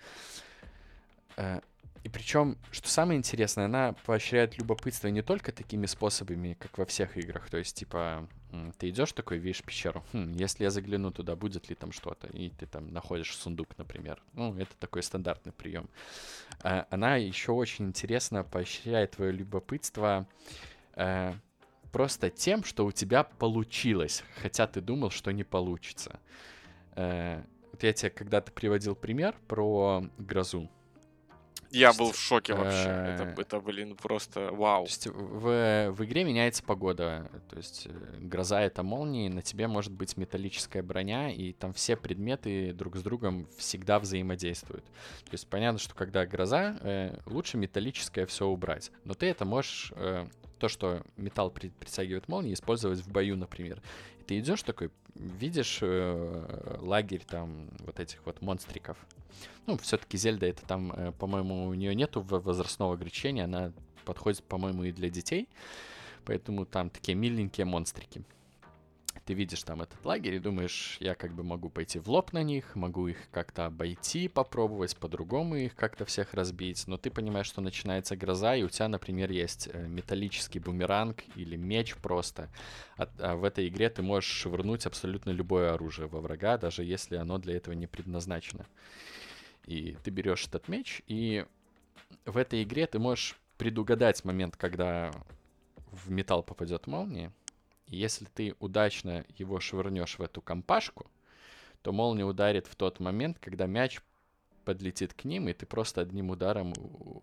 И 2.08 2.10
причем, 2.10 2.58
что 2.72 2.88
самое 2.88 3.18
интересное, 3.18 3.66
она 3.66 3.94
поощряет 4.06 4.58
любопытство 4.58 5.10
не 5.10 5.22
только 5.22 5.52
такими 5.52 5.88
способами, 5.88 6.56
как 6.58 6.78
во 6.78 6.86
всех 6.86 7.18
играх. 7.18 7.50
То 7.50 7.58
есть, 7.58 7.76
типа, 7.76 8.30
ты 8.78 8.88
идешь 8.88 9.12
такой, 9.12 9.40
видишь 9.40 9.62
пещеру, 9.62 10.06
хм, 10.14 10.32
если 10.32 10.64
я 10.64 10.70
загляну 10.70 11.12
туда, 11.12 11.36
будет 11.36 11.68
ли 11.68 11.76
там 11.76 11.92
что-то, 11.92 12.28
и 12.28 12.50
ты 12.52 12.66
там 12.66 12.94
находишь 12.94 13.36
сундук, 13.36 13.78
например. 13.78 14.24
Ну, 14.32 14.58
это 14.58 14.74
такой 14.80 15.04
стандартный 15.04 15.52
прием. 15.52 15.90
А 16.62 16.88
она 16.92 17.18
еще 17.18 17.52
очень 17.52 17.88
интересно 17.88 18.46
поощряет 18.46 19.18
твое 19.18 19.34
любопытство 19.34 20.30
э, 20.96 21.34
просто 21.92 22.30
тем, 22.30 22.64
что 22.64 22.86
у 22.86 22.94
тебя 22.94 23.26
получилось, 23.26 24.24
хотя 24.42 24.66
ты 24.66 24.80
думал, 24.80 25.10
что 25.10 25.32
не 25.32 25.44
получится. 25.44 26.22
Э, 26.96 27.44
вот 27.74 27.84
я 27.84 27.92
тебе 27.92 28.12
когда-то 28.12 28.54
приводил 28.54 28.96
пример 28.96 29.36
про 29.50 30.06
грозу 30.18 30.70
Я 31.72 31.94
был 31.94 32.12
в 32.12 32.18
шоке 32.18 32.54
вообще. 32.54 32.90
Это, 32.90 33.24
э, 33.24 33.42
это, 33.42 33.60
блин, 33.60 33.96
просто 33.96 34.52
вау. 34.52 34.86
То 34.86 34.90
есть 34.90 35.08
в, 35.08 35.92
в 35.92 36.06
игре 36.06 36.24
меняется 36.24 36.64
погода. 36.64 37.30
То 37.50 37.58
есть 37.58 37.88
э, 37.88 38.18
гроза 38.20 38.62
это 38.62 38.84
молнии, 38.84 39.28
на 39.30 39.42
тебе 39.42 39.68
может 39.68 39.92
быть 39.92 40.18
металлическая 40.18 40.84
броня, 40.84 41.32
и 41.32 41.54
там 41.54 41.74
все 41.74 41.96
предметы 41.96 42.74
друг 42.74 42.96
с 42.98 43.02
другом 43.02 43.48
всегда 43.58 44.00
взаимодействуют. 44.00 44.86
То 44.86 45.32
есть 45.34 45.48
понятно, 45.48 45.80
что 45.80 45.94
когда 45.96 46.26
гроза, 46.26 46.78
э, 46.82 47.18
лучше 47.26 47.58
металлическое 47.58 48.26
все 48.26 48.46
убрать. 48.48 48.92
Но 49.04 49.14
ты 49.14 49.28
это 49.28 49.46
можешь, 49.46 49.92
э, 49.96 50.28
то, 50.58 50.70
что 50.70 51.04
металл 51.18 51.52
при, 51.52 51.70
притягивает 51.70 52.28
молнии, 52.28 52.54
использовать 52.54 53.00
в 53.00 53.12
бою, 53.12 53.36
например. 53.38 53.82
Ты 54.28 54.40
идешь 54.40 54.64
такой, 54.64 54.92
видишь 55.16 55.80
э, 55.82 56.78
лагерь 56.80 57.24
там 57.26 57.70
вот 57.80 58.00
этих 58.00 58.26
вот 58.26 58.42
монстриков. 58.42 58.98
Ну, 59.66 59.78
все-таки 59.78 60.18
Зельда 60.18 60.48
это 60.48 60.66
там, 60.66 60.92
э, 60.92 61.14
по-моему, 61.14 61.68
у 61.68 61.74
нее 61.74 61.96
нету 61.96 62.22
возрастного 62.22 62.96
ограничения, 62.96 63.46
она 63.46 63.72
подходит, 64.04 64.44
по-моему, 64.44 64.84
и 64.84 64.92
для 64.92 65.10
детей. 65.10 65.48
Поэтому 66.26 66.66
там 66.66 66.90
такие 66.90 67.16
миленькие 67.16 67.66
монстрики. 67.66 68.22
Ты 69.26 69.34
видишь 69.34 69.64
там 69.64 69.82
этот 69.82 70.04
лагерь 70.06 70.36
и 70.36 70.40
думаешь, 70.40 70.98
я 71.00 71.16
как 71.16 71.34
бы 71.34 71.44
могу 71.44 71.70
пойти 71.70 72.00
в 72.00 72.10
лоб 72.10 72.34
на 72.34 72.44
них, 72.44 72.76
могу 72.76 73.08
их 73.08 73.18
как-то 73.32 73.66
обойти, 73.66 74.28
попробовать 74.28 74.96
по-другому 74.98 75.56
их 75.56 75.76
как-то 75.76 76.06
всех 76.06 76.34
разбить. 76.34 76.88
Но 76.88 76.98
ты 76.98 77.10
понимаешь, 77.10 77.48
что 77.48 77.62
начинается 77.62 78.16
гроза, 78.16 78.56
и 78.56 78.64
у 78.64 78.70
тебя, 78.70 78.88
например, 78.88 79.32
есть 79.32 79.70
э, 79.72 79.88
металлический 79.88 80.60
бумеранг 80.60 81.24
или 81.36 81.56
меч 81.56 81.96
просто. 81.96 82.50
А, 82.98 83.10
а 83.20 83.36
в 83.36 83.44
этой 83.44 83.68
игре 83.68 83.90
ты 83.90 84.02
можешь 84.02 84.30
швырнуть 84.30 84.86
абсолютно 84.86 85.32
любое 85.32 85.74
оружие 85.74 86.08
во 86.08 86.22
врага, 86.22 86.58
даже 86.58 86.84
если 86.84 87.16
оно 87.16 87.38
для 87.38 87.58
этого 87.58 87.74
не 87.74 87.88
предназначено. 87.88 88.66
И 89.66 89.98
ты 90.04 90.12
берешь 90.12 90.48
этот 90.48 90.68
меч, 90.68 91.02
и 91.08 91.46
в 92.26 92.38
этой 92.38 92.64
игре 92.64 92.88
ты 92.88 93.00
можешь 93.00 93.38
предугадать 93.58 94.24
момент, 94.24 94.56
когда 94.56 95.12
в 95.92 96.10
металл 96.12 96.44
попадет 96.44 96.88
молния. 96.88 97.32
И 97.88 97.98
если 97.98 98.26
ты 98.26 98.56
удачно 98.60 99.26
его 99.38 99.60
швырнешь 99.60 100.20
в 100.20 100.22
эту 100.22 100.42
компашку, 100.42 101.10
то 101.82 101.92
молния 101.92 102.26
ударит 102.26 102.68
в 102.68 102.76
тот 102.76 103.00
момент, 103.00 103.38
когда 103.40 103.66
мяч 103.66 104.02
подлетит 104.66 105.14
к 105.14 105.24
ним, 105.24 105.48
и 105.48 105.54
ты 105.54 105.66
просто 105.66 106.02
одним 106.02 106.30
ударом 106.30 106.74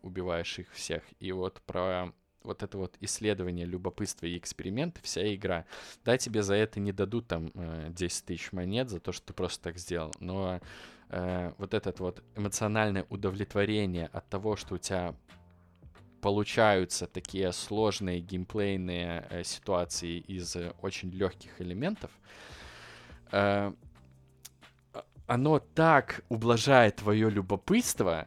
убиваешь 0.03 0.59
их 0.59 0.73
всех. 0.73 1.03
И 1.21 1.31
вот 1.33 1.61
про 1.67 2.13
вот 2.45 2.63
это 2.63 2.79
вот 2.79 2.97
исследование, 3.01 3.67
любопытство 3.67 4.27
и 4.27 4.39
эксперимент, 4.39 5.01
вся 5.03 5.35
игра. 5.35 5.65
Да, 6.05 6.17
тебе 6.19 6.43
за 6.43 6.55
это 6.55 6.79
не 6.79 6.93
дадут 6.93 7.27
там 7.27 7.51
10 7.89 8.23
э, 8.23 8.27
тысяч 8.27 8.53
монет 8.53 8.91
за 8.91 9.01
то, 9.01 9.13
что 9.13 9.27
ты 9.27 9.33
просто 9.33 9.65
так 9.65 9.79
сделал, 9.79 10.13
но 10.21 10.61
э, 11.09 11.53
вот 11.59 11.75
это 11.75 11.95
вот 11.99 12.23
эмоциональное 12.37 13.07
удовлетворение 13.09 14.07
от 14.13 14.29
того, 14.29 14.57
что 14.57 14.75
у 14.75 14.79
тебя 14.79 15.15
получаются 16.25 17.07
такие 17.07 17.53
сложные 17.53 18.21
геймплейные 18.21 19.27
э, 19.29 19.45
ситуации 19.45 20.21
из 20.21 20.57
э, 20.57 20.73
очень 20.81 21.11
легких 21.11 21.61
элементов, 21.61 22.11
э, 23.31 23.75
оно 25.27 25.59
так 25.59 26.25
ублажает 26.31 26.97
твое 26.97 27.29
любопытство, 27.29 28.27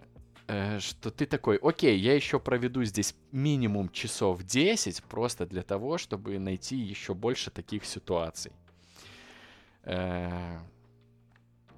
что 0.80 1.10
ты 1.10 1.26
такой, 1.26 1.58
окей, 1.58 1.98
я 1.98 2.14
еще 2.14 2.40
проведу 2.40 2.84
здесь 2.84 3.16
минимум 3.32 3.90
часов 3.90 4.44
10 4.44 5.04
просто 5.04 5.48
для 5.48 5.64
того, 5.64 5.98
чтобы 5.98 6.40
найти 6.40 6.76
еще 6.76 7.14
больше 7.14 7.52
таких 7.52 7.84
ситуаций. 7.86 8.52
Ну 9.84 10.62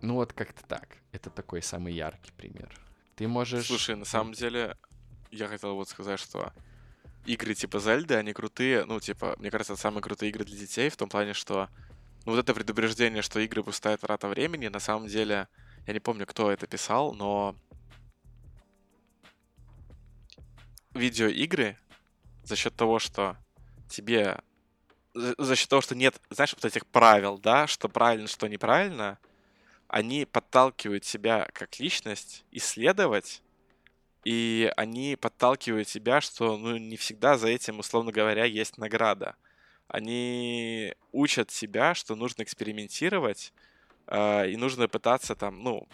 вот 0.02 0.34
как-то 0.34 0.64
так. 0.68 0.98
Это 1.12 1.30
такой 1.30 1.62
самый 1.62 1.94
яркий 1.94 2.32
пример. 2.38 2.70
Ты 3.16 3.28
можешь... 3.28 3.66
Слушай, 3.66 3.96
на 3.96 4.06
самом 4.06 4.34
деле, 4.34 4.78
я 5.32 5.48
хотел 5.48 5.76
вот 5.76 5.90
сказать, 5.90 6.20
что 6.20 6.54
игры 7.26 7.54
типа 7.54 7.80
Зельды, 7.80 8.16
они 8.16 8.34
крутые. 8.34 8.86
Ну, 8.86 9.00
типа, 9.00 9.36
мне 9.40 9.52
кажется, 9.52 9.74
это 9.74 9.82
самые 9.82 10.02
крутые 10.02 10.30
игры 10.30 10.46
для 10.46 10.58
детей 10.58 10.90
в 10.90 10.98
том 10.98 11.10
плане, 11.10 11.34
что 11.34 11.70
ну, 12.26 12.34
вот 12.34 12.40
это 12.40 12.54
предупреждение, 12.54 13.22
что 13.22 13.40
игры 13.40 13.64
пустая 13.64 13.98
трата 13.98 14.28
времени, 14.28 14.68
на 14.68 14.80
самом 14.80 15.08
деле, 15.08 15.48
я 15.88 15.94
не 15.94 16.00
помню, 16.00 16.26
кто 16.26 16.52
это 16.52 16.68
писал, 16.68 17.14
но 17.14 17.56
видеоигры 20.94 21.78
за 22.44 22.56
счет 22.56 22.76
того, 22.76 23.00
что 23.00 23.38
тебе 23.90 24.40
за 25.14 25.56
счет 25.56 25.70
того, 25.70 25.82
что 25.82 25.96
нет, 25.96 26.22
знаешь, 26.30 26.54
вот 26.54 26.66
этих 26.66 26.86
правил, 26.86 27.38
да, 27.40 27.68
что 27.68 27.90
правильно, 27.90 28.28
что 28.28 28.48
неправильно, 28.48 29.18
они 29.88 30.26
подталкивают 30.26 31.04
себя 31.04 31.50
как 31.54 31.80
личность 31.80 32.46
исследовать, 32.52 33.42
и 34.30 34.72
они 34.78 35.16
подталкивают 35.16 35.90
себя, 35.90 36.22
что 36.22 36.56
ну, 36.56 36.78
не 36.78 36.98
всегда 36.98 37.36
за 37.36 37.48
этим, 37.48 37.80
условно 37.80 38.12
говоря, 38.12 38.46
есть 38.46 38.78
награда. 38.78 39.36
Они 39.88 40.94
учат 41.12 41.50
себя, 41.50 41.96
что 41.96 42.14
нужно 42.14 42.44
экспериментировать, 42.44 43.52
э, 44.06 44.52
и 44.52 44.56
нужно 44.56 44.88
пытаться 44.88 45.34
там, 45.34 45.64
ну, 45.64 45.88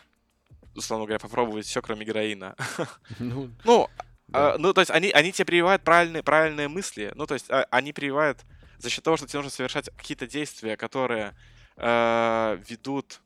условно 0.75 1.05
говоря, 1.05 1.19
попробовать 1.19 1.65
все, 1.65 1.81
кроме 1.81 2.05
героина. 2.05 2.57
Ну, 3.19 3.49
ну, 3.63 3.87
да. 4.27 4.55
э, 4.55 4.57
ну, 4.57 4.73
то 4.73 4.81
есть 4.81 4.91
они, 4.91 5.11
они 5.11 5.31
тебе 5.31 5.45
прививают 5.45 5.83
правильные, 5.83 6.21
правильные 6.21 6.67
мысли. 6.67 7.13
Ну, 7.15 7.25
то 7.27 7.35
есть 7.35 7.49
э, 7.49 7.65
они 7.71 7.93
прививают 7.93 8.39
за 8.79 8.89
счет 8.89 9.05
того, 9.05 9.15
что 9.15 9.27
тебе 9.27 9.39
нужно 9.39 9.51
совершать 9.51 9.89
какие-то 9.95 10.27
действия, 10.27 10.75
которые 10.75 11.37
э, 11.77 12.59
ведут 12.67 13.21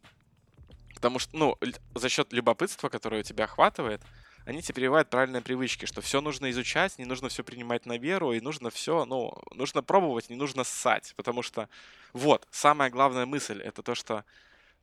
Потому 0.99 1.17
что, 1.17 1.37
ну, 1.37 1.57
за 1.95 2.09
счет 2.09 2.33
любопытства, 2.33 2.89
которое 2.89 3.23
тебя 3.23 3.45
охватывает, 3.45 4.01
они 4.49 4.63
тебе 4.63 4.73
прививают 4.73 5.11
правильные 5.11 5.43
привычки, 5.43 5.85
что 5.85 6.01
все 6.01 6.21
нужно 6.21 6.49
изучать, 6.49 6.97
не 6.97 7.05
нужно 7.05 7.29
все 7.29 7.43
принимать 7.43 7.85
на 7.85 7.99
веру, 7.99 8.33
и 8.33 8.41
нужно 8.41 8.71
все, 8.71 9.05
ну, 9.05 9.31
нужно 9.53 9.83
пробовать, 9.83 10.31
не 10.31 10.35
нужно 10.35 10.63
ссать. 10.63 11.13
Потому 11.15 11.43
что, 11.43 11.69
вот, 12.13 12.47
самая 12.49 12.89
главная 12.89 13.27
мысль, 13.27 13.61
это 13.61 13.83
то, 13.83 13.93
что, 13.93 14.25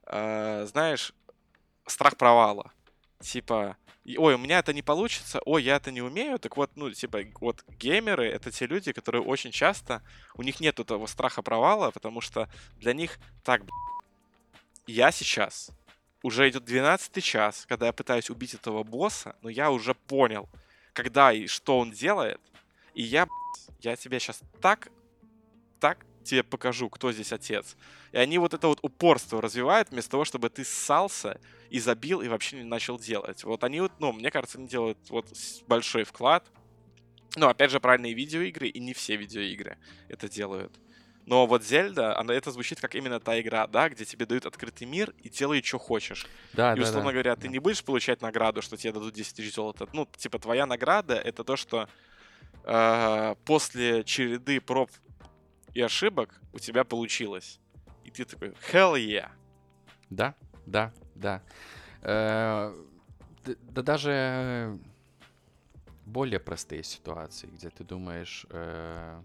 э, 0.04 0.66
знаешь, 0.70 1.12
страх 1.84 2.16
провала. 2.16 2.70
Типа, 3.18 3.76
ой, 4.16 4.34
у 4.34 4.38
меня 4.38 4.60
это 4.60 4.72
не 4.72 4.82
получится, 4.82 5.40
ой, 5.44 5.64
я 5.64 5.76
это 5.76 5.90
не 5.90 6.00
умею. 6.00 6.38
Так 6.38 6.56
вот, 6.56 6.70
ну, 6.76 6.92
типа, 6.92 7.24
вот 7.40 7.64
геймеры— 7.66 8.28
это 8.28 8.52
те 8.52 8.66
люди, 8.66 8.92
которые 8.92 9.22
очень 9.22 9.50
часто, 9.50 10.00
у 10.36 10.42
них 10.42 10.60
нет 10.60 10.78
этого 10.78 11.06
страха 11.06 11.42
провала, 11.42 11.90
потому 11.90 12.20
что 12.20 12.48
для 12.76 12.92
них 12.92 13.18
так, 13.42 13.62
я 14.86 15.10
сейчас 15.10 15.72
уже 16.26 16.48
идет 16.48 16.64
12 16.64 17.22
час, 17.22 17.66
когда 17.68 17.86
я 17.86 17.92
пытаюсь 17.92 18.30
убить 18.30 18.54
этого 18.54 18.82
босса, 18.82 19.36
но 19.42 19.48
я 19.48 19.70
уже 19.70 19.94
понял, 19.94 20.48
когда 20.92 21.32
и 21.32 21.46
что 21.46 21.78
он 21.78 21.92
делает. 21.92 22.40
И 22.94 23.02
я, 23.02 23.28
я 23.80 23.94
тебе 23.94 24.18
сейчас 24.18 24.40
так, 24.60 24.88
так 25.78 26.04
тебе 26.24 26.42
покажу, 26.42 26.90
кто 26.90 27.12
здесь 27.12 27.32
отец. 27.32 27.76
И 28.10 28.16
они 28.16 28.38
вот 28.38 28.54
это 28.54 28.66
вот 28.66 28.80
упорство 28.82 29.40
развивают, 29.40 29.90
вместо 29.90 30.10
того, 30.10 30.24
чтобы 30.24 30.50
ты 30.50 30.64
ссался 30.64 31.40
и 31.70 31.78
забил, 31.78 32.22
и 32.22 32.28
вообще 32.28 32.56
не 32.56 32.64
начал 32.64 32.98
делать. 32.98 33.44
Вот 33.44 33.62
они 33.62 33.80
вот, 33.80 33.92
ну, 34.00 34.12
мне 34.12 34.32
кажется, 34.32 34.58
они 34.58 34.66
делают 34.66 34.98
вот 35.10 35.32
большой 35.68 36.02
вклад. 36.02 36.44
Но, 37.36 37.48
опять 37.48 37.70
же, 37.70 37.78
правильные 37.78 38.14
видеоигры, 38.14 38.66
и 38.66 38.80
не 38.80 38.94
все 38.94 39.14
видеоигры 39.14 39.78
это 40.08 40.28
делают. 40.28 40.72
Но 41.26 41.46
вот 41.46 41.64
Зельда, 41.64 42.16
она 42.16 42.32
это 42.34 42.52
звучит 42.52 42.80
как 42.80 42.94
именно 42.94 43.18
та 43.18 43.38
игра, 43.40 43.66
да, 43.66 43.88
где 43.88 44.04
тебе 44.04 44.26
дают 44.26 44.46
открытый 44.46 44.86
мир 44.86 45.12
и 45.18 45.28
делай, 45.28 45.60
что 45.60 45.78
хочешь. 45.78 46.24
Да, 46.52 46.72
и, 46.72 46.76
да, 46.76 46.82
условно 46.82 47.10
да. 47.10 47.12
говоря, 47.14 47.36
ты 47.36 47.48
не 47.48 47.58
будешь 47.58 47.82
получать 47.82 48.22
награду, 48.22 48.62
что 48.62 48.76
тебе 48.76 48.92
дадут 48.92 49.12
10 49.12 49.34
тысяч 49.34 49.52
золота. 49.52 49.88
Ну, 49.92 50.08
типа, 50.16 50.38
твоя 50.38 50.66
награда— 50.66 51.14
это 51.24 51.42
то, 51.42 51.56
что 51.56 51.88
э, 52.62 53.34
после 53.44 54.04
череды 54.04 54.60
проб 54.60 54.88
и 55.74 55.80
ошибок 55.80 56.40
у 56.52 56.60
тебя 56.60 56.84
получилось. 56.84 57.58
И 58.04 58.12
ты 58.12 58.24
такой, 58.24 58.50
hell 58.72 58.94
yeah. 58.94 59.28
Да, 60.10 60.36
да, 60.64 60.92
да. 61.16 61.42
Э, 62.02 62.72
да, 63.44 63.52
да 63.62 63.82
даже 63.82 64.78
более 66.04 66.38
простые 66.38 66.84
ситуации, 66.84 67.48
где 67.48 67.68
ты 67.70 67.82
думаешь... 67.82 68.46
Э, 68.50 69.20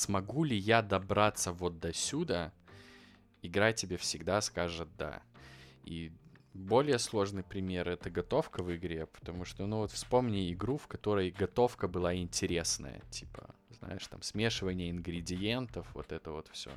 смогу 0.00 0.44
ли 0.44 0.56
я 0.56 0.82
добраться 0.82 1.52
вот 1.52 1.78
до 1.78 1.92
сюда, 1.92 2.52
игра 3.42 3.72
тебе 3.72 3.96
всегда 3.96 4.40
скажет 4.40 4.88
«да». 4.96 5.22
И 5.84 6.12
более 6.54 6.98
сложный 6.98 7.42
пример— 7.42 7.88
это 7.90 8.10
готовка 8.10 8.62
в 8.62 8.74
игре, 8.74 9.06
потому 9.06 9.44
что, 9.44 9.66
ну 9.66 9.78
вот 9.78 9.92
вспомни 9.92 10.52
игру, 10.52 10.78
в 10.78 10.88
которой 10.88 11.30
готовка 11.30 11.86
была 11.86 12.14
интересная, 12.14 13.00
типа, 13.10 13.54
знаешь, 13.78 14.06
там 14.08 14.22
смешивание 14.22 14.90
ингредиентов, 14.90 15.86
вот 15.94 16.12
это 16.12 16.32
вот 16.32 16.48
все. 16.52 16.72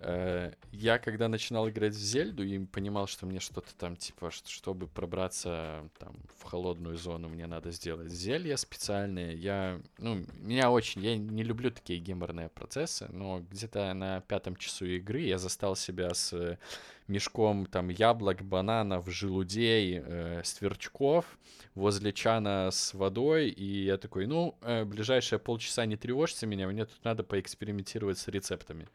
Э, 0.00 0.52
я 0.70 0.98
когда 0.98 1.28
начинал 1.28 1.68
играть 1.68 1.94
в 1.94 1.98
Зельду 1.98 2.44
и 2.44 2.58
понимал, 2.66 3.06
что 3.06 3.26
мне 3.26 3.40
что-то 3.40 3.74
там, 3.76 3.96
типа, 3.96 4.30
чтобы 4.30 4.86
пробраться 4.86 5.88
там 5.98 6.16
в 6.38 6.44
холодную 6.44 6.96
зону, 6.96 7.28
мне 7.28 7.46
надо 7.46 7.72
сделать 7.72 8.10
зелья 8.10 8.56
специальные. 8.56 9.36
Я, 9.36 9.80
ну, 9.98 10.24
меня 10.38 10.70
очень, 10.70 11.02
я 11.02 11.16
не 11.16 11.42
люблю 11.42 11.70
такие 11.70 11.98
геморные 11.98 12.48
процессы, 12.48 13.08
но 13.10 13.40
где-то 13.50 13.92
на 13.94 14.20
пятом 14.20 14.56
часу 14.56 14.86
игры 14.86 15.20
я 15.20 15.38
застал 15.38 15.74
себя 15.74 16.14
с 16.14 16.58
мешком 17.08 17.66
там 17.66 17.88
яблок, 17.88 18.42
бананов, 18.42 19.10
желудей, 19.10 20.00
э, 20.04 20.42
сверчков 20.44 21.38
возле 21.74 22.12
чана 22.12 22.70
с 22.70 22.94
водой, 22.94 23.48
и 23.48 23.84
я 23.84 23.96
такой, 23.96 24.26
ну, 24.26 24.56
э, 24.62 24.84
ближайшие 24.84 25.38
полчаса 25.38 25.86
не 25.86 25.96
тревожьте 25.96 26.46
меня, 26.46 26.68
мне 26.68 26.84
тут 26.84 27.02
надо 27.04 27.24
поэкспериментировать 27.24 28.18
с 28.18 28.28
рецептами. 28.28 28.88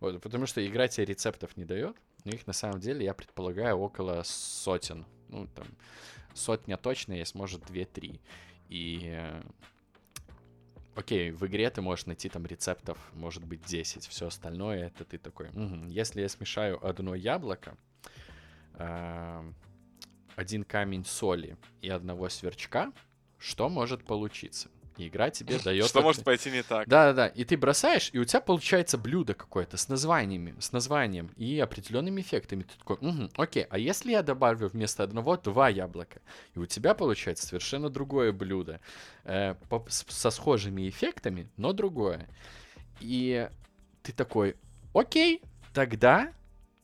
Вот, 0.00 0.20
потому 0.22 0.46
что 0.46 0.66
игра 0.66 0.88
тебе 0.88 1.06
рецептов 1.06 1.56
не 1.56 1.64
дает, 1.64 1.96
но 2.24 2.32
их 2.32 2.46
на 2.46 2.52
самом 2.52 2.80
деле, 2.80 3.04
я 3.04 3.14
предполагаю, 3.14 3.76
около 3.76 4.22
сотен. 4.24 5.04
Ну, 5.28 5.46
там, 5.54 5.66
сотня 6.34 6.76
точно 6.76 7.12
есть, 7.12 7.34
может, 7.34 7.64
две-три. 7.66 8.20
И 8.68 9.10
э, 9.12 9.42
окей, 10.94 11.30
в 11.30 11.46
игре 11.46 11.68
ты 11.70 11.82
можешь 11.82 12.06
найти 12.06 12.28
там 12.28 12.46
рецептов, 12.46 12.98
может 13.12 13.44
быть, 13.44 13.62
10. 13.64 14.06
Все 14.06 14.26
остальное 14.26 14.86
это 14.86 15.04
ты 15.04 15.18
такой, 15.18 15.48
угу. 15.50 15.86
если 15.88 16.22
я 16.22 16.28
смешаю 16.28 16.84
одно 16.84 17.14
яблоко, 17.14 17.76
э, 18.74 19.52
один 20.34 20.64
камень 20.64 21.04
соли 21.04 21.58
и 21.82 21.90
одного 21.90 22.28
сверчка, 22.30 22.92
что 23.38 23.68
может 23.68 24.04
получиться? 24.04 24.70
И 25.00 25.08
игра 25.08 25.30
тебе 25.30 25.58
дает... 25.64 25.86
Что 25.86 26.02
может 26.02 26.24
пойти 26.24 26.50
не 26.50 26.62
так. 26.62 26.86
Да-да-да. 26.86 27.28
И 27.28 27.44
ты 27.44 27.56
бросаешь, 27.56 28.10
и 28.12 28.18
у 28.18 28.24
тебя 28.24 28.40
получается 28.40 28.98
блюдо 28.98 29.34
какое-то 29.34 29.76
с 29.76 29.88
названиями, 29.88 30.54
с 30.60 30.72
названием 30.72 31.30
и 31.36 31.58
определенными 31.58 32.20
эффектами. 32.20 32.64
Ты 32.64 32.78
такой, 32.78 32.96
угу, 33.00 33.30
окей, 33.36 33.64
а 33.70 33.78
если 33.78 34.12
я 34.12 34.22
добавлю 34.22 34.68
вместо 34.68 35.02
одного 35.02 35.36
два 35.36 35.68
яблока? 35.68 36.20
И 36.54 36.58
у 36.58 36.66
тебя 36.66 36.94
получается 36.94 37.46
совершенно 37.46 37.88
другое 37.88 38.32
блюдо. 38.32 38.80
Э, 39.24 39.54
по, 39.68 39.84
со 39.88 40.30
схожими 40.30 40.88
эффектами, 40.88 41.48
но 41.56 41.72
другое. 41.72 42.28
И 43.00 43.48
ты 44.02 44.12
такой, 44.12 44.56
окей, 44.92 45.42
тогда 45.72 46.32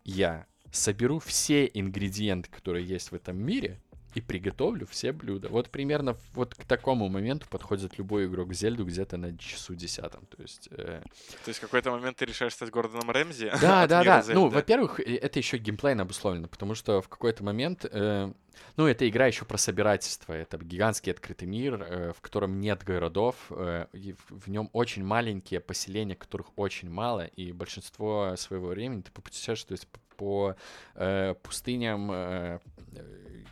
я 0.05 0.47
соберу 0.71 1.19
все 1.19 1.67
ингредиенты, 1.67 2.51
которые 2.51 2.87
есть 2.87 3.11
в 3.11 3.15
этом 3.15 3.37
мире, 3.39 3.81
и 4.17 4.23
приготовлю 4.23 4.87
все 4.87 5.13
блюда. 5.13 5.49
Вот 5.51 5.69
примерно 5.69 6.17
вот 6.33 6.55
к 6.55 6.65
такому 6.65 7.11
моменту 7.11 7.47
подходит 7.51 7.99
любой 7.99 8.25
игрок 8.27 8.49
в 8.49 8.55
Зельду 8.55 8.87
где-то 8.87 9.19
на 9.19 9.37
часу 9.37 9.75
десятом. 9.75 10.25
То 10.27 10.41
есть... 10.41 10.69
Э... 10.71 11.03
То 11.45 11.49
есть 11.49 11.59
в 11.59 11.61
какой-то 11.61 11.91
момент 11.91 12.17
ты 12.17 12.25
решаешь 12.25 12.55
стать 12.55 12.71
Гордоном 12.71 13.11
Рэмзи? 13.11 13.53
Да, 13.61 13.87
да, 13.89 14.03
да. 14.03 14.25
Ну, 14.29 14.49
во-первых, 14.49 15.01
это 15.01 15.39
еще 15.39 15.59
геймплейно 15.59 16.05
обусловлено, 16.05 16.49
потому 16.49 16.75
что 16.75 17.03
в 17.03 17.09
какой-то 17.09 17.45
момент... 17.45 17.85
Э... 17.85 18.33
Ну, 18.79 18.87
эта 18.87 19.07
игра 19.07 19.27
еще 19.27 19.45
про 19.45 19.59
собирательство. 19.59 20.33
Это 20.33 20.57
гигантский 20.57 21.13
открытый 21.13 21.47
мир, 21.47 21.75
э, 21.83 22.13
в 22.17 22.23
котором 22.23 22.59
нет 22.59 22.85
городов. 22.85 23.37
Э, 23.51 23.87
и 23.93 24.15
в 24.31 24.49
нем 24.49 24.71
очень 24.73 25.05
маленькие 25.05 25.61
поселения, 25.61 26.17
которых 26.17 26.59
очень 26.59 26.89
мало, 26.89 27.27
и 27.27 27.53
большинство 27.53 28.35
своего 28.39 28.69
времени 28.69 29.03
ты 29.03 29.13
путешествуешь 29.13 29.83
по 30.17 30.57
э, 30.95 31.35
пустыням, 31.43 32.11
э, 32.11 32.59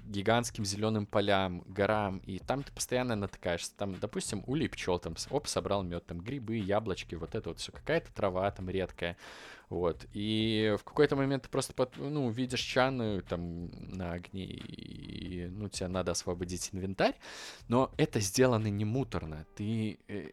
гигантским 0.04 0.64
зеленым 0.64 1.06
полям, 1.06 1.62
горам, 1.66 2.18
и 2.18 2.38
там 2.38 2.62
ты 2.62 2.72
постоянно 2.72 3.16
натыкаешься. 3.16 3.72
Там, 3.76 3.98
допустим, 3.98 4.42
улей 4.46 4.68
пчел, 4.68 4.98
там, 4.98 5.14
оп, 5.30 5.46
собрал 5.46 5.82
мед, 5.82 6.06
там 6.06 6.20
грибы, 6.20 6.56
яблочки, 6.56 7.14
вот 7.14 7.34
это 7.34 7.50
вот 7.50 7.58
все, 7.58 7.72
какая-то 7.72 8.12
трава 8.12 8.50
там 8.50 8.68
редкая. 8.70 9.16
Вот. 9.68 10.06
И 10.12 10.76
в 10.78 10.84
какой-то 10.84 11.16
момент 11.16 11.44
ты 11.44 11.48
просто, 11.48 11.74
ну, 11.96 12.30
видишь 12.30 12.60
чан 12.60 13.22
там 13.28 13.70
на 13.96 14.12
огне, 14.12 14.44
и, 14.44 15.46
ну, 15.48 15.68
тебе 15.68 15.88
надо 15.88 16.12
освободить 16.12 16.70
инвентарь, 16.72 17.14
но 17.68 17.90
это 17.96 18.20
сделано 18.20 18.68
не 18.68 18.84
муторно. 18.84 19.46
Ты 19.56 19.98
э, 20.08 20.30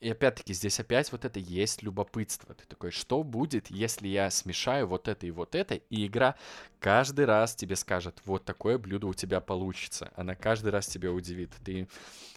и 0.00 0.10
опять-таки 0.10 0.54
здесь 0.54 0.78
опять 0.78 1.10
вот 1.10 1.24
это 1.24 1.40
есть 1.40 1.82
любопытство. 1.82 2.54
Ты 2.54 2.64
такой, 2.66 2.92
что 2.92 3.24
будет, 3.24 3.68
если 3.68 4.06
я 4.06 4.30
смешаю 4.30 4.86
вот 4.86 5.08
это 5.08 5.26
и 5.26 5.32
вот 5.32 5.56
это, 5.56 5.74
и 5.74 6.06
игра 6.06 6.36
каждый 6.78 7.24
раз 7.24 7.56
тебе 7.56 7.74
скажет, 7.74 8.20
вот 8.24 8.44
такое 8.44 8.78
блюдо 8.78 9.08
у 9.08 9.14
тебя 9.14 9.40
получится. 9.40 10.12
Она 10.14 10.36
каждый 10.36 10.70
раз 10.70 10.86
тебя 10.86 11.10
удивит. 11.10 11.52
Ты, 11.64 11.88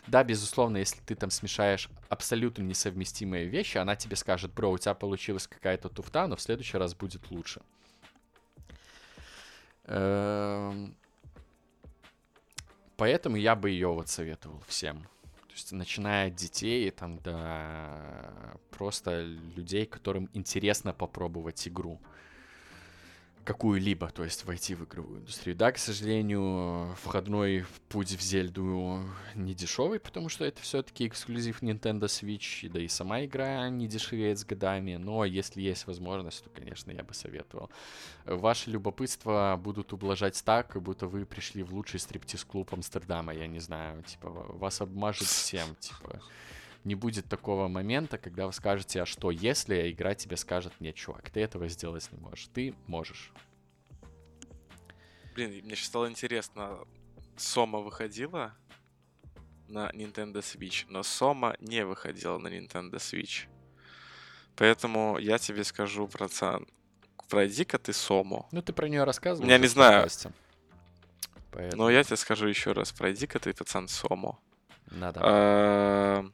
да, 0.08 0.24
безусловно, 0.24 0.78
если 0.78 1.02
ты 1.02 1.14
там 1.14 1.30
смешаешь 1.30 1.88
абсолютно 2.10 2.64
несовместимые 2.64 3.46
вещи, 3.46 3.78
она 3.78 3.96
тебе 3.96 4.16
скажет, 4.16 4.52
бро, 4.54 4.72
у 4.72 4.78
тебя 4.80 4.96
получилась 4.96 5.46
какая-то 5.48 5.90
туфта, 5.90 6.26
но 6.26 6.36
в 6.36 6.42
следующий 6.42 6.78
раз 6.78 6.96
будет 6.96 7.30
лучше. 7.30 7.62
Эм, 9.86 10.96
поэтому 12.98 13.36
я 13.36 13.56
бы 13.56 13.70
ее 13.70 13.90
вот 13.90 14.10
советовал 14.10 14.64
всем. 14.68 15.11
То 15.52 15.56
есть 15.56 15.72
начиная 15.74 16.30
от 16.30 16.36
детей 16.36 16.90
там 16.92 17.20
до 17.20 18.58
просто 18.70 19.22
людей, 19.22 19.86
которым 19.86 20.30
интересно 20.34 20.94
попробовать 20.94 21.68
игру 21.68 22.00
какую-либо, 23.44 24.10
то 24.10 24.24
есть 24.24 24.46
войти 24.46 24.76
в 24.76 24.84
игровую 24.84 25.20
индустрию. 25.20 25.56
Да, 25.56 25.72
к 25.72 25.78
сожалению, 25.78 26.96
входной 27.02 27.66
путь 27.90 28.12
в 28.12 28.22
Зельду 28.22 29.04
не 29.36 29.54
дешевый, 29.54 30.00
потому 30.00 30.30
что 30.30 30.46
это 30.46 30.62
все-таки 30.62 31.08
эксклюзив 31.08 31.62
Nintendo 31.62 32.04
Switch, 32.04 32.70
да 32.70 32.80
и 32.80 32.88
сама 32.88 33.26
игра 33.26 33.70
не 33.70 33.88
дешевеет 33.88 34.40
с 34.40 34.46
годами, 34.46 34.96
но 34.96 35.26
если 35.26 35.62
есть 35.62 35.88
возможность, 35.88 36.44
то, 36.44 36.50
конечно, 36.50 36.92
я 36.92 37.04
бы 37.04 37.14
советовал. 37.14 37.70
Ваше 38.26 38.70
любопытство 38.70 39.60
будут 39.62 39.94
ублажать 39.94 40.42
так, 40.44 40.68
как 40.68 40.82
будто 40.82 41.08
вы 41.08 41.26
пришли 41.26 41.64
в 41.64 41.74
лучший 41.74 42.00
стриптиз-клуб 42.00 42.74
Амстердама, 42.74 43.34
я 43.34 43.48
не 43.48 43.60
знаю, 43.60 44.04
типа, 44.04 44.30
вас 44.30 44.82
обмажут 44.82 45.28
всем, 45.28 45.76
типа 45.80 46.22
не 46.84 46.96
будет 46.96 47.28
такого 47.28 47.68
момента, 47.68 48.18
когда 48.18 48.48
вы 48.48 48.54
скажете, 48.54 49.02
а 49.02 49.06
что, 49.06 49.32
если 49.32 49.92
игра 49.92 50.16
тебе 50.16 50.38
скажет, 50.38 50.74
нет, 50.80 50.96
чувак, 50.96 51.30
ты 51.30 51.42
этого 51.42 51.68
сделать 51.68 52.10
не 52.12 52.20
можешь. 52.20 52.50
Ты 52.54 52.74
можешь. 52.88 53.32
Блин, 55.36 55.64
мне 55.64 55.76
сейчас 55.76 55.88
стало 55.88 56.10
интересно, 56.10 56.80
Сома 57.38 57.80
выходила 57.80 58.54
на 59.68 59.90
Nintendo 59.92 60.40
Switch, 60.40 60.86
но 60.90 61.04
Сома 61.04 61.56
не 61.60 61.86
выходила 61.86 62.38
на 62.38 62.48
Nintendo 62.48 62.96
Switch. 62.96 63.48
Поэтому 64.56 65.18
я 65.18 65.38
тебе 65.38 65.64
скажу, 65.64 66.08
пацан, 66.08 66.68
пройди-ка 67.30 67.78
ты 67.78 67.94
Сому. 67.94 68.48
Ну, 68.52 68.62
ты 68.62 68.74
про 68.74 68.90
нее 68.90 69.06
рассказывал. 69.06 69.48
Я 69.50 69.58
не 69.58 69.68
знаю. 69.68 70.08
Поэтому... 71.52 71.84
Но 71.84 71.90
я 71.90 72.04
тебе 72.04 72.18
скажу 72.18 72.48
еще 72.48 72.74
раз, 72.74 72.92
пройди-ка 72.92 73.40
ты, 73.40 73.54
пацан, 73.54 73.88
Сому. 73.88 74.40
Надо. 74.88 76.32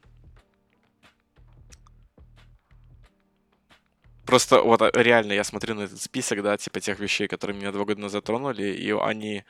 Просто 4.28 4.60
вот 4.60 4.82
а, 4.82 4.90
реально 4.94 5.32
я 5.32 5.42
смотрю 5.42 5.74
на 5.74 5.84
этот 5.84 6.02
список, 6.02 6.42
да, 6.42 6.58
типа 6.58 6.80
тех 6.80 6.98
вещей, 6.98 7.28
которые 7.28 7.56
меня 7.56 7.72
два 7.72 7.86
года 7.86 8.02
назад 8.02 8.24
тронули, 8.24 8.74
и 8.74 8.92
они, 8.92 9.42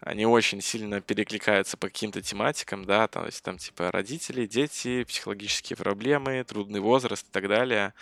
они 0.00 0.24
очень 0.24 0.62
сильно 0.62 1.02
перекликаются 1.02 1.76
по 1.76 1.88
каким-то 1.88 2.22
тематикам, 2.22 2.86
да, 2.86 3.06
там, 3.06 3.26
есть 3.26 3.42
там 3.42 3.58
типа 3.58 3.90
родители, 3.90 4.46
дети, 4.46 5.04
психологические 5.04 5.76
проблемы, 5.76 6.42
трудный 6.48 6.80
возраст 6.80 7.28
и 7.28 7.32
так 7.32 7.48
далее. 7.48 7.92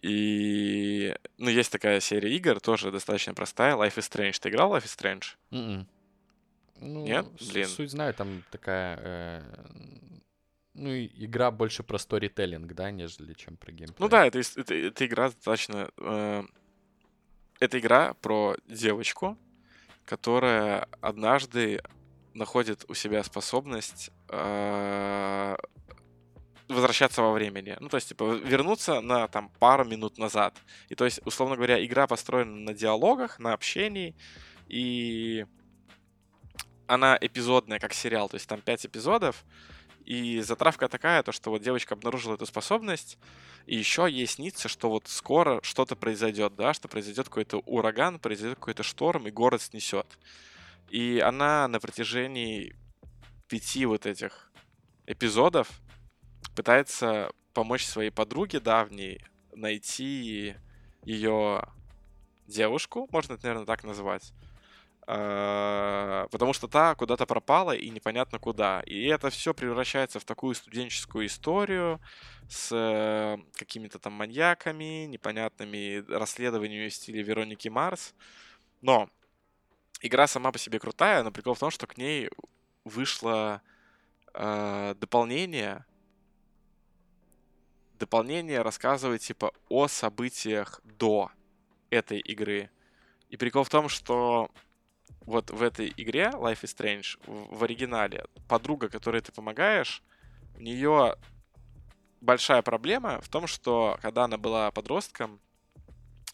И, 0.00 1.14
ну, 1.36 1.50
есть 1.50 1.70
такая 1.70 2.00
серия 2.00 2.34
игр, 2.34 2.58
тоже 2.58 2.90
достаточно 2.90 3.34
простая, 3.34 3.74
Life 3.74 3.96
is 3.96 4.10
Strange. 4.10 4.40
Ты 4.40 4.48
играл 4.48 4.74
Life 4.74 4.84
is 4.84 4.98
Strange? 4.98 5.24
Mm-mm. 5.50 5.58
М-м. 5.60 5.86
Ну, 6.80 7.04
Нет? 7.04 7.26
Блин. 7.52 7.68
Суть 7.68 7.90
знаю, 7.90 8.14
там 8.14 8.42
такая 8.50 8.98
э, 9.02 9.42
ну, 10.74 10.90
игра 10.94 11.50
больше 11.50 11.82
про 11.82 11.98
сторителлинг, 11.98 12.72
да, 12.74 12.90
нежели 12.90 13.34
чем 13.34 13.56
про 13.56 13.72
геймплей. 13.72 13.96
Ну 13.98 14.08
да, 14.08 14.26
это, 14.26 14.38
это, 14.38 14.74
это 14.74 15.06
игра 15.06 15.30
достаточно... 15.30 15.90
Э, 15.98 16.44
это 17.58 17.78
игра 17.78 18.14
про 18.14 18.56
девочку, 18.66 19.36
которая 20.06 20.88
однажды 21.00 21.82
находит 22.34 22.84
у 22.88 22.94
себя 22.94 23.22
способность 23.22 24.10
э, 24.28 25.56
возвращаться 26.68 27.22
во 27.22 27.32
времени. 27.32 27.76
Ну, 27.80 27.88
то 27.88 27.96
есть, 27.96 28.08
типа, 28.08 28.34
вернуться 28.36 29.00
на 29.00 29.28
там 29.28 29.50
пару 29.58 29.84
минут 29.84 30.18
назад. 30.18 30.56
И 30.88 30.94
то 30.94 31.04
есть, 31.04 31.20
условно 31.24 31.56
говоря, 31.56 31.84
игра 31.84 32.06
построена 32.06 32.56
на 32.56 32.74
диалогах, 32.74 33.38
на 33.38 33.52
общении, 33.52 34.14
и 34.68 35.44
она 36.86 37.18
эпизодная, 37.20 37.78
как 37.78 37.92
сериал. 37.92 38.28
То 38.28 38.36
есть 38.36 38.48
там 38.48 38.60
пять 38.60 38.86
эпизодов, 38.86 39.44
и 40.04 40.40
затравка 40.40 40.88
такая, 40.88 41.22
то, 41.22 41.32
что 41.32 41.50
вот 41.50 41.62
девочка 41.62 41.94
обнаружила 41.94 42.34
эту 42.34 42.46
способность, 42.46 43.18
и 43.66 43.76
еще 43.76 44.06
ей 44.10 44.26
снится, 44.26 44.68
что 44.68 44.90
вот 44.90 45.08
скоро 45.08 45.60
что-то 45.62 45.96
произойдет, 45.96 46.54
да, 46.56 46.74
что 46.74 46.88
произойдет 46.88 47.28
какой-то 47.28 47.58
ураган, 47.58 48.18
произойдет 48.18 48.58
какой-то 48.58 48.82
шторм, 48.82 49.28
и 49.28 49.30
город 49.30 49.62
снесет. 49.62 50.06
И 50.88 51.20
она 51.20 51.68
на 51.68 51.78
протяжении 51.80 52.74
пяти 53.48 53.86
вот 53.86 54.06
этих 54.06 54.50
эпизодов 55.06 55.68
пытается 56.56 57.30
помочь 57.52 57.84
своей 57.84 58.10
подруге 58.10 58.60
давней 58.60 59.24
найти 59.54 60.54
ее 61.04 61.62
девушку, 62.46 63.08
можно 63.10 63.34
это, 63.34 63.44
наверное, 63.44 63.66
так 63.66 63.84
назвать, 63.84 64.32
потому 65.10 66.52
что 66.52 66.68
та 66.68 66.94
куда-то 66.94 67.26
пропала 67.26 67.72
и 67.72 67.90
непонятно 67.90 68.38
куда. 68.38 68.80
И 68.86 69.06
это 69.06 69.30
все 69.30 69.52
превращается 69.52 70.20
в 70.20 70.24
такую 70.24 70.54
студенческую 70.54 71.26
историю 71.26 72.00
с 72.48 72.70
э, 72.72 73.38
какими-то 73.58 73.98
там 73.98 74.12
маньяками, 74.12 75.06
непонятными 75.06 76.04
расследованиями 76.08 76.88
в 76.88 76.94
стиле 76.94 77.22
Вероники 77.22 77.68
Марс. 77.68 78.14
Но 78.82 79.08
игра 80.00 80.28
сама 80.28 80.52
по 80.52 80.58
себе 80.58 80.78
крутая, 80.78 81.24
но 81.24 81.32
прикол 81.32 81.54
в 81.54 81.58
том, 81.58 81.70
что 81.72 81.88
к 81.88 81.96
ней 81.96 82.30
вышло 82.84 83.62
э, 84.32 84.94
дополнение. 85.00 85.84
Дополнение 87.98 88.62
рассказывает 88.62 89.22
типа 89.22 89.52
о 89.68 89.88
событиях 89.88 90.80
до 90.84 91.32
этой 91.90 92.20
игры. 92.20 92.70
И 93.28 93.36
прикол 93.36 93.64
в 93.64 93.68
том, 93.70 93.88
что 93.88 94.50
вот 95.26 95.50
в 95.50 95.62
этой 95.62 95.92
игре 95.96 96.30
Life 96.34 96.62
is 96.62 96.76
Strange, 96.76 97.18
в, 97.26 97.62
оригинале, 97.64 98.24
подруга, 98.48 98.88
которой 98.88 99.20
ты 99.20 99.32
помогаешь, 99.32 100.02
у 100.56 100.60
нее 100.60 101.16
большая 102.20 102.62
проблема 102.62 103.20
в 103.20 103.28
том, 103.28 103.46
что 103.46 103.98
когда 104.02 104.24
она 104.24 104.36
была 104.38 104.70
подростком, 104.70 105.40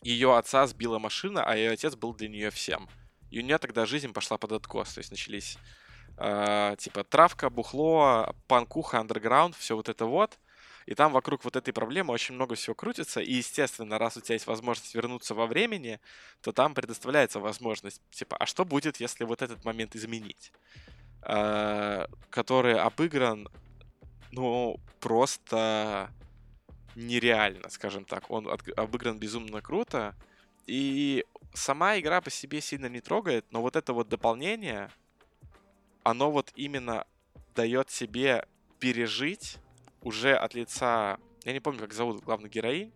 ее 0.03 0.37
отца 0.37 0.67
сбила 0.67 0.99
машина, 0.99 1.45
а 1.45 1.57
ее 1.57 1.71
отец 1.71 1.95
был 1.97 2.15
для 2.15 2.29
нее 2.29 2.51
всем. 2.51 2.89
И 3.31 3.41
у 3.41 3.43
нее 3.43 3.59
тогда 3.59 3.87
жизнь 3.87 4.13
пошла 4.13 4.39
под 4.39 4.53
откос. 4.53 4.95
То 4.95 4.99
есть 4.99 5.11
начались 5.11 5.59
э, 6.19 6.77
типа 6.79 7.05
травка, 7.05 7.51
бухло, 7.51 8.35
панкуха, 8.47 9.01
андерграунд, 9.01 9.57
все 9.57 9.75
вот 9.75 9.89
это 9.89 10.07
вот. 10.07 10.39
И 10.87 10.95
там 10.95 11.13
вокруг 11.13 11.45
вот 11.45 11.57
этой 11.57 11.73
проблемы 11.73 12.15
очень 12.15 12.37
много 12.37 12.55
всего 12.55 12.75
крутится. 12.75 13.21
И, 13.21 13.33
естественно, 13.35 13.99
раз 13.99 14.17
у 14.17 14.21
тебя 14.21 14.35
есть 14.35 14.47
возможность 14.47 14.95
вернуться 14.95 15.35
во 15.35 15.47
времени, 15.47 16.01
то 16.41 16.53
там 16.53 16.75
предоставляется 16.75 17.41
возможность, 17.41 18.01
типа, 18.11 18.37
а 18.37 18.47
что 18.47 18.65
будет, 18.65 18.99
если 18.99 19.25
вот 19.25 19.43
этот 19.43 19.65
момент 19.65 19.97
изменить? 19.97 20.53
Э, 21.23 22.07
который 22.31 22.79
обыгран, 22.79 23.49
ну, 24.31 24.79
просто 25.01 26.11
нереально, 26.95 27.69
скажем 27.69 28.05
так. 28.05 28.31
Он 28.31 28.49
обыгран 28.77 29.19
безумно 29.19 29.61
круто. 29.61 30.15
И 30.67 31.25
сама 31.53 31.99
игра 31.99 32.21
по 32.21 32.31
себе 32.31 32.61
сильно 32.61 32.87
не 32.87 33.01
трогает, 33.01 33.45
но 33.51 33.61
вот 33.61 33.75
это 33.75 33.93
вот 33.93 34.09
дополнение, 34.09 34.91
оно 36.05 36.31
вот 36.31 36.53
именно 36.55 37.07
дает 37.57 37.91
себе 37.91 38.47
пережить 38.79 39.59
уже 40.07 40.37
от 40.37 40.55
лица... 40.55 41.19
Я 41.45 41.53
не 41.53 41.61
помню, 41.61 41.81
как 41.81 41.93
зовут 41.93 42.23
главную 42.23 42.49
героинь, 42.49 42.93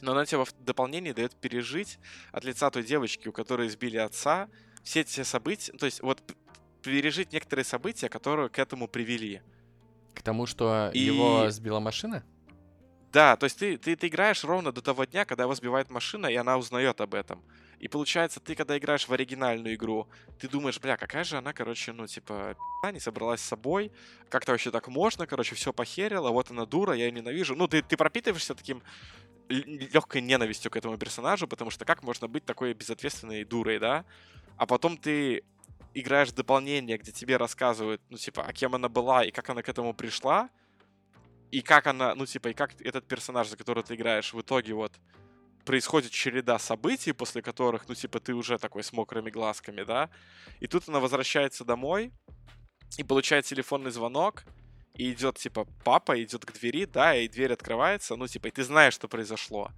но 0.00 0.12
она 0.12 0.24
тебе 0.24 0.42
в 0.44 0.52
дополнении 0.64 1.12
дает 1.12 1.34
пережить 1.34 1.98
от 2.32 2.44
лица 2.44 2.70
той 2.70 2.82
девочки, 2.82 3.28
у 3.28 3.32
которой 3.32 3.68
сбили 3.68 3.98
отца, 3.98 4.48
все 4.82 5.00
эти 5.00 5.22
события, 5.22 5.72
то 5.72 5.84
есть 5.84 6.00
вот 6.00 6.22
пережить 6.82 7.32
некоторые 7.32 7.64
события, 7.64 8.08
которые 8.08 8.48
к 8.48 8.58
этому 8.58 8.88
привели. 8.88 9.42
К 10.14 10.22
тому, 10.22 10.46
что 10.46 10.90
И... 10.94 11.00
его 11.00 11.50
сбила 11.50 11.80
машина? 11.80 12.24
Да, 13.12 13.36
то 13.36 13.44
есть 13.44 13.58
ты, 13.58 13.76
ты, 13.76 13.94
ты 13.94 14.08
играешь 14.08 14.42
ровно 14.42 14.72
до 14.72 14.80
того 14.80 15.04
дня, 15.04 15.26
когда 15.26 15.42
его 15.44 15.54
сбивает 15.54 15.90
машина, 15.90 16.28
и 16.28 16.34
она 16.34 16.56
узнает 16.56 17.02
об 17.02 17.12
этом. 17.14 17.44
И 17.82 17.88
получается, 17.88 18.38
ты 18.38 18.54
когда 18.54 18.78
играешь 18.78 19.08
в 19.08 19.12
оригинальную 19.12 19.74
игру, 19.74 20.06
ты 20.38 20.48
думаешь, 20.48 20.78
бля, 20.78 20.96
какая 20.96 21.24
же 21.24 21.36
она, 21.36 21.52
короче, 21.52 21.92
ну, 21.92 22.06
типа, 22.06 22.56
не 22.92 23.00
собралась 23.00 23.40
с 23.40 23.44
собой, 23.44 23.90
как-то 24.28 24.52
вообще 24.52 24.70
так 24.70 24.86
можно, 24.86 25.26
короче, 25.26 25.56
все 25.56 25.72
похерила, 25.72 26.30
вот 26.30 26.52
она 26.52 26.64
дура, 26.64 26.94
я 26.94 27.06
ее 27.06 27.10
ненавижу. 27.10 27.56
Ну, 27.56 27.66
ты, 27.66 27.82
ты 27.82 27.96
пропитываешься 27.96 28.54
таким 28.54 28.84
легкой 29.48 30.20
ненавистью 30.20 30.70
к 30.70 30.76
этому 30.76 30.96
персонажу, 30.96 31.48
потому 31.48 31.72
что 31.72 31.84
как 31.84 32.04
можно 32.04 32.28
быть 32.28 32.44
такой 32.44 32.72
безответственной 32.72 33.44
дурой, 33.44 33.80
да? 33.80 34.04
А 34.56 34.66
потом 34.66 34.96
ты 34.96 35.42
играешь 35.92 36.30
дополнение, 36.30 36.98
где 36.98 37.10
тебе 37.10 37.36
рассказывают, 37.36 38.00
ну, 38.10 38.16
типа, 38.16 38.44
а 38.46 38.52
кем 38.52 38.76
она 38.76 38.88
была 38.88 39.24
и 39.24 39.32
как 39.32 39.50
она 39.50 39.60
к 39.60 39.68
этому 39.68 39.92
пришла, 39.92 40.50
и 41.50 41.62
как 41.62 41.88
она, 41.88 42.14
ну, 42.14 42.26
типа, 42.26 42.50
и 42.50 42.54
как 42.54 42.80
этот 42.80 43.08
персонаж, 43.08 43.48
за 43.48 43.56
которого 43.56 43.84
ты 43.84 43.96
играешь, 43.96 44.32
в 44.32 44.40
итоге 44.40 44.72
вот 44.72 44.92
происходит 45.64 46.12
череда 46.12 46.58
событий, 46.58 47.12
после 47.12 47.42
которых, 47.42 47.88
ну, 47.88 47.94
типа, 47.94 48.20
ты 48.20 48.34
уже 48.34 48.58
такой 48.58 48.82
с 48.82 48.92
мокрыми 48.92 49.30
глазками, 49.30 49.82
да, 49.82 50.10
и 50.60 50.66
тут 50.66 50.88
она 50.88 51.00
возвращается 51.00 51.64
домой 51.64 52.12
и 52.98 53.04
получает 53.04 53.44
телефонный 53.44 53.90
звонок, 53.90 54.44
и 54.94 55.10
идет, 55.12 55.38
типа, 55.38 55.66
папа 55.84 56.22
идет 56.22 56.44
к 56.44 56.52
двери, 56.52 56.84
да, 56.84 57.16
и 57.16 57.28
дверь 57.28 57.52
открывается, 57.52 58.16
ну, 58.16 58.26
типа, 58.26 58.48
и 58.48 58.50
ты 58.50 58.64
знаешь, 58.64 58.94
что 58.94 59.08
произошло. 59.08 59.70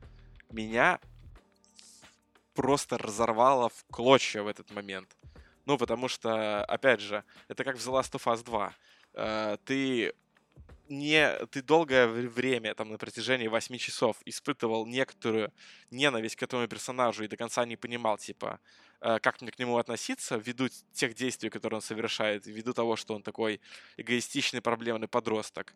Меня 0.50 0.98
просто 2.54 2.98
разорвало 2.98 3.68
в 3.68 3.84
клочья 3.90 4.42
в 4.42 4.48
этот 4.48 4.70
момент. 4.70 5.16
Ну, 5.66 5.78
потому 5.78 6.08
что, 6.08 6.64
опять 6.64 7.00
же, 7.00 7.24
это 7.48 7.64
как 7.64 7.76
в 7.76 7.80
The 7.80 8.00
Last 8.00 8.12
of 8.12 8.24
Us 8.32 8.44
2. 8.44 8.74
Uh, 9.14 9.60
ты 9.64 10.12
не, 10.88 11.46
ты 11.46 11.62
долгое 11.62 12.06
время, 12.06 12.74
там, 12.74 12.90
на 12.90 12.98
протяжении 12.98 13.48
8 13.48 13.76
часов 13.78 14.16
испытывал 14.24 14.86
некоторую 14.86 15.52
ненависть 15.90 16.36
к 16.36 16.42
этому 16.42 16.66
персонажу 16.68 17.24
и 17.24 17.28
до 17.28 17.36
конца 17.36 17.64
не 17.64 17.76
понимал, 17.76 18.18
типа, 18.18 18.60
э, 19.00 19.18
как 19.20 19.40
мне 19.40 19.50
к 19.50 19.58
нему 19.58 19.78
относиться 19.78 20.36
ввиду 20.36 20.68
тех 20.92 21.14
действий, 21.14 21.50
которые 21.50 21.78
он 21.78 21.82
совершает, 21.82 22.46
ввиду 22.46 22.72
того, 22.74 22.96
что 22.96 23.14
он 23.14 23.22
такой 23.22 23.60
эгоистичный, 23.96 24.60
проблемный 24.60 25.08
подросток. 25.08 25.74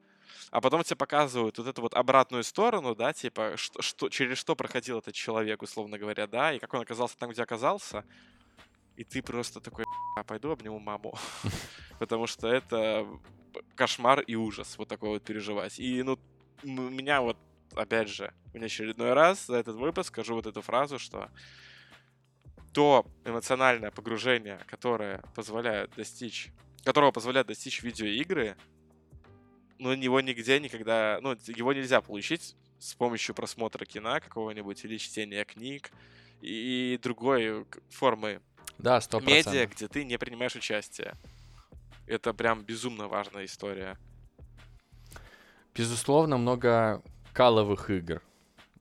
А 0.50 0.60
потом 0.60 0.82
тебе 0.82 0.96
показывают 0.96 1.58
вот 1.58 1.66
эту 1.66 1.82
вот 1.82 1.94
обратную 1.94 2.44
сторону, 2.44 2.94
да, 2.94 3.12
типа, 3.12 3.54
что, 3.56 3.82
что, 3.82 4.08
через 4.10 4.38
что 4.38 4.56
проходил 4.56 4.98
этот 4.98 5.14
человек, 5.14 5.62
условно 5.62 5.98
говоря, 5.98 6.26
да, 6.26 6.52
и 6.52 6.58
как 6.58 6.74
он 6.74 6.82
оказался 6.82 7.16
там, 7.16 7.30
где 7.30 7.42
оказался, 7.42 8.04
и 8.98 9.04
ты 9.04 9.22
просто 9.22 9.60
такой, 9.60 9.84
а 10.16 10.24
пойду 10.24 10.50
обниму 10.50 10.80
маму. 10.80 11.14
Потому 12.00 12.26
что 12.26 12.48
это 12.48 13.06
кошмар 13.76 14.20
и 14.20 14.34
ужас 14.34 14.76
вот 14.76 14.88
такой 14.88 15.10
вот 15.10 15.22
переживать. 15.22 15.78
И, 15.78 16.02
ну, 16.02 16.18
меня 16.64 17.20
вот, 17.20 17.36
опять 17.74 18.08
же, 18.08 18.34
в 18.52 18.56
очередной 18.56 19.12
раз 19.12 19.46
за 19.46 19.56
этот 19.56 19.76
выпуск 19.76 20.08
скажу 20.08 20.34
вот 20.34 20.46
эту 20.46 20.62
фразу, 20.62 20.98
что 20.98 21.30
то 22.74 23.06
эмоциональное 23.24 23.92
погружение, 23.92 24.58
которое 24.66 25.22
позволяет 25.36 25.94
достичь, 25.94 26.48
которого 26.84 27.12
позволяет 27.12 27.46
достичь 27.46 27.84
видеоигры, 27.84 28.56
ну, 29.78 29.92
его 29.92 30.20
нигде 30.20 30.58
никогда, 30.58 31.20
ну, 31.22 31.36
его 31.46 31.72
нельзя 31.72 32.00
получить 32.00 32.56
с 32.80 32.94
помощью 32.94 33.36
просмотра 33.36 33.84
кино 33.84 34.18
какого-нибудь 34.20 34.84
или 34.84 34.96
чтения 34.96 35.44
книг 35.44 35.92
и 36.40 36.98
другой 37.00 37.64
формы 37.90 38.40
да, 38.78 38.98
100%. 38.98 39.24
медиа, 39.24 39.66
где 39.66 39.88
ты 39.88 40.04
не 40.04 40.18
принимаешь 40.18 40.54
участие. 40.54 41.14
Это 42.06 42.32
прям 42.32 42.64
безумно 42.64 43.08
важная 43.08 43.44
история. 43.44 43.98
Безусловно, 45.74 46.38
много 46.38 47.02
каловых 47.32 47.90
игр. 47.90 48.22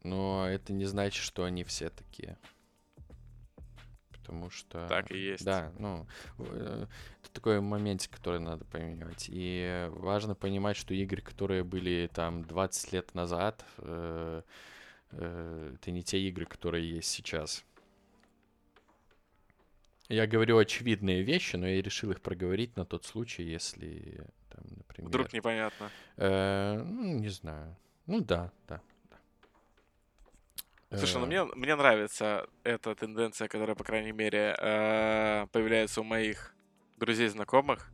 Но 0.03 0.47
это 0.47 0.71
не 0.71 0.85
значит, 0.85 1.21
что 1.21 1.43
они 1.43 1.63
все 1.63 1.89
такие. 1.89 2.37
Потому 4.11 4.49
что... 4.49 4.87
Так 4.87 5.11
и 5.11 5.17
есть. 5.17 5.43
Да, 5.43 5.71
ну, 5.79 6.07
это 6.37 6.87
такой 7.33 7.61
момент, 7.61 8.07
который 8.07 8.39
надо 8.39 8.65
поменять. 8.65 9.27
И 9.29 9.89
важно 9.91 10.35
понимать, 10.35 10.77
что 10.77 10.93
игры, 10.93 11.21
которые 11.21 11.63
были 11.63 12.09
там 12.13 12.43
20 12.43 12.93
лет 12.93 13.13
назад, 13.15 13.65
э, 13.77 14.41
э, 15.11 15.75
это 15.75 15.91
не 15.91 16.03
те 16.03 16.19
игры, 16.19 16.45
которые 16.45 16.89
есть 16.89 17.09
сейчас. 17.09 17.63
Я 20.09 20.25
говорю 20.25 20.57
очевидные 20.57 21.21
вещи, 21.21 21.57
но 21.57 21.67
я 21.67 21.81
решил 21.81 22.11
их 22.11 22.21
проговорить 22.21 22.77
на 22.77 22.85
тот 22.85 23.05
случай, 23.05 23.43
если, 23.43 24.23
там, 24.49 24.63
например... 24.77 25.09
Вдруг 25.09 25.33
непонятно. 25.33 25.91
Э, 26.15 26.81
ну, 26.81 27.19
не 27.19 27.29
знаю. 27.29 27.75
Ну 28.05 28.21
да, 28.21 28.51
да. 28.69 28.81
да. 30.89 30.97
Слушай, 30.97 31.19
ну 31.19 31.25
э. 31.25 31.27
мне, 31.27 31.43
мне 31.43 31.75
нравится 31.75 32.47
эта 32.63 32.95
тенденция, 32.95 33.49
которая, 33.49 33.75
по 33.75 33.83
крайней 33.83 34.13
мере, 34.13 34.55
э, 34.57 35.47
появляется 35.51 35.99
у 35.99 36.05
моих 36.05 36.55
друзей 36.95 37.27
знакомых. 37.27 37.91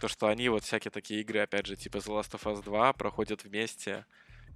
То, 0.00 0.06
что 0.06 0.28
они 0.28 0.48
вот 0.48 0.62
всякие 0.62 0.92
такие 0.92 1.22
игры, 1.22 1.40
опять 1.40 1.66
же, 1.66 1.74
типа 1.74 1.96
The 1.96 2.20
Last 2.20 2.38
of 2.38 2.44
Us 2.44 2.62
2 2.62 2.92
проходят 2.92 3.42
вместе. 3.42 4.06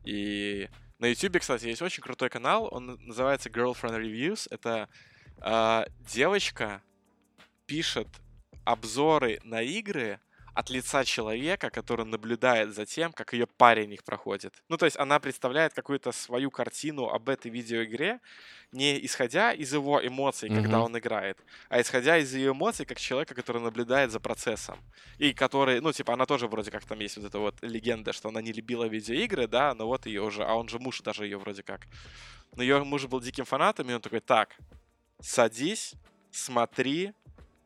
И 0.04 0.68
на 1.00 1.06
YouTube, 1.06 1.40
кстати, 1.40 1.66
есть 1.66 1.82
очень 1.82 2.00
крутой 2.00 2.30
канал, 2.30 2.68
он 2.70 3.00
называется 3.06 3.48
Girlfriend 3.48 4.00
Reviews. 4.00 4.46
Это 4.52 4.88
э, 5.38 5.84
девочка, 5.98 6.80
пишет 7.66 8.08
обзоры 8.64 9.40
на 9.44 9.62
игры 9.62 10.20
от 10.54 10.70
лица 10.70 11.04
человека, 11.04 11.70
который 11.70 12.04
наблюдает 12.04 12.74
за 12.74 12.84
тем, 12.84 13.12
как 13.12 13.32
ее 13.32 13.46
парень 13.46 13.92
их 13.92 14.04
проходит. 14.04 14.62
Ну, 14.68 14.76
то 14.76 14.84
есть 14.84 14.98
она 14.98 15.18
представляет 15.18 15.72
какую-то 15.72 16.12
свою 16.12 16.50
картину 16.50 17.08
об 17.08 17.28
этой 17.28 17.50
видеоигре, 17.50 18.20
не 18.70 19.04
исходя 19.04 19.52
из 19.52 19.72
его 19.72 20.06
эмоций, 20.06 20.48
mm-hmm. 20.48 20.62
когда 20.62 20.82
он 20.82 20.98
играет, 20.98 21.38
а 21.68 21.80
исходя 21.80 22.18
из 22.18 22.34
ее 22.34 22.52
эмоций, 22.52 22.86
как 22.86 22.98
человека, 22.98 23.34
который 23.34 23.62
наблюдает 23.62 24.10
за 24.10 24.20
процессом. 24.20 24.78
И 25.18 25.32
который, 25.32 25.80
ну, 25.80 25.92
типа, 25.92 26.12
она 26.12 26.26
тоже 26.26 26.48
вроде 26.48 26.70
как 26.70 26.84
там 26.84 27.00
есть 27.00 27.16
вот 27.16 27.26
эта 27.26 27.38
вот 27.38 27.56
легенда, 27.62 28.12
что 28.12 28.28
она 28.28 28.42
не 28.42 28.52
любила 28.52 28.84
видеоигры, 28.84 29.46
да, 29.46 29.74
но 29.74 29.86
вот 29.86 30.06
ее 30.06 30.22
уже, 30.22 30.44
а 30.44 30.54
он 30.54 30.68
же 30.68 30.78
муж 30.78 31.00
даже 31.00 31.24
ее 31.24 31.38
вроде 31.38 31.62
как. 31.62 31.86
Но 32.56 32.62
ее 32.62 32.84
муж 32.84 33.06
был 33.06 33.20
диким 33.20 33.46
фанатом, 33.46 33.90
и 33.90 33.94
он 33.94 34.00
такой, 34.00 34.20
так, 34.20 34.56
садись, 35.20 35.94
смотри, 36.30 37.12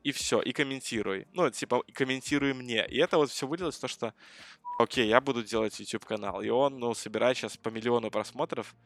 и 0.07 0.13
все, 0.13 0.41
и 0.41 0.53
комментируй. 0.53 1.27
Ну, 1.33 1.51
типа, 1.51 1.83
комментируй 1.93 2.55
мне. 2.55 2.87
И 2.87 2.97
это 2.99 3.17
вот 3.17 3.29
все 3.29 3.45
вылилось 3.45 3.77
то, 3.77 3.89
что 3.89 4.15
окей, 4.79 5.09
я 5.09 5.21
буду 5.21 5.43
делать 5.43 5.81
YouTube 5.81 6.05
канал. 6.05 6.43
И 6.43 6.49
он, 6.49 6.79
ну, 6.79 6.95
собирает 6.95 7.37
сейчас 7.37 7.57
по 7.57 7.71
миллиону 7.71 8.09
просмотров. 8.09 8.77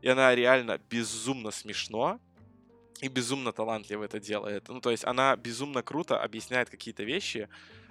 И 0.00 0.08
она 0.08 0.32
реально 0.32 0.78
безумно 0.88 1.50
смешно 1.50 2.20
и 3.00 3.08
безумно 3.08 3.52
талантливо 3.52 4.04
это 4.04 4.20
делает. 4.20 4.68
Ну, 4.68 4.80
то 4.80 4.92
есть 4.92 5.04
она 5.04 5.34
безумно 5.34 5.82
круто 5.82 6.22
объясняет 6.22 6.70
какие-то 6.70 7.02
вещи, 7.02 7.48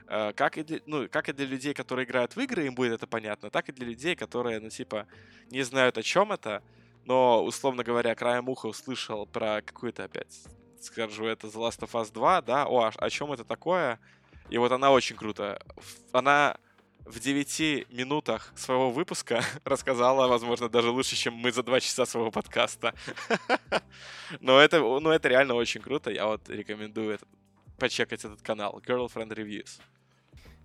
э, 0.08 0.32
как 0.32 0.58
и, 0.58 0.64
для, 0.64 0.80
ну, 0.86 1.10
как 1.10 1.28
и 1.28 1.34
для 1.34 1.48
людей, 1.48 1.74
которые 1.74 2.06
играют 2.06 2.38
в 2.38 2.40
игры, 2.40 2.66
им 2.66 2.76
будет 2.76 2.94
это 2.94 3.08
понятно, 3.08 3.50
так 3.50 3.68
и 3.68 3.74
для 3.74 3.88
людей, 3.88 4.16
которые, 4.16 4.62
ну, 4.62 4.70
типа, 4.70 5.06
не 5.52 5.64
знают, 5.64 5.98
о 5.98 6.04
чем 6.04 6.32
это, 6.32 6.64
но, 7.04 7.44
условно 7.44 7.84
говоря, 7.84 8.16
краем 8.16 8.48
уха 8.48 8.68
услышал 8.68 9.26
про 9.26 9.62
какую-то 9.62 10.06
опять 10.06 10.48
скажу, 10.84 11.26
это 11.26 11.48
The 11.48 11.54
Last 11.54 11.80
of 11.80 11.92
Us 11.92 12.12
2, 12.14 12.42
да, 12.42 12.66
о, 12.66 12.86
а 12.86 12.90
о 12.90 13.10
чем 13.10 13.32
это 13.32 13.44
такое? 13.44 14.00
И 14.50 14.58
вот 14.58 14.72
она 14.72 14.92
очень 14.92 15.16
круто. 15.16 15.62
Она 16.12 16.58
в 17.06 17.20
9 17.20 17.92
минутах 17.92 18.54
своего 18.56 18.92
выпуска 18.92 19.44
рассказала, 19.64 20.28
возможно, 20.28 20.70
даже 20.70 20.90
лучше, 20.90 21.16
чем 21.16 21.34
мы 21.34 21.52
за 21.52 21.64
2 21.64 21.80
часа 21.80 22.06
своего 22.06 22.32
подкаста. 22.32 22.94
Но 24.40 24.60
это, 24.60 24.80
ну, 24.80 25.10
это 25.10 25.28
реально 25.28 25.56
очень 25.56 25.82
круто. 25.82 26.12
Я 26.12 26.28
вот 26.28 26.50
рекомендую 26.50 27.16
это, 27.16 27.26
почекать 27.78 28.26
этот 28.26 28.42
канал. 28.42 28.82
Girlfriend 28.86 29.30
Reviews. 29.30 29.82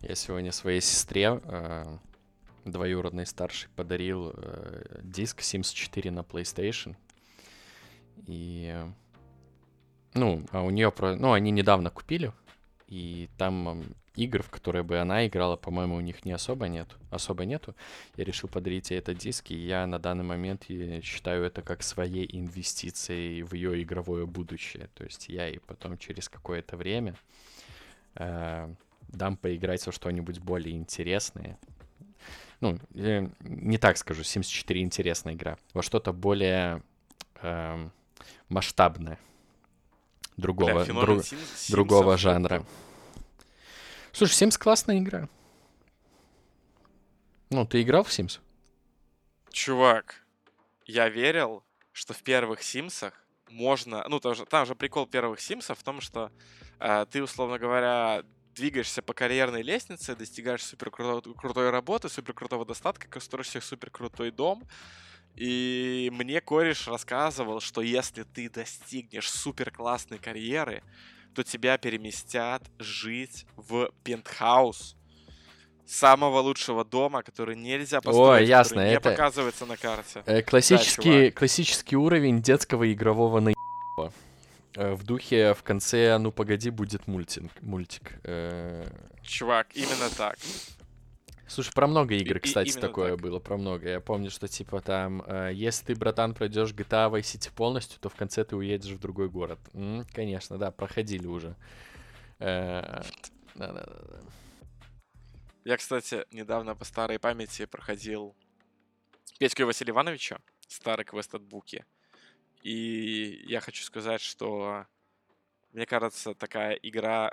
Я 0.01 0.15
сегодня 0.15 0.53
своей 0.53 0.83
сестре, 0.83 1.41
э, 1.43 1.99
двоюродной 2.65 3.27
старшей, 3.27 3.71
подарил 3.71 4.33
э, 4.35 5.01
диск 5.03 5.41
Sims 5.41 5.73
4 5.73 6.11
на 6.11 6.21
PlayStation. 6.21 6.95
И 8.27 8.75
ну, 10.15 10.43
а 10.53 10.63
у 10.63 10.71
нее 10.71 10.91
про... 10.91 11.17
Ну, 11.17 11.33
они 11.33 11.51
недавно 11.51 11.91
купили, 11.91 12.33
и 12.89 13.29
там 13.37 13.85
игр, 14.17 14.43
в 14.43 14.51
которые 14.51 14.83
бы 14.85 14.99
она 14.99 15.27
играла, 15.27 15.57
по-моему, 15.57 15.97
у 15.97 16.01
них 16.01 16.25
не 16.25 16.33
особо 16.33 16.69
нет, 16.69 16.89
особо 17.11 17.45
нету. 17.45 17.75
Я 18.17 18.25
решил 18.25 18.49
подарить 18.49 18.91
ей 18.91 18.99
этот 18.99 19.19
диск, 19.19 19.51
и 19.51 19.57
я 19.57 19.87
на 19.87 19.99
данный 19.99 20.25
момент 20.25 20.67
считаю 21.03 21.45
это 21.45 21.63
как 21.63 21.83
своей 21.83 22.29
инвестицией 22.31 23.43
в 23.43 23.55
ее 23.55 23.83
игровое 23.83 24.27
будущее. 24.27 24.89
То 24.95 25.05
есть 25.05 25.29
я 25.29 25.47
ей 25.47 25.61
потом 25.61 25.99
через 25.99 26.29
какое-то 26.29 26.77
время 26.77 27.17
э, 28.15 28.73
дам 29.09 29.37
поиграть 29.37 29.85
во 29.87 29.93
что-нибудь 29.93 30.39
более 30.39 30.77
интересное. 30.77 31.59
Ну, 32.61 32.79
э, 32.95 33.29
не 33.41 33.79
так 33.79 33.97
скажу, 33.99 34.23
74 34.23 34.81
интересная 34.81 35.35
игра, 35.35 35.59
во 35.73 35.83
что-то 35.83 36.13
более 36.13 36.83
э, 37.43 37.89
масштабное 38.49 39.19
другого, 40.37 40.85
Бля, 40.85 40.95
друг, 40.95 41.19
Sims, 41.21 41.71
другого 41.71 42.17
жанра. 42.17 42.65
Слушай, 44.13 44.33
Sims 44.33 44.59
классная 44.59 44.99
игра. 44.99 45.29
Ну, 47.51 47.67
ты 47.67 47.83
играл 47.83 48.05
в 48.05 48.09
Sims? 48.09 48.41
Чувак, 49.51 50.23
я 50.87 51.09
верил, 51.09 51.63
что 51.93 52.13
в 52.15 52.23
первых 52.23 52.63
Симсах 52.63 53.15
можно... 53.49 54.05
Ну, 54.09 54.21
там 54.21 54.35
же, 54.35 54.45
там 54.47 54.67
же 54.67 54.75
прикол 54.75 55.07
первых 55.07 55.41
Симсов 55.41 55.79
в 55.79 55.83
том, 55.83 56.01
что 56.01 56.33
э, 56.81 57.07
ты, 57.11 57.23
условно 57.23 57.59
говоря, 57.59 58.25
двигаешься 58.55 59.03
по 59.03 59.13
карьерной 59.13 59.63
лестнице, 59.63 60.17
достигаешь 60.17 60.65
супер 60.65 60.91
крутой, 60.91 61.35
крутой 61.35 61.71
работы, 61.71 62.09
супер 62.09 62.35
крутого 62.35 62.65
достатка, 62.65 63.21
строишь 63.21 63.51
себе 63.51 63.61
супер 63.61 63.91
крутой 63.91 64.31
дом, 64.31 64.65
и 65.37 66.11
мне 66.13 66.41
кореш 66.41 66.87
рассказывал, 66.87 67.61
что 67.61 67.81
если 67.81 68.23
ты 68.23 68.49
достигнешь 68.49 69.31
супер 69.31 69.71
классной 69.71 70.19
карьеры, 70.19 70.83
то 71.35 71.43
тебя 71.43 71.77
переместят 71.79 72.63
жить 72.79 73.47
в 73.57 73.91
пентхаус 74.05 74.97
самого 75.87 76.39
лучшего 76.39 76.85
дома, 76.85 77.23
который 77.23 77.57
нельзя 77.57 78.01
построить, 78.01 78.43
О, 78.43 78.45
ясно, 78.45 78.77
который 78.77 78.89
не 78.89 78.97
это... 78.97 79.11
показывается 79.11 79.67
на 79.67 79.77
карте. 79.77 80.23
Э, 80.27 80.43
классический, 80.43 81.27
да, 81.27 81.31
классический 81.33 81.97
уровень 81.97 82.41
детского 82.41 82.91
игрового 82.91 83.41
наебства. 83.41 84.13
Э, 84.77 84.95
в 84.95 85.05
духе 85.05 85.55
в 85.55 85.63
конце 85.63 86.17
«Ну 86.19 86.33
погоди» 86.33 86.71
будет 86.71 87.07
мультик. 87.07 87.51
мультик. 87.61 88.19
Э... 88.25 88.87
Чувак, 89.23 89.69
именно 89.75 90.09
так. 90.17 90.39
Слушай, 91.55 91.73
про 91.73 91.87
много 91.87 92.17
игр, 92.17 92.41
кстати, 92.41 92.77
такое 92.81 93.13
так. 93.13 93.21
было, 93.21 93.39
про 93.39 93.57
много. 93.57 93.89
Я 93.89 94.01
помню, 94.01 94.29
что 94.29 94.49
типа 94.49 94.81
там, 94.81 95.23
э, 95.25 95.53
если 95.55 95.87
ты, 95.87 95.95
братан, 95.95 96.35
пройдешь 96.35 96.73
GTA 96.73 97.09
Vice 97.13 97.21
City 97.21 97.55
полностью, 97.55 98.01
то 98.01 98.09
в 98.09 98.17
конце 98.17 98.45
ты 98.45 98.57
уедешь 98.57 98.91
в 98.91 98.99
другой 98.99 99.29
город. 99.29 99.61
М-м, 99.73 100.05
конечно, 100.13 100.59
да, 100.59 100.73
проходили 100.73 101.29
уже. 101.29 101.55
Э, 102.41 103.03
да-да-да. 103.55 104.21
Я, 105.65 105.77
кстати, 105.77 106.27
недавно 106.33 106.75
по 106.75 106.85
старой 106.85 107.21
памяти 107.21 107.67
проходил 107.67 108.35
Петьку 109.39 109.63
и 109.63 109.65
Василия 109.65 109.93
Ивановича, 109.93 110.41
старый 110.67 111.05
квест 111.05 111.33
от 111.37 111.43
Буки. 111.43 111.85
И 112.65 113.45
я 113.47 113.61
хочу 113.61 113.85
сказать, 113.85 114.21
что 114.21 114.87
мне 115.73 115.87
кажется, 115.87 116.35
такая 116.35 116.75
игра 116.75 117.33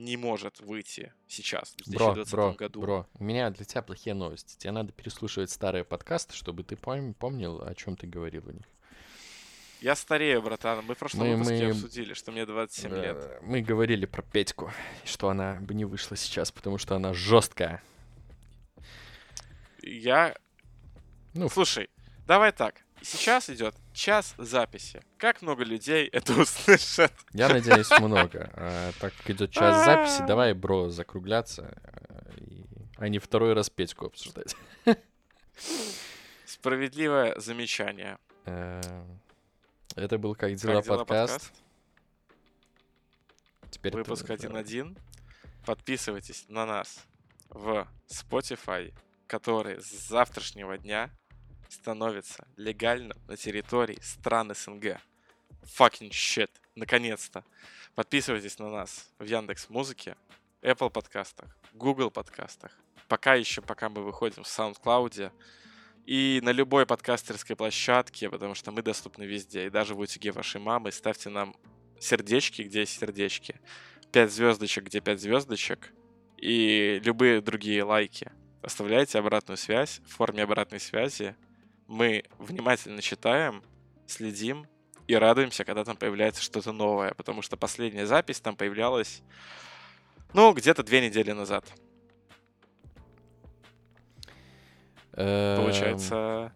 не 0.00 0.16
может 0.16 0.60
выйти 0.60 1.12
сейчас, 1.28 1.72
в 1.72 1.90
2020 1.90 2.32
бро, 2.32 2.48
бро, 2.48 2.54
году. 2.54 2.80
Бро, 2.80 3.06
у 3.14 3.24
меня 3.24 3.50
для 3.50 3.64
тебя 3.64 3.82
плохие 3.82 4.14
новости. 4.14 4.56
Тебе 4.56 4.72
надо 4.72 4.92
переслушивать 4.92 5.50
старые 5.50 5.84
подкасты, 5.84 6.34
чтобы 6.34 6.64
ты 6.64 6.74
пом- 6.74 7.14
помнил, 7.14 7.62
о 7.62 7.74
чем 7.74 7.96
ты 7.96 8.06
говорил 8.06 8.48
у 8.48 8.52
них. 8.52 8.66
Я 9.80 9.94
старею, 9.94 10.42
братан. 10.42 10.84
Мы 10.84 10.94
в 10.94 10.98
прошлом 10.98 11.20
мы, 11.26 11.36
выпуске 11.36 11.64
мы, 11.64 11.70
обсудили, 11.70 12.14
что 12.14 12.32
мне 12.32 12.44
27 12.44 12.92
э, 12.92 13.02
лет. 13.02 13.42
Мы 13.42 13.62
говорили 13.62 14.04
про 14.04 14.22
Петьку, 14.22 14.72
что 15.04 15.30
она 15.30 15.54
бы 15.54 15.74
не 15.74 15.84
вышла 15.84 16.16
сейчас, 16.16 16.52
потому 16.52 16.76
что 16.76 16.96
она 16.96 17.14
жесткая. 17.14 17.82
Я... 19.82 20.36
Ну, 21.32 21.48
слушай, 21.48 21.88
давай 22.26 22.52
так. 22.52 22.82
Сейчас 23.00 23.48
идет 23.48 23.74
час 24.00 24.34
записи. 24.38 25.02
Как 25.18 25.42
много 25.42 25.62
людей 25.62 26.06
это 26.12 26.32
услышат? 26.32 27.12
Я 27.32 27.48
надеюсь, 27.48 27.90
много. 28.00 28.50
А, 28.54 28.92
так 28.98 29.14
как 29.14 29.30
идет 29.30 29.50
час 29.50 29.84
записи, 29.84 30.24
давай, 30.26 30.54
бро, 30.54 30.88
закругляться, 30.88 31.78
э, 31.82 32.40
а 32.96 33.08
не 33.08 33.18
второй 33.18 33.52
раз 33.52 33.68
Петьку 33.68 34.06
обсуждать. 34.06 34.56
Справедливое 36.46 37.38
замечание. 37.38 38.18
Э, 38.46 38.80
это 39.96 40.18
был 40.18 40.34
«Как 40.34 40.54
дела, 40.54 40.80
подкаст». 40.80 41.52
Теперь 43.70 43.92
Выпуск 43.94 44.28
1.1. 44.28 44.98
Подписывайтесь 45.66 46.46
на 46.48 46.64
нас 46.64 47.04
в 47.50 47.86
Spotify, 48.08 48.94
который 49.26 49.80
с 49.80 50.08
завтрашнего 50.08 50.78
дня 50.78 51.10
становится 51.70 52.46
легальным 52.56 53.16
на 53.28 53.36
территории 53.36 53.98
стран 54.02 54.54
СНГ. 54.54 55.00
Fucking 55.78 56.10
shit. 56.10 56.50
Наконец-то. 56.74 57.44
Подписывайтесь 57.94 58.58
на 58.58 58.70
нас 58.70 59.10
в 59.18 59.24
Яндекс 59.24 59.68
Музыке, 59.68 60.16
Apple 60.62 60.90
подкастах, 60.90 61.56
Google 61.72 62.10
подкастах. 62.10 62.76
Пока 63.08 63.34
еще, 63.34 63.60
пока 63.60 63.88
мы 63.88 64.02
выходим 64.02 64.42
в 64.42 64.46
SoundCloud 64.46 65.32
и 66.06 66.40
на 66.42 66.50
любой 66.50 66.86
подкастерской 66.86 67.56
площадке, 67.56 68.30
потому 68.30 68.54
что 68.54 68.70
мы 68.70 68.82
доступны 68.82 69.24
везде. 69.24 69.66
И 69.66 69.70
даже 69.70 69.94
в 69.94 69.98
утюге 69.98 70.32
вашей 70.32 70.60
мамы 70.60 70.92
ставьте 70.92 71.28
нам 71.28 71.54
сердечки, 71.98 72.62
где 72.62 72.86
сердечки. 72.86 73.60
5 74.12 74.32
звездочек, 74.32 74.84
где 74.84 75.00
5 75.00 75.20
звездочек. 75.20 75.92
И 76.36 77.00
любые 77.04 77.40
другие 77.40 77.82
лайки. 77.82 78.32
Оставляйте 78.62 79.18
обратную 79.18 79.56
связь 79.56 80.00
в 80.06 80.16
форме 80.16 80.42
обратной 80.42 80.80
связи 80.80 81.36
мы 81.90 82.22
внимательно 82.38 83.02
читаем, 83.02 83.64
следим 84.06 84.66
и 85.08 85.14
радуемся, 85.16 85.64
когда 85.64 85.84
там 85.84 85.96
появляется 85.96 86.40
что-то 86.40 86.70
новое, 86.70 87.14
потому 87.14 87.42
что 87.42 87.56
последняя 87.56 88.06
запись 88.06 88.40
там 88.40 88.54
появлялась, 88.54 89.22
ну, 90.32 90.54
где-то 90.54 90.84
две 90.84 91.04
недели 91.04 91.32
назад. 91.32 91.64
Получается, 95.10 96.52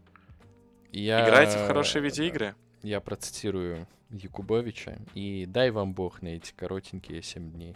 я... 0.93 1.27
играйте 1.27 1.59
в 1.59 1.67
хорошие 1.67 2.01
видеоигры. 2.01 2.55
Я 2.85 3.01
процитирую 3.01 3.89
Якубовича. 4.11 4.99
И 5.15 5.47
дай 5.47 5.73
вам 5.73 5.95
бог 5.95 6.23
на 6.23 6.29
эти 6.29 6.53
коротенькие 6.53 7.23
7 7.23 7.51
дней. 7.51 7.75